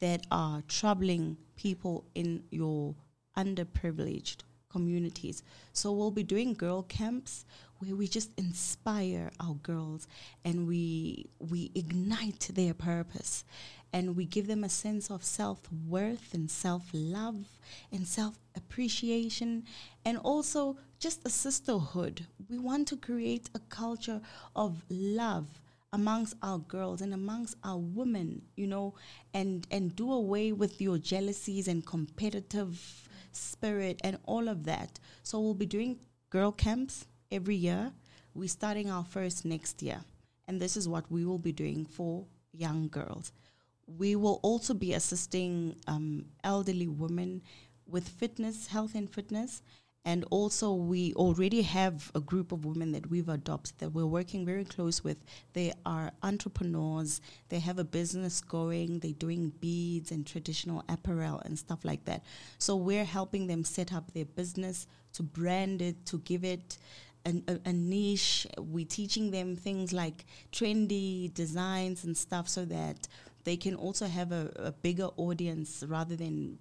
that 0.00 0.26
are 0.30 0.62
troubling 0.68 1.36
people 1.56 2.04
in 2.14 2.44
your 2.50 2.94
underprivileged 3.36 4.38
communities. 4.70 5.42
So 5.72 5.92
we'll 5.92 6.10
be 6.10 6.22
doing 6.22 6.54
girl 6.54 6.82
camps 6.82 7.44
where 7.78 7.94
we 7.94 8.08
just 8.08 8.30
inspire 8.36 9.30
our 9.40 9.54
girls 9.54 10.06
and 10.44 10.66
we 10.66 11.26
we 11.38 11.70
ignite 11.74 12.50
their 12.54 12.74
purpose 12.74 13.44
and 13.92 14.16
we 14.16 14.24
give 14.24 14.48
them 14.48 14.64
a 14.64 14.68
sense 14.68 15.10
of 15.10 15.22
self-worth 15.22 16.34
and 16.34 16.50
self-love 16.50 17.46
and 17.92 18.08
self-appreciation 18.08 19.64
and 20.04 20.18
also 20.18 20.76
just 20.98 21.24
a 21.24 21.30
sisterhood. 21.30 22.26
We 22.50 22.58
want 22.58 22.88
to 22.88 22.96
create 22.96 23.50
a 23.54 23.60
culture 23.60 24.20
of 24.56 24.82
love 24.88 25.60
amongst 25.94 26.34
our 26.42 26.58
girls 26.58 27.00
and 27.00 27.14
amongst 27.14 27.56
our 27.62 27.78
women, 27.78 28.42
you 28.56 28.66
know, 28.66 28.94
and 29.32 29.66
and 29.70 29.94
do 29.94 30.12
away 30.12 30.52
with 30.52 30.80
your 30.80 30.98
jealousies 30.98 31.68
and 31.68 31.86
competitive 31.86 33.08
spirit 33.30 34.00
and 34.02 34.18
all 34.26 34.48
of 34.48 34.64
that. 34.64 34.98
So 35.22 35.40
we'll 35.40 35.54
be 35.54 35.66
doing 35.66 35.98
girl 36.30 36.50
camps 36.50 37.06
every 37.30 37.54
year. 37.54 37.92
We're 38.34 38.48
starting 38.48 38.90
our 38.90 39.04
first 39.04 39.44
next 39.44 39.82
year. 39.82 40.00
And 40.48 40.60
this 40.60 40.76
is 40.76 40.88
what 40.88 41.10
we 41.10 41.24
will 41.24 41.38
be 41.38 41.52
doing 41.52 41.86
for 41.86 42.26
young 42.52 42.88
girls. 42.88 43.32
We 43.86 44.16
will 44.16 44.40
also 44.42 44.74
be 44.74 44.94
assisting 44.94 45.76
um, 45.86 46.26
elderly 46.42 46.88
women 46.88 47.42
with 47.86 48.08
fitness, 48.08 48.66
health 48.66 48.94
and 48.94 49.08
fitness, 49.08 49.62
and 50.06 50.24
also, 50.30 50.74
we 50.74 51.14
already 51.14 51.62
have 51.62 52.12
a 52.14 52.20
group 52.20 52.52
of 52.52 52.66
women 52.66 52.92
that 52.92 53.08
we've 53.08 53.28
adopted 53.28 53.78
that 53.78 53.90
we're 53.90 54.04
working 54.04 54.44
very 54.44 54.64
close 54.64 55.02
with. 55.02 55.16
They 55.54 55.72
are 55.86 56.12
entrepreneurs, 56.22 57.22
they 57.48 57.58
have 57.60 57.78
a 57.78 57.84
business 57.84 58.42
going, 58.42 58.98
they're 58.98 59.12
doing 59.12 59.52
beads 59.60 60.10
and 60.10 60.26
traditional 60.26 60.84
apparel 60.90 61.40
and 61.46 61.58
stuff 61.58 61.86
like 61.86 62.04
that. 62.04 62.22
So, 62.58 62.76
we're 62.76 63.06
helping 63.06 63.46
them 63.46 63.64
set 63.64 63.94
up 63.94 64.12
their 64.12 64.26
business, 64.26 64.86
to 65.14 65.22
brand 65.22 65.80
it, 65.80 66.04
to 66.06 66.18
give 66.18 66.44
it 66.44 66.76
a, 67.24 67.42
a, 67.48 67.60
a 67.66 67.72
niche. 67.72 68.46
We're 68.58 68.84
teaching 68.84 69.30
them 69.30 69.56
things 69.56 69.92
like 69.92 70.26
trendy 70.52 71.32
designs 71.32 72.04
and 72.04 72.14
stuff 72.14 72.48
so 72.48 72.66
that 72.66 73.08
they 73.44 73.56
can 73.56 73.74
also 73.74 74.06
have 74.06 74.32
a, 74.32 74.52
a 74.56 74.72
bigger 74.72 75.08
audience 75.16 75.84
rather 75.86 76.16
than 76.16 76.58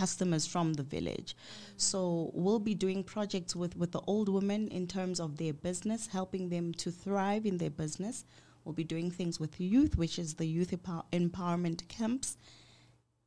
customers 0.00 0.44
from 0.46 0.74
the 0.74 0.82
village. 0.96 1.30
So 1.76 2.30
we'll 2.34 2.64
be 2.70 2.74
doing 2.74 3.04
projects 3.04 3.54
with, 3.60 3.74
with 3.76 3.92
the 3.92 4.02
old 4.06 4.28
women 4.28 4.68
in 4.68 4.86
terms 4.86 5.18
of 5.20 5.36
their 5.36 5.52
business, 5.68 6.08
helping 6.18 6.48
them 6.54 6.72
to 6.82 6.90
thrive 6.90 7.44
in 7.46 7.58
their 7.58 7.70
business. 7.84 8.24
We'll 8.64 8.74
be 8.84 8.84
doing 8.94 9.10
things 9.10 9.38
with 9.38 9.60
youth, 9.60 9.96
which 9.96 10.18
is 10.18 10.34
the 10.34 10.46
youth 10.56 10.72
empower- 10.72 11.04
empowerment 11.12 11.80
camps. 11.88 12.36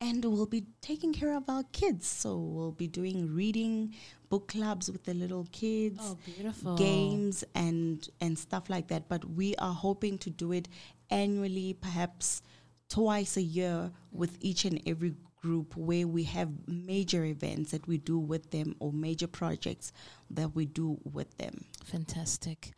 And 0.00 0.24
we'll 0.24 0.46
be 0.58 0.64
taking 0.80 1.12
care 1.12 1.34
of 1.36 1.44
our 1.48 1.64
kids. 1.72 2.06
So 2.06 2.36
we'll 2.36 2.76
be 2.84 2.86
doing 2.86 3.18
reading, 3.34 3.94
book 4.28 4.46
clubs 4.48 4.90
with 4.92 5.02
the 5.04 5.14
little 5.14 5.46
kids 5.50 5.98
Oh, 6.00 6.16
beautiful. 6.24 6.76
games 6.76 7.42
and 7.54 8.06
and 8.20 8.38
stuff 8.38 8.64
like 8.74 8.86
that 8.88 9.08
but 9.08 9.22
we 9.24 9.48
are 9.56 9.72
hoping 9.86 10.18
to 10.18 10.30
do 10.42 10.52
it 10.52 10.68
annually 11.10 11.70
perhaps 11.86 12.42
twice 12.90 13.36
a 13.38 13.42
year 13.58 13.90
with 14.12 14.32
each 14.48 14.66
and 14.68 14.76
every 14.86 15.14
group 15.40 15.76
where 15.76 16.06
we 16.06 16.24
have 16.24 16.50
major 16.66 17.24
events 17.24 17.70
that 17.70 17.86
we 17.86 17.98
do 17.98 18.18
with 18.18 18.50
them 18.50 18.74
or 18.80 18.92
major 18.92 19.26
projects 19.26 19.92
that 20.30 20.54
we 20.54 20.66
do 20.66 20.98
with 21.04 21.36
them 21.38 21.64
Fantastic. 21.84 22.72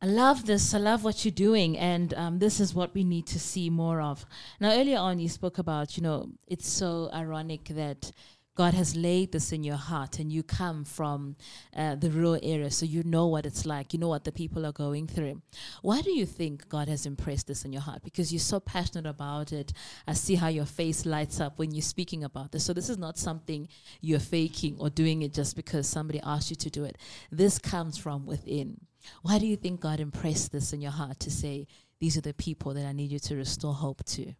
I 0.00 0.06
love 0.06 0.44
this. 0.44 0.74
I 0.74 0.78
love 0.78 1.02
what 1.02 1.24
you're 1.24 1.32
doing, 1.32 1.78
and 1.78 2.12
um, 2.14 2.38
this 2.38 2.60
is 2.60 2.74
what 2.74 2.94
we 2.94 3.04
need 3.04 3.26
to 3.28 3.40
see 3.40 3.70
more 3.70 4.00
of. 4.02 4.26
Now, 4.60 4.72
earlier 4.72 4.98
on, 4.98 5.18
you 5.18 5.28
spoke 5.28 5.58
about, 5.58 5.96
you 5.96 6.02
know, 6.02 6.28
it's 6.46 6.68
so 6.68 7.10
ironic 7.12 7.64
that 7.70 8.12
God 8.56 8.74
has 8.74 8.94
laid 8.94 9.32
this 9.32 9.50
in 9.50 9.64
your 9.64 9.76
heart, 9.76 10.20
and 10.20 10.32
you 10.32 10.44
come 10.44 10.84
from 10.84 11.34
uh, 11.76 11.96
the 11.96 12.08
rural 12.08 12.38
area, 12.40 12.70
so 12.70 12.86
you 12.86 13.02
know 13.02 13.26
what 13.26 13.46
it's 13.46 13.66
like. 13.66 13.92
You 13.92 13.98
know 13.98 14.08
what 14.08 14.22
the 14.22 14.30
people 14.30 14.64
are 14.64 14.72
going 14.72 15.08
through. 15.08 15.42
Why 15.82 16.02
do 16.02 16.12
you 16.12 16.24
think 16.24 16.68
God 16.68 16.86
has 16.86 17.04
impressed 17.04 17.48
this 17.48 17.64
in 17.64 17.72
your 17.72 17.82
heart? 17.82 18.04
Because 18.04 18.32
you're 18.32 18.38
so 18.38 18.60
passionate 18.60 19.08
about 19.08 19.52
it. 19.52 19.72
I 20.06 20.12
see 20.12 20.36
how 20.36 20.46
your 20.46 20.66
face 20.66 21.04
lights 21.04 21.40
up 21.40 21.58
when 21.58 21.72
you're 21.72 21.82
speaking 21.82 22.22
about 22.22 22.52
this. 22.52 22.64
So 22.64 22.72
this 22.72 22.88
is 22.88 22.98
not 22.98 23.18
something 23.18 23.66
you're 24.00 24.20
faking 24.20 24.76
or 24.78 24.88
doing 24.88 25.22
it 25.22 25.32
just 25.32 25.56
because 25.56 25.88
somebody 25.88 26.20
asked 26.22 26.50
you 26.50 26.56
to 26.56 26.70
do 26.70 26.84
it. 26.84 26.96
This 27.32 27.58
comes 27.58 27.98
from 27.98 28.24
within. 28.24 28.78
Why 29.22 29.40
do 29.40 29.46
you 29.46 29.56
think 29.56 29.80
God 29.80 29.98
impressed 29.98 30.52
this 30.52 30.72
in 30.72 30.80
your 30.80 30.92
heart 30.92 31.18
to 31.20 31.30
say, 31.30 31.66
these 31.98 32.16
are 32.16 32.22
the 32.22 32.34
people 32.34 32.72
that 32.74 32.86
I 32.86 32.92
need 32.92 33.10
you 33.10 33.18
to 33.18 33.34
restore 33.34 33.74
hope 33.74 34.04
to? 34.04 34.34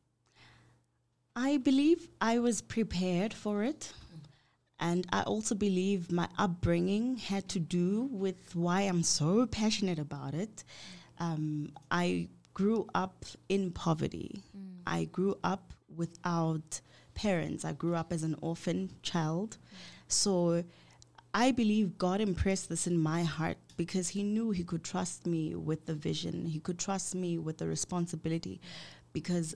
i 1.36 1.56
believe 1.56 2.08
i 2.20 2.38
was 2.38 2.62
prepared 2.62 3.34
for 3.34 3.64
it 3.64 3.92
and 4.80 5.06
i 5.12 5.22
also 5.22 5.54
believe 5.54 6.10
my 6.10 6.28
upbringing 6.38 7.16
had 7.16 7.48
to 7.48 7.58
do 7.60 8.08
with 8.10 8.54
why 8.54 8.82
i'm 8.82 9.02
so 9.02 9.46
passionate 9.46 9.98
about 9.98 10.34
it. 10.34 10.64
Um, 11.18 11.70
i 11.90 12.28
grew 12.54 12.86
up 12.94 13.24
in 13.48 13.72
poverty. 13.72 14.40
I 14.86 15.04
grew 15.04 15.36
up 15.42 15.72
without 15.94 16.80
parents. 17.14 17.64
I 17.64 17.72
grew 17.72 17.94
up 17.94 18.12
as 18.12 18.22
an 18.22 18.36
orphan 18.40 18.90
child. 19.02 19.58
So 20.08 20.62
I 21.34 21.50
believe 21.50 21.98
God 21.98 22.20
impressed 22.20 22.68
this 22.68 22.86
in 22.86 22.96
my 22.96 23.24
heart 23.24 23.58
because 23.76 24.10
He 24.10 24.22
knew 24.22 24.52
He 24.52 24.62
could 24.62 24.84
trust 24.84 25.26
me 25.26 25.54
with 25.56 25.86
the 25.86 25.94
vision, 25.94 26.46
He 26.46 26.60
could 26.60 26.78
trust 26.78 27.14
me 27.14 27.38
with 27.38 27.58
the 27.58 27.66
responsibility 27.66 28.60
because 29.12 29.54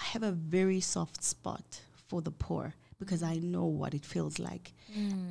I 0.00 0.04
have 0.04 0.22
a 0.22 0.32
very 0.32 0.80
soft 0.80 1.22
spot 1.22 1.82
for 2.08 2.22
the 2.22 2.30
poor 2.30 2.74
because 2.98 3.22
I 3.22 3.36
know 3.36 3.64
what 3.64 3.94
it 3.94 4.04
feels 4.04 4.38
like. 4.38 4.72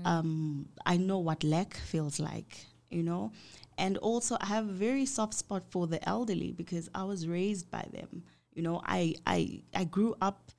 Um, 0.05 0.69
I 0.85 0.97
know 0.97 1.19
what 1.19 1.43
lack 1.43 1.75
feels 1.75 2.19
like, 2.19 2.65
you 2.89 3.03
know. 3.03 3.31
And 3.77 3.97
also, 3.97 4.37
I 4.41 4.47
have 4.47 4.67
a 4.67 4.73
very 4.73 5.05
soft 5.05 5.33
spot 5.33 5.63
for 5.69 5.85
the 5.87 6.07
elderly 6.07 6.51
because 6.51 6.89
I 6.95 7.03
was 7.03 7.27
raised 7.27 7.69
by 7.69 7.85
them. 7.91 8.23
You 8.55 8.63
know, 8.63 8.81
I 8.85 9.15
I 9.25 9.61
I 9.75 9.83
grew 9.83 10.15
up 10.21 10.51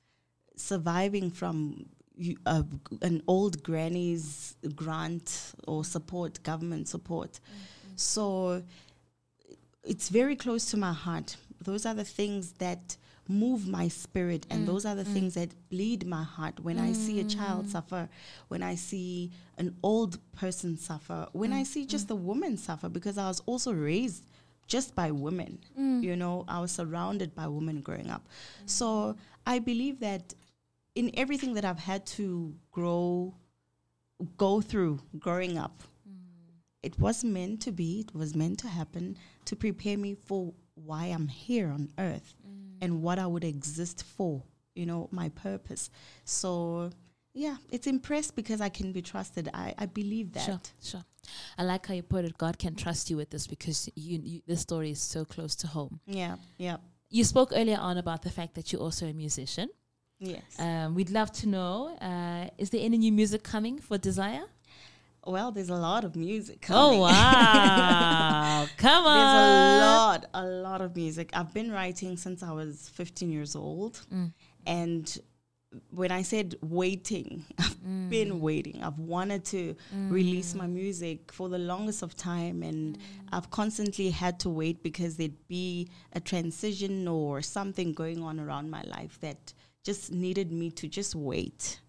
surviving 0.55 1.31
from 1.31 1.85
uh, 2.45 2.63
an 3.01 3.21
old 3.27 3.63
granny's 3.63 4.55
grant 4.75 5.53
or 5.67 5.83
support, 5.83 6.41
government 6.43 6.87
support. 6.87 7.39
So 7.95 8.63
it's 9.83 10.09
very 10.09 10.35
close 10.35 10.65
to 10.71 10.77
my 10.77 10.93
heart. 10.93 11.35
Those 11.61 11.85
are 11.85 11.93
the 11.93 12.05
things 12.05 12.53
that 12.53 12.95
move 13.29 13.67
my 13.67 13.87
spirit, 13.87 14.47
and 14.49 14.63
mm, 14.63 14.65
those 14.65 14.85
are 14.85 14.95
the 14.95 15.03
mm. 15.03 15.13
things 15.13 15.35
that 15.35 15.51
bleed 15.69 16.05
my 16.05 16.23
heart. 16.23 16.59
When 16.59 16.79
I 16.79 16.93
see 16.93 17.19
a 17.19 17.23
child 17.23 17.67
mm. 17.67 17.69
suffer, 17.69 18.09
when 18.47 18.63
I 18.63 18.75
see 18.75 19.31
an 19.57 19.75
old 19.83 20.17
person 20.33 20.77
suffer, 20.77 21.27
when 21.31 21.53
I 21.53 21.63
see 21.63 21.85
just 21.85 22.09
a 22.09 22.15
woman 22.15 22.57
suffer, 22.57 22.89
because 22.89 23.17
I 23.17 23.27
was 23.27 23.41
also 23.45 23.71
raised 23.71 24.25
just 24.67 24.95
by 24.95 25.11
women. 25.11 25.59
You 26.01 26.15
know, 26.15 26.45
I 26.47 26.59
was 26.59 26.71
surrounded 26.71 27.35
by 27.35 27.47
women 27.47 27.81
growing 27.81 28.09
up. 28.09 28.27
So 28.65 29.15
I 29.45 29.59
believe 29.59 29.99
that 29.99 30.33
in 30.95 31.11
everything 31.13 31.53
that 31.53 31.65
I've 31.65 31.79
had 31.79 32.05
to 32.17 32.53
grow, 32.71 33.33
go 34.37 34.61
through 34.61 34.99
growing 35.17 35.57
up, 35.57 35.83
it 36.81 36.97
was 36.99 37.23
meant 37.23 37.61
to 37.61 37.71
be, 37.71 38.05
it 38.07 38.15
was 38.15 38.35
meant 38.35 38.59
to 38.59 38.67
happen 38.67 39.17
to 39.45 39.55
prepare 39.55 39.97
me 39.97 40.15
for 40.15 40.53
why 40.75 41.05
I'm 41.05 41.27
here 41.27 41.69
on 41.69 41.89
earth 41.97 42.33
and 42.81 43.01
what 43.01 43.19
I 43.19 43.27
would 43.27 43.43
exist 43.43 44.03
for, 44.03 44.43
you 44.75 44.85
know, 44.85 45.07
my 45.11 45.29
purpose. 45.29 45.89
So, 46.25 46.89
yeah, 47.33 47.57
it's 47.71 47.87
impressed 47.87 48.35
because 48.35 48.61
I 48.61 48.69
can 48.69 48.91
be 48.91 49.01
trusted. 49.01 49.49
I, 49.53 49.73
I 49.77 49.85
believe 49.85 50.33
that. 50.33 50.43
Sure, 50.45 50.61
sure. 50.81 51.03
I 51.57 51.63
like 51.63 51.85
how 51.87 51.93
you 51.93 52.03
put 52.03 52.25
it. 52.25 52.37
God 52.37 52.57
can 52.57 52.75
trust 52.75 53.09
you 53.09 53.17
with 53.17 53.29
this 53.29 53.45
because 53.47 53.89
you, 53.95 54.19
you 54.23 54.41
this 54.47 54.61
story 54.61 54.91
is 54.91 55.01
so 55.01 55.25
close 55.25 55.55
to 55.57 55.67
home. 55.67 55.99
Yeah, 56.07 56.35
yeah, 56.57 56.77
You 57.09 57.23
spoke 57.23 57.51
earlier 57.53 57.77
on 57.79 57.97
about 57.97 58.21
the 58.23 58.29
fact 58.31 58.55
that 58.55 58.71
you're 58.71 58.81
also 58.81 59.05
a 59.07 59.13
musician. 59.13 59.69
yes. 60.19 60.59
Um, 60.59 60.95
we'd 60.95 61.11
love 61.11 61.31
to 61.33 61.47
know: 61.47 61.95
uh, 62.01 62.47
is 62.57 62.69
there 62.71 62.81
any 62.83 62.97
new 62.97 63.11
music 63.11 63.43
coming 63.43 63.79
for 63.79 63.97
Desire? 63.97 64.45
Well, 65.29 65.51
there's 65.51 65.69
a 65.69 65.75
lot 65.75 66.03
of 66.03 66.15
music. 66.15 66.65
Oh 66.69 66.99
wow! 67.01 68.67
Come 68.77 69.05
on. 69.05 69.17
There's 69.17 69.81
a 69.81 69.85
lot, 69.85 70.25
a 70.33 70.45
lot 70.45 70.81
of 70.81 70.95
music. 70.95 71.29
I've 71.33 71.53
been 71.53 71.71
writing 71.71 72.17
since 72.17 72.43
I 72.43 72.51
was 72.51 72.89
15 72.93 73.31
years 73.31 73.55
old. 73.55 74.01
Mm. 74.13 74.33
And 74.65 75.17
when 75.91 76.11
I 76.11 76.23
said 76.23 76.55
waiting, 76.61 77.45
I've 77.59 77.75
Mm. 77.79 78.09
been 78.09 78.41
waiting. 78.41 78.83
I've 78.83 78.99
wanted 78.99 79.45
to 79.45 79.75
release 80.09 80.53
my 80.53 80.67
music 80.67 81.31
for 81.31 81.47
the 81.47 81.57
longest 81.59 82.01
of 82.03 82.15
time. 82.15 82.61
And 82.63 82.97
Mm. 82.97 83.01
I've 83.31 83.49
constantly 83.51 84.09
had 84.09 84.39
to 84.41 84.49
wait 84.49 84.83
because 84.83 85.15
there'd 85.17 85.47
be 85.47 85.89
a 86.13 86.19
transition 86.19 87.07
or 87.07 87.41
something 87.41 87.93
going 87.93 88.21
on 88.23 88.39
around 88.39 88.69
my 88.69 88.83
life 88.83 89.19
that 89.21 89.53
just 89.83 90.11
needed 90.11 90.51
me 90.51 90.71
to 90.71 90.87
just 90.87 91.15
wait. 91.15 91.79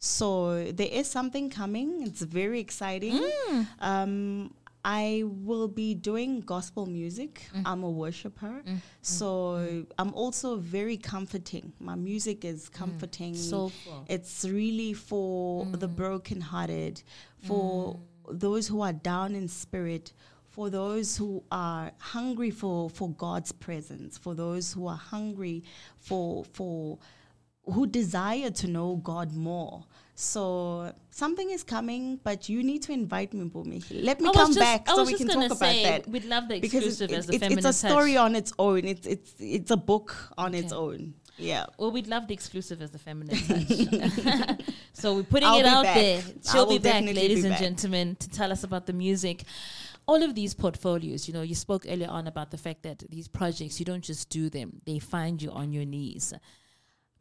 So 0.00 0.64
there 0.72 0.88
is 0.90 1.06
something 1.06 1.50
coming. 1.50 2.02
It's 2.06 2.22
very 2.22 2.58
exciting. 2.58 3.20
Mm. 3.50 3.66
Um, 3.80 4.54
I 4.82 5.24
will 5.26 5.68
be 5.68 5.94
doing 5.94 6.40
gospel 6.40 6.86
music. 6.86 7.46
Mm. 7.54 7.62
I'm 7.66 7.82
a 7.84 7.90
worshiper. 7.90 8.62
So 9.02 9.84
I'm 9.98 10.14
also 10.14 10.56
very 10.56 10.96
comforting. 10.96 11.74
My 11.78 11.96
music 11.96 12.46
is 12.46 12.70
comforting. 12.70 13.34
Soulful. 13.34 14.06
It's 14.08 14.46
really 14.46 14.94
for 14.94 15.66
the 15.66 15.88
brokenhearted, 15.88 17.02
for 17.46 18.00
those 18.30 18.66
who 18.68 18.80
are 18.80 18.94
down 18.94 19.34
in 19.34 19.48
spirit, 19.48 20.14
for 20.48 20.70
those 20.70 21.14
who 21.14 21.44
are 21.52 21.92
hungry 21.98 22.50
for, 22.50 22.88
for 22.88 23.10
God's 23.10 23.52
presence, 23.52 24.16
for 24.16 24.34
those 24.34 24.72
who 24.72 24.86
are 24.86 24.96
hungry 24.96 25.62
for 25.98 26.44
for 26.44 26.98
who 27.66 27.86
desire 27.86 28.50
to 28.50 28.66
know 28.66 28.96
God 28.96 29.32
more. 29.34 29.84
So 30.20 30.92
something 31.08 31.48
is 31.50 31.62
coming, 31.62 32.20
but 32.22 32.46
you 32.50 32.62
need 32.62 32.82
to 32.82 32.92
invite 32.92 33.32
me, 33.32 33.48
Bumi. 33.48 33.82
Let 34.04 34.20
me 34.20 34.30
come 34.34 34.48
just- 34.48 34.58
back 34.58 34.86
so 34.86 35.02
we 35.04 35.14
can 35.14 35.28
talk 35.28 35.46
about 35.46 35.58
say, 35.58 35.82
that. 35.84 36.06
We'd 36.06 36.26
love 36.26 36.46
the 36.46 36.60
Because 36.60 36.84
exclusive 36.84 37.10
as 37.16 37.26
the 37.26 37.36
it's, 37.36 37.42
feminine 37.42 37.58
it's 37.66 37.66
a 37.68 37.88
story 37.88 38.12
touch. 38.14 38.20
on 38.20 38.36
its 38.36 38.52
own. 38.58 38.84
It's 38.84 39.06
it's 39.06 39.34
it's 39.38 39.70
a 39.70 39.78
book 39.78 40.14
on 40.36 40.54
its 40.54 40.74
own. 40.74 41.14
Yeah. 41.38 41.64
Well, 41.78 41.90
we'd 41.90 42.06
love 42.06 42.28
the 42.28 42.34
exclusive 42.34 42.82
as 42.82 42.90
the 42.90 42.98
feminist 42.98 43.48
touch. 43.48 44.60
so 44.92 45.14
we're 45.14 45.22
putting 45.22 45.48
I'll 45.48 45.58
it 45.60 45.64
out 45.64 45.84
back. 45.84 45.94
there. 45.94 46.22
She'll 46.52 46.66
be 46.66 46.76
back, 46.78 47.02
ladies 47.02 47.40
be 47.42 47.48
and 47.48 47.52
back. 47.52 47.60
gentlemen, 47.60 48.16
to 48.16 48.28
tell 48.28 48.52
us 48.52 48.62
about 48.62 48.84
the 48.84 48.92
music. 48.92 49.44
All 50.06 50.22
of 50.22 50.34
these 50.34 50.52
portfolios, 50.52 51.28
you 51.28 51.32
know, 51.32 51.40
you 51.40 51.54
spoke 51.54 51.86
earlier 51.88 52.08
on 52.08 52.26
about 52.26 52.50
the 52.50 52.58
fact 52.58 52.82
that 52.82 52.98
these 53.08 53.26
projects, 53.26 53.78
you 53.80 53.86
don't 53.86 54.04
just 54.04 54.28
do 54.28 54.50
them, 54.50 54.82
they 54.84 54.98
find 54.98 55.40
you 55.40 55.50
on 55.50 55.72
your 55.72 55.86
knees. 55.86 56.34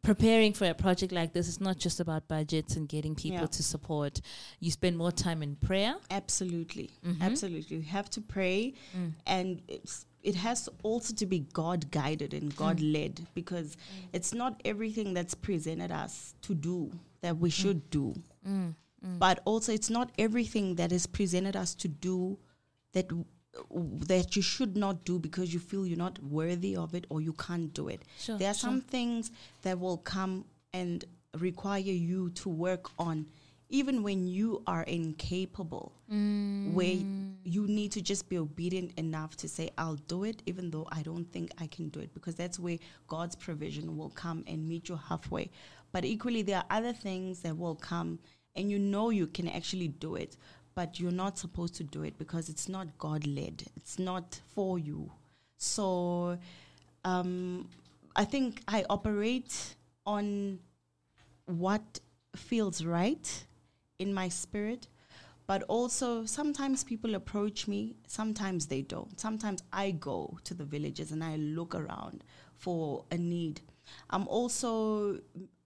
Preparing 0.02 0.54
for 0.54 0.66
a 0.66 0.74
project 0.74 1.12
like 1.12 1.34
this 1.34 1.48
is 1.48 1.60
not 1.60 1.78
just 1.78 2.00
about 2.00 2.28
budgets 2.28 2.76
and 2.76 2.88
getting 2.88 3.16
people 3.16 3.42
Yeah. 3.42 3.46
to 3.48 3.64
support. 3.64 4.22
You 4.60 4.72
spend 4.72 4.98
more 4.98 5.12
time 5.12 5.44
in 5.44 5.56
prayer. 5.58 5.96
Absolutely, 6.10 6.90
Mhm. 7.06 7.22
absolutely. 7.22 7.78
You 7.78 7.84
have 7.84 8.10
to 8.12 8.22
pray, 8.22 8.74
Mm. 8.96 9.14
and 9.26 9.62
it's, 9.68 10.06
it 10.24 10.36
has 10.36 10.70
also 10.84 11.14
to 11.14 11.26
be 11.26 11.40
God 11.40 11.92
guided 11.92 12.34
and 12.34 12.56
God 12.56 12.80
led 12.80 13.28
because 13.36 13.76
it's 14.14 14.34
not 14.34 14.60
everything 14.64 15.14
that's 15.14 15.34
presented 15.36 15.92
us 15.92 16.34
to 16.44 16.56
do 16.56 16.92
that 17.22 17.38
we 17.38 17.50
should 17.50 17.90
do, 17.90 18.16
Mm. 18.48 18.76
but 19.20 19.42
also 19.46 19.74
it's 19.74 19.90
not 19.90 20.12
everything 20.18 20.76
that 20.76 20.92
is 20.94 21.08
presented 21.08 21.56
us 21.58 21.76
to 21.76 21.88
do 21.90 22.38
that 22.94 23.10
w- 23.10 23.26
that 23.72 24.36
you 24.36 24.42
should 24.42 24.76
not 24.78 25.04
do 25.06 25.20
because 25.20 25.54
you 25.54 25.60
feel 25.60 25.86
you're 25.86 25.98
not 25.98 26.22
worthy 26.24 26.76
of 26.76 26.94
it 26.94 27.06
or 27.10 27.22
you 27.22 27.34
can't 27.34 27.74
do 27.74 27.88
it. 27.88 28.02
Sure, 28.20 28.38
there 28.38 28.52
are 28.52 28.54
sure. 28.54 28.70
some 28.70 28.82
things 28.82 29.32
that 29.62 29.80
will 29.80 29.98
come 29.98 30.46
and 30.74 31.06
require 31.38 31.80
you 31.80 32.30
to 32.32 32.50
work 32.50 32.90
on 32.98 33.26
even 33.72 34.02
when 34.02 34.28
you 34.28 34.64
are 34.66 34.82
incapable 34.84 35.94
mm. 36.12 36.74
where 36.74 36.98
you 37.44 37.68
need 37.68 37.92
to 37.92 38.02
just 38.02 38.28
be 38.28 38.38
obedient 38.38 38.92
enough 38.98 39.38
to 39.38 39.48
say 39.48 39.70
i'll 39.78 39.96
do 40.08 40.24
it 40.24 40.42
even 40.48 40.72
though 40.72 40.88
i 40.92 41.02
don't 41.02 41.32
think 41.32 41.52
i 41.60 41.68
can 41.68 41.90
do 41.90 42.00
it 42.00 42.12
because 42.14 42.36
that's 42.36 42.60
where 42.60 42.78
god's 43.08 43.36
provision 43.36 43.96
will 43.96 44.10
come 44.10 44.44
and 44.48 44.68
meet 44.68 44.90
you 44.90 45.00
halfway 45.08 45.50
but 45.92 46.04
equally 46.04 46.42
there 46.42 46.58
are 46.58 46.66
other 46.72 46.94
things 46.94 47.42
that 47.42 47.56
will 47.56 47.76
come 47.76 48.18
and 48.56 48.72
you 48.72 48.80
know 48.80 49.12
you 49.12 49.28
can 49.28 49.48
actually 49.48 49.88
do 49.88 50.16
it 50.16 50.36
but 50.80 50.98
you're 50.98 51.12
not 51.26 51.38
supposed 51.38 51.76
to 51.76 51.84
do 51.84 52.04
it 52.04 52.18
because 52.18 52.48
it's 52.48 52.70
not 52.70 52.88
god 52.98 53.28
led 53.28 53.66
it's 53.76 54.00
not 54.00 54.40
for 54.56 54.80
you. 54.80 55.12
So 55.58 56.38
um, 57.04 57.68
i 58.16 58.24
think 58.24 58.62
i 58.66 58.86
operate 58.90 59.76
on 60.06 60.60
what 61.48 62.00
feels 62.34 62.86
right 62.86 63.28
in 64.04 64.14
my 64.14 64.30
spirit 64.30 64.88
but 65.48 65.64
also 65.64 66.24
sometimes 66.26 66.86
people 66.86 67.14
approach 67.16 67.68
me 67.68 67.98
sometimes 68.08 68.68
they 68.68 68.82
don't. 68.82 69.20
Sometimes 69.20 69.62
i 69.74 69.92
go 69.92 70.38
to 70.46 70.54
the 70.54 70.64
villages 70.64 71.12
and 71.12 71.22
i 71.22 71.36
look 71.36 71.76
around 71.76 72.24
for 72.56 73.04
a 73.12 73.18
need. 73.18 73.60
I'm 74.12 74.26
also 74.30 75.20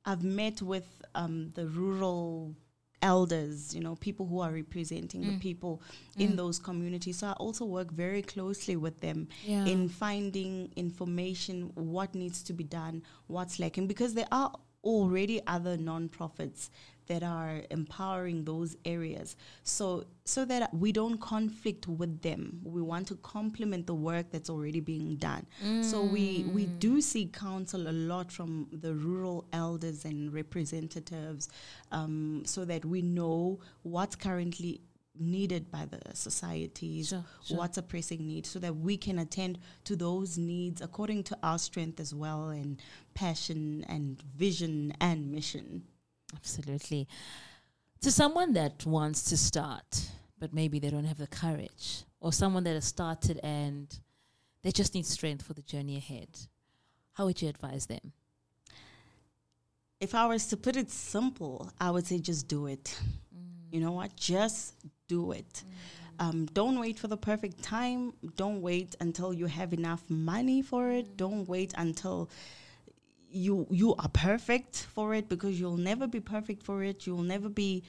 i've 0.05 0.23
met 0.23 0.63
with 0.63 0.87
um, 1.13 1.51
the 1.53 1.67
rural 1.67 2.55
elders 3.03 3.75
you 3.75 3.81
know 3.81 3.95
people 3.97 4.25
who 4.25 4.39
are 4.39 4.51
representing 4.51 5.21
the 5.21 5.33
mm. 5.33 5.39
people 5.39 5.81
in 6.17 6.31
mm. 6.31 6.35
those 6.37 6.57
communities. 6.57 7.17
So 7.17 7.27
i 7.27 7.31
also 7.33 7.65
work 7.65 7.91
very 7.91 8.21
closely 8.21 8.75
with 8.77 9.01
them 9.01 9.27
Yeah. 9.43 9.65
in 9.65 9.89
finding 9.89 10.71
information 10.75 11.71
what 11.75 12.15
needs 12.15 12.41
to 12.43 12.53
be 12.53 12.63
done 12.63 13.03
what's 13.27 13.59
lacking 13.59 13.87
because 13.87 14.13
there 14.13 14.31
are 14.31 14.51
already 14.83 15.41
other 15.47 15.77
non-profits 15.77 16.69
that 17.07 17.23
are 17.23 17.61
empowering 17.71 18.45
those 18.45 18.75
areas. 18.85 19.35
So 19.63 20.05
so 20.25 20.45
that 20.45 20.73
we 20.73 20.91
don't 20.91 21.19
conflict 21.19 21.87
with 21.87 22.21
them. 22.21 22.61
We 22.63 22.81
want 22.81 23.07
to 23.09 23.15
complement 23.15 23.87
the 23.87 23.95
work 23.95 24.27
that's 24.31 24.49
already 24.49 24.79
being 24.79 25.15
done. 25.17 25.45
So 25.81 26.01
we 26.03 26.45
we 26.53 26.65
do 26.65 27.01
seek 27.01 27.33
counsel 27.33 27.87
a 27.87 27.91
lot 27.91 28.31
from 28.31 28.67
the 28.71 28.93
rural 28.93 29.45
elders 29.51 30.05
and 30.05 30.33
representatives 30.33 31.49
um, 31.91 32.43
so 32.45 32.65
that 32.65 32.85
we 32.85 33.01
know 33.01 33.59
what's 33.83 34.15
currently 34.15 34.81
needed 35.19 35.69
by 35.69 35.85
the 35.85 35.99
societies 36.15 37.09
Sure, 37.09 37.23
sure. 37.43 37.57
what's 37.57 37.77
a 37.77 37.83
pressing 37.83 38.25
need 38.25 38.47
so 38.47 38.57
that 38.57 38.75
we 38.75 38.97
can 38.97 39.19
attend 39.19 39.59
to 39.83 39.95
those 39.95 40.39
needs 40.39 40.81
according 40.81 41.23
to 41.23 41.37
our 41.43 41.59
strength 41.59 41.99
as 41.99 42.15
well 42.15 42.49
and 42.49 42.81
passion 43.13 43.85
and 43.87 44.19
vision 44.35 44.91
and 44.99 45.31
mission 45.31 45.83
Absolutely. 46.35 47.07
To 48.01 48.11
someone 48.11 48.53
that 48.53 48.85
wants 48.85 49.23
to 49.25 49.37
start, 49.37 50.09
but 50.39 50.53
maybe 50.53 50.79
they 50.79 50.89
don't 50.89 51.05
have 51.05 51.17
the 51.17 51.27
courage, 51.27 52.03
or 52.19 52.33
someone 52.33 52.63
that 52.65 52.73
has 52.73 52.85
started 52.85 53.39
and 53.43 53.87
they 54.61 54.71
just 54.71 54.93
need 54.93 55.05
strength 55.05 55.45
for 55.45 55.53
the 55.53 55.61
journey 55.61 55.97
ahead, 55.97 56.29
how 57.13 57.25
would 57.25 57.41
you 57.41 57.49
advise 57.49 57.85
them? 57.85 58.13
if 60.03 60.13
I 60.13 60.25
was 60.25 60.47
to 60.47 60.57
put 60.57 60.75
it 60.75 60.91
simple, 60.91 61.71
I 61.79 61.89
would 61.89 62.05
say 62.05 62.19
just 62.19 62.49
do 62.49 62.67
it. 62.67 62.99
Mm. 63.33 63.71
You 63.71 63.79
know 63.79 63.93
what? 63.93 64.13
Just 64.17 64.75
do 65.07 65.31
it. 65.31 65.63
Mm. 66.19 66.25
Um, 66.25 66.45
don't 66.47 66.77
wait 66.77 66.99
for 66.99 67.07
the 67.07 67.15
perfect 67.15 67.63
time. 67.63 68.13
Don't 68.35 68.61
wait 68.61 68.97
until 68.99 69.33
you 69.33 69.45
have 69.45 69.71
enough 69.71 70.03
money 70.09 70.61
for 70.61 70.91
it. 70.91 71.05
Mm. 71.13 71.17
Don't 71.17 71.47
wait 71.47 71.73
until 71.77 72.29
you 73.33 73.67
you 73.69 73.95
are 73.95 74.09
perfect 74.09 74.87
for 74.93 75.13
it 75.13 75.27
because 75.27 75.59
you'll 75.59 75.77
never 75.77 76.07
be 76.07 76.19
perfect 76.19 76.63
for 76.63 76.83
it. 76.83 77.07
You'll 77.07 77.23
never 77.23 77.49
be 77.49 77.83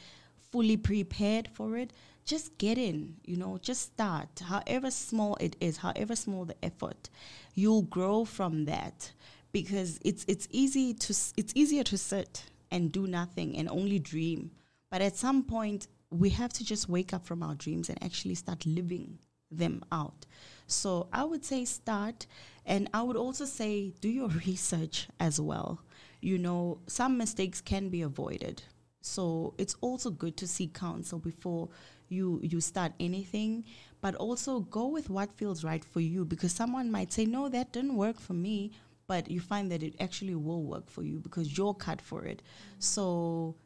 fully 0.50 0.76
prepared 0.76 1.48
for 1.52 1.76
it. 1.76 1.92
Just 2.24 2.56
get 2.56 2.78
in, 2.78 3.16
you 3.24 3.36
know, 3.36 3.58
just 3.60 3.82
start. 3.82 4.40
However 4.40 4.90
small 4.90 5.36
it 5.40 5.56
is, 5.60 5.76
however 5.78 6.16
small 6.16 6.46
the 6.46 6.56
effort, 6.64 7.10
you'll 7.54 7.82
grow 7.82 8.24
from 8.24 8.64
that 8.64 9.12
because 9.52 9.98
it's 10.04 10.24
it's 10.26 10.48
easy 10.50 10.94
to 10.94 11.14
it's 11.36 11.52
easier 11.54 11.84
to 11.84 11.98
sit 11.98 12.44
and 12.70 12.90
do 12.90 13.06
nothing 13.06 13.56
and 13.56 13.68
only 13.68 13.98
dream. 13.98 14.50
But 14.90 15.02
at 15.02 15.16
some 15.16 15.42
point 15.44 15.88
we 16.10 16.30
have 16.30 16.52
to 16.54 16.64
just 16.64 16.88
wake 16.88 17.12
up 17.12 17.26
from 17.26 17.42
our 17.42 17.54
dreams 17.54 17.88
and 17.90 18.02
actually 18.02 18.36
start 18.36 18.64
living 18.64 19.18
them 19.50 19.84
out. 19.92 20.26
So 20.66 21.08
I 21.12 21.24
would 21.24 21.44
say 21.44 21.64
start 21.64 22.26
and 22.66 22.88
I 22.94 23.02
would 23.02 23.16
also 23.16 23.44
say 23.44 23.92
do 24.00 24.08
your 24.08 24.28
research 24.46 25.08
as 25.20 25.40
well. 25.40 25.80
You 26.20 26.38
know, 26.38 26.78
some 26.86 27.18
mistakes 27.18 27.60
can 27.60 27.88
be 27.90 28.02
avoided. 28.02 28.62
So 29.02 29.54
it's 29.58 29.76
also 29.82 30.10
good 30.10 30.36
to 30.38 30.46
seek 30.46 30.72
counsel 30.72 31.18
before 31.18 31.68
you 32.08 32.40
you 32.42 32.60
start 32.60 32.92
anything, 32.98 33.64
but 34.00 34.14
also 34.14 34.60
go 34.60 34.86
with 34.86 35.10
what 35.10 35.32
feels 35.32 35.62
right 35.64 35.84
for 35.84 36.00
you 36.00 36.24
because 36.24 36.52
someone 36.52 36.90
might 36.90 37.12
say 37.12 37.26
no 37.26 37.48
that 37.48 37.72
didn't 37.72 37.96
work 37.96 38.18
for 38.18 38.32
me, 38.32 38.72
but 39.06 39.30
you 39.30 39.40
find 39.40 39.70
that 39.70 39.82
it 39.82 39.94
actually 40.00 40.34
will 40.34 40.62
work 40.62 40.88
for 40.88 41.02
you 41.02 41.18
because 41.18 41.56
you're 41.58 41.74
cut 41.74 42.00
for 42.00 42.24
it. 42.24 42.42
So 42.78 43.56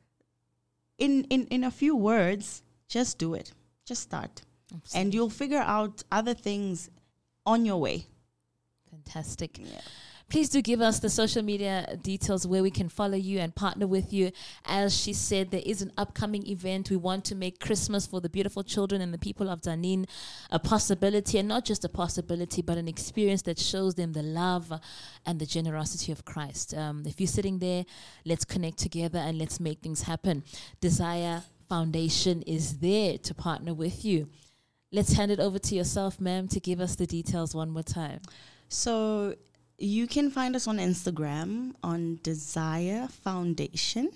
in 0.99 1.25
in 1.31 1.47
in 1.47 1.65
a 1.65 1.71
few 1.71 1.95
words, 1.95 2.63
just 2.89 3.19
do 3.19 3.35
it. 3.35 3.53
Just 3.85 4.03
start. 4.03 4.43
And 4.95 5.15
you'll 5.15 5.31
figure 5.31 5.65
out 5.65 6.03
other 6.13 6.35
things 6.35 6.91
on 7.47 7.65
your 7.65 7.81
way. 7.81 8.07
Fantastic. 8.91 9.61
Please 10.28 10.51
do 10.51 10.61
give 10.61 10.82
us 10.82 10.99
the 10.99 11.09
social 11.09 11.43
media 11.43 11.97
details 12.03 12.47
where 12.47 12.62
we 12.62 12.70
can 12.70 12.91
follow 12.91 13.16
you 13.16 13.39
and 13.39 13.55
partner 13.55 13.86
with 13.86 14.12
you. 14.12 14.30
As 14.66 14.95
she 14.95 15.14
said, 15.14 15.51
there 15.51 15.62
is 15.64 15.80
an 15.80 15.91
upcoming 15.97 16.47
event. 16.47 16.91
We 16.91 16.97
want 16.97 17.24
to 17.26 17.34
make 17.34 17.61
Christmas 17.61 18.07
for 18.07 18.20
the 18.20 18.28
beautiful 18.28 18.62
children 18.62 19.01
and 19.01 19.14
the 19.14 19.18
people 19.18 19.49
of 19.49 19.62
Tzaneen 19.62 20.05
a 20.51 20.59
possibility, 20.59 21.39
and 21.39 21.49
not 21.49 21.64
just 21.64 21.82
a 21.86 21.89
possibility, 21.89 22.61
but 22.61 22.76
an 22.76 22.89
experience 22.89 23.41
that 23.43 23.59
shows 23.59 23.95
them 23.95 24.12
the 24.12 24.22
love 24.22 24.70
and 25.24 25.41
the 25.41 25.47
generosity 25.47 26.12
of 26.12 26.26
Christ. 26.26 26.74
Um, 26.74 27.05
if 27.07 27.18
you're 27.20 27.26
sitting 27.26 27.59
there, 27.59 27.86
let's 28.26 28.45
connect 28.45 28.76
together 28.76 29.18
and 29.18 29.39
let's 29.39 29.59
make 29.59 29.80
things 29.80 30.03
happen. 30.03 30.45
Desire 30.80 31.43
Foundation 31.70 32.41
is 32.43 32.78
there 32.78 33.18
to 33.18 33.34
partner 33.34 33.74
with 33.74 34.05
you. 34.05 34.28
Let's 34.91 35.12
hand 35.12 35.30
it 35.30 35.39
over 35.39 35.59
to 35.59 35.74
yourself, 35.74 36.18
ma'am, 36.18 36.49
to 36.49 36.61
give 36.61 36.80
us 36.80 36.97
the 36.97 37.07
details 37.07 37.55
one 37.55 37.70
more 37.70 37.82
time. 37.82 38.20
So 38.69 39.35
you 39.79 40.07
can 40.07 40.31
find 40.31 40.55
us 40.57 40.66
on 40.66 40.79
Instagram 40.79 41.75
on 41.83 42.19
Desire 42.23 43.09
Foundation. 43.09 44.11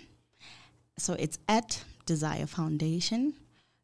So 0.99 1.15
it's 1.15 1.39
at 1.49 1.83
Desire 2.07 2.47
Foundation. 2.47 3.35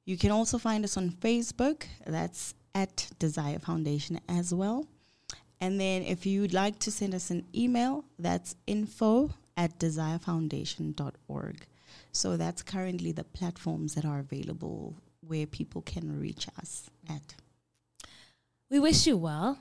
You 0.04 0.16
can 0.16 0.30
also 0.30 0.58
find 0.58 0.84
us 0.84 0.96
on 0.96 1.10
Facebook. 1.10 1.84
That's 2.06 2.54
at 2.74 3.08
Desire 3.18 3.58
Foundation 3.58 4.20
as 4.28 4.52
well. 4.52 4.86
And 5.60 5.80
then 5.80 6.02
if 6.02 6.26
you'd 6.26 6.52
like 6.52 6.78
to 6.80 6.90
send 6.90 7.14
us 7.14 7.30
an 7.30 7.44
email, 7.54 8.04
that's 8.18 8.54
info 8.66 9.30
at 9.56 9.78
desirefoundation.org. 9.78 11.66
So 12.12 12.36
that's 12.36 12.62
currently 12.62 13.12
the 13.12 13.24
platforms 13.24 13.94
that 13.94 14.04
are 14.04 14.20
available 14.20 14.94
where 15.26 15.46
people 15.46 15.82
can 15.82 16.20
reach 16.20 16.46
us 16.58 16.88
at. 17.08 17.34
We 18.70 18.78
wish 18.78 19.06
you 19.06 19.16
well. 19.16 19.58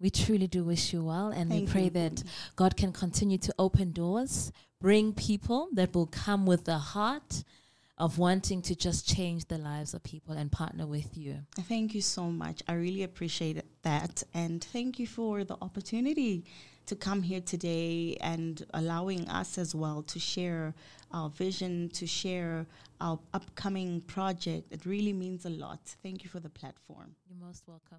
We 0.00 0.10
truly 0.10 0.46
do 0.46 0.64
wish 0.64 0.92
you 0.92 1.04
well. 1.04 1.28
And 1.28 1.50
we 1.50 1.66
pray 1.66 1.84
you. 1.84 1.90
that 1.90 2.22
God 2.56 2.76
can 2.76 2.92
continue 2.92 3.38
to 3.38 3.54
open 3.58 3.92
doors, 3.92 4.50
bring 4.80 5.12
people 5.12 5.68
that 5.74 5.94
will 5.94 6.06
come 6.06 6.46
with 6.46 6.64
the 6.64 6.78
heart 6.78 7.44
of 7.98 8.16
wanting 8.16 8.62
to 8.62 8.74
just 8.74 9.06
change 9.06 9.44
the 9.44 9.58
lives 9.58 9.92
of 9.92 10.02
people 10.02 10.34
and 10.34 10.50
partner 10.50 10.86
with 10.86 11.18
you. 11.18 11.36
Thank 11.68 11.94
you 11.94 12.00
so 12.00 12.30
much. 12.30 12.62
I 12.66 12.72
really 12.72 13.02
appreciate 13.02 13.62
that. 13.82 14.22
And 14.32 14.64
thank 14.64 14.98
you 14.98 15.06
for 15.06 15.44
the 15.44 15.58
opportunity 15.60 16.44
to 16.86 16.96
come 16.96 17.22
here 17.22 17.42
today 17.42 18.16
and 18.22 18.64
allowing 18.72 19.28
us 19.28 19.58
as 19.58 19.74
well 19.74 20.02
to 20.04 20.18
share 20.18 20.74
our 21.12 21.28
vision, 21.28 21.90
to 21.90 22.06
share 22.06 22.66
our 23.02 23.18
upcoming 23.34 24.00
project. 24.00 24.72
It 24.72 24.86
really 24.86 25.12
means 25.12 25.44
a 25.44 25.50
lot. 25.50 25.80
Thank 26.02 26.24
you 26.24 26.30
for 26.30 26.40
the 26.40 26.48
platform. 26.48 27.14
You're 27.28 27.46
most 27.46 27.64
welcome. 27.68 27.98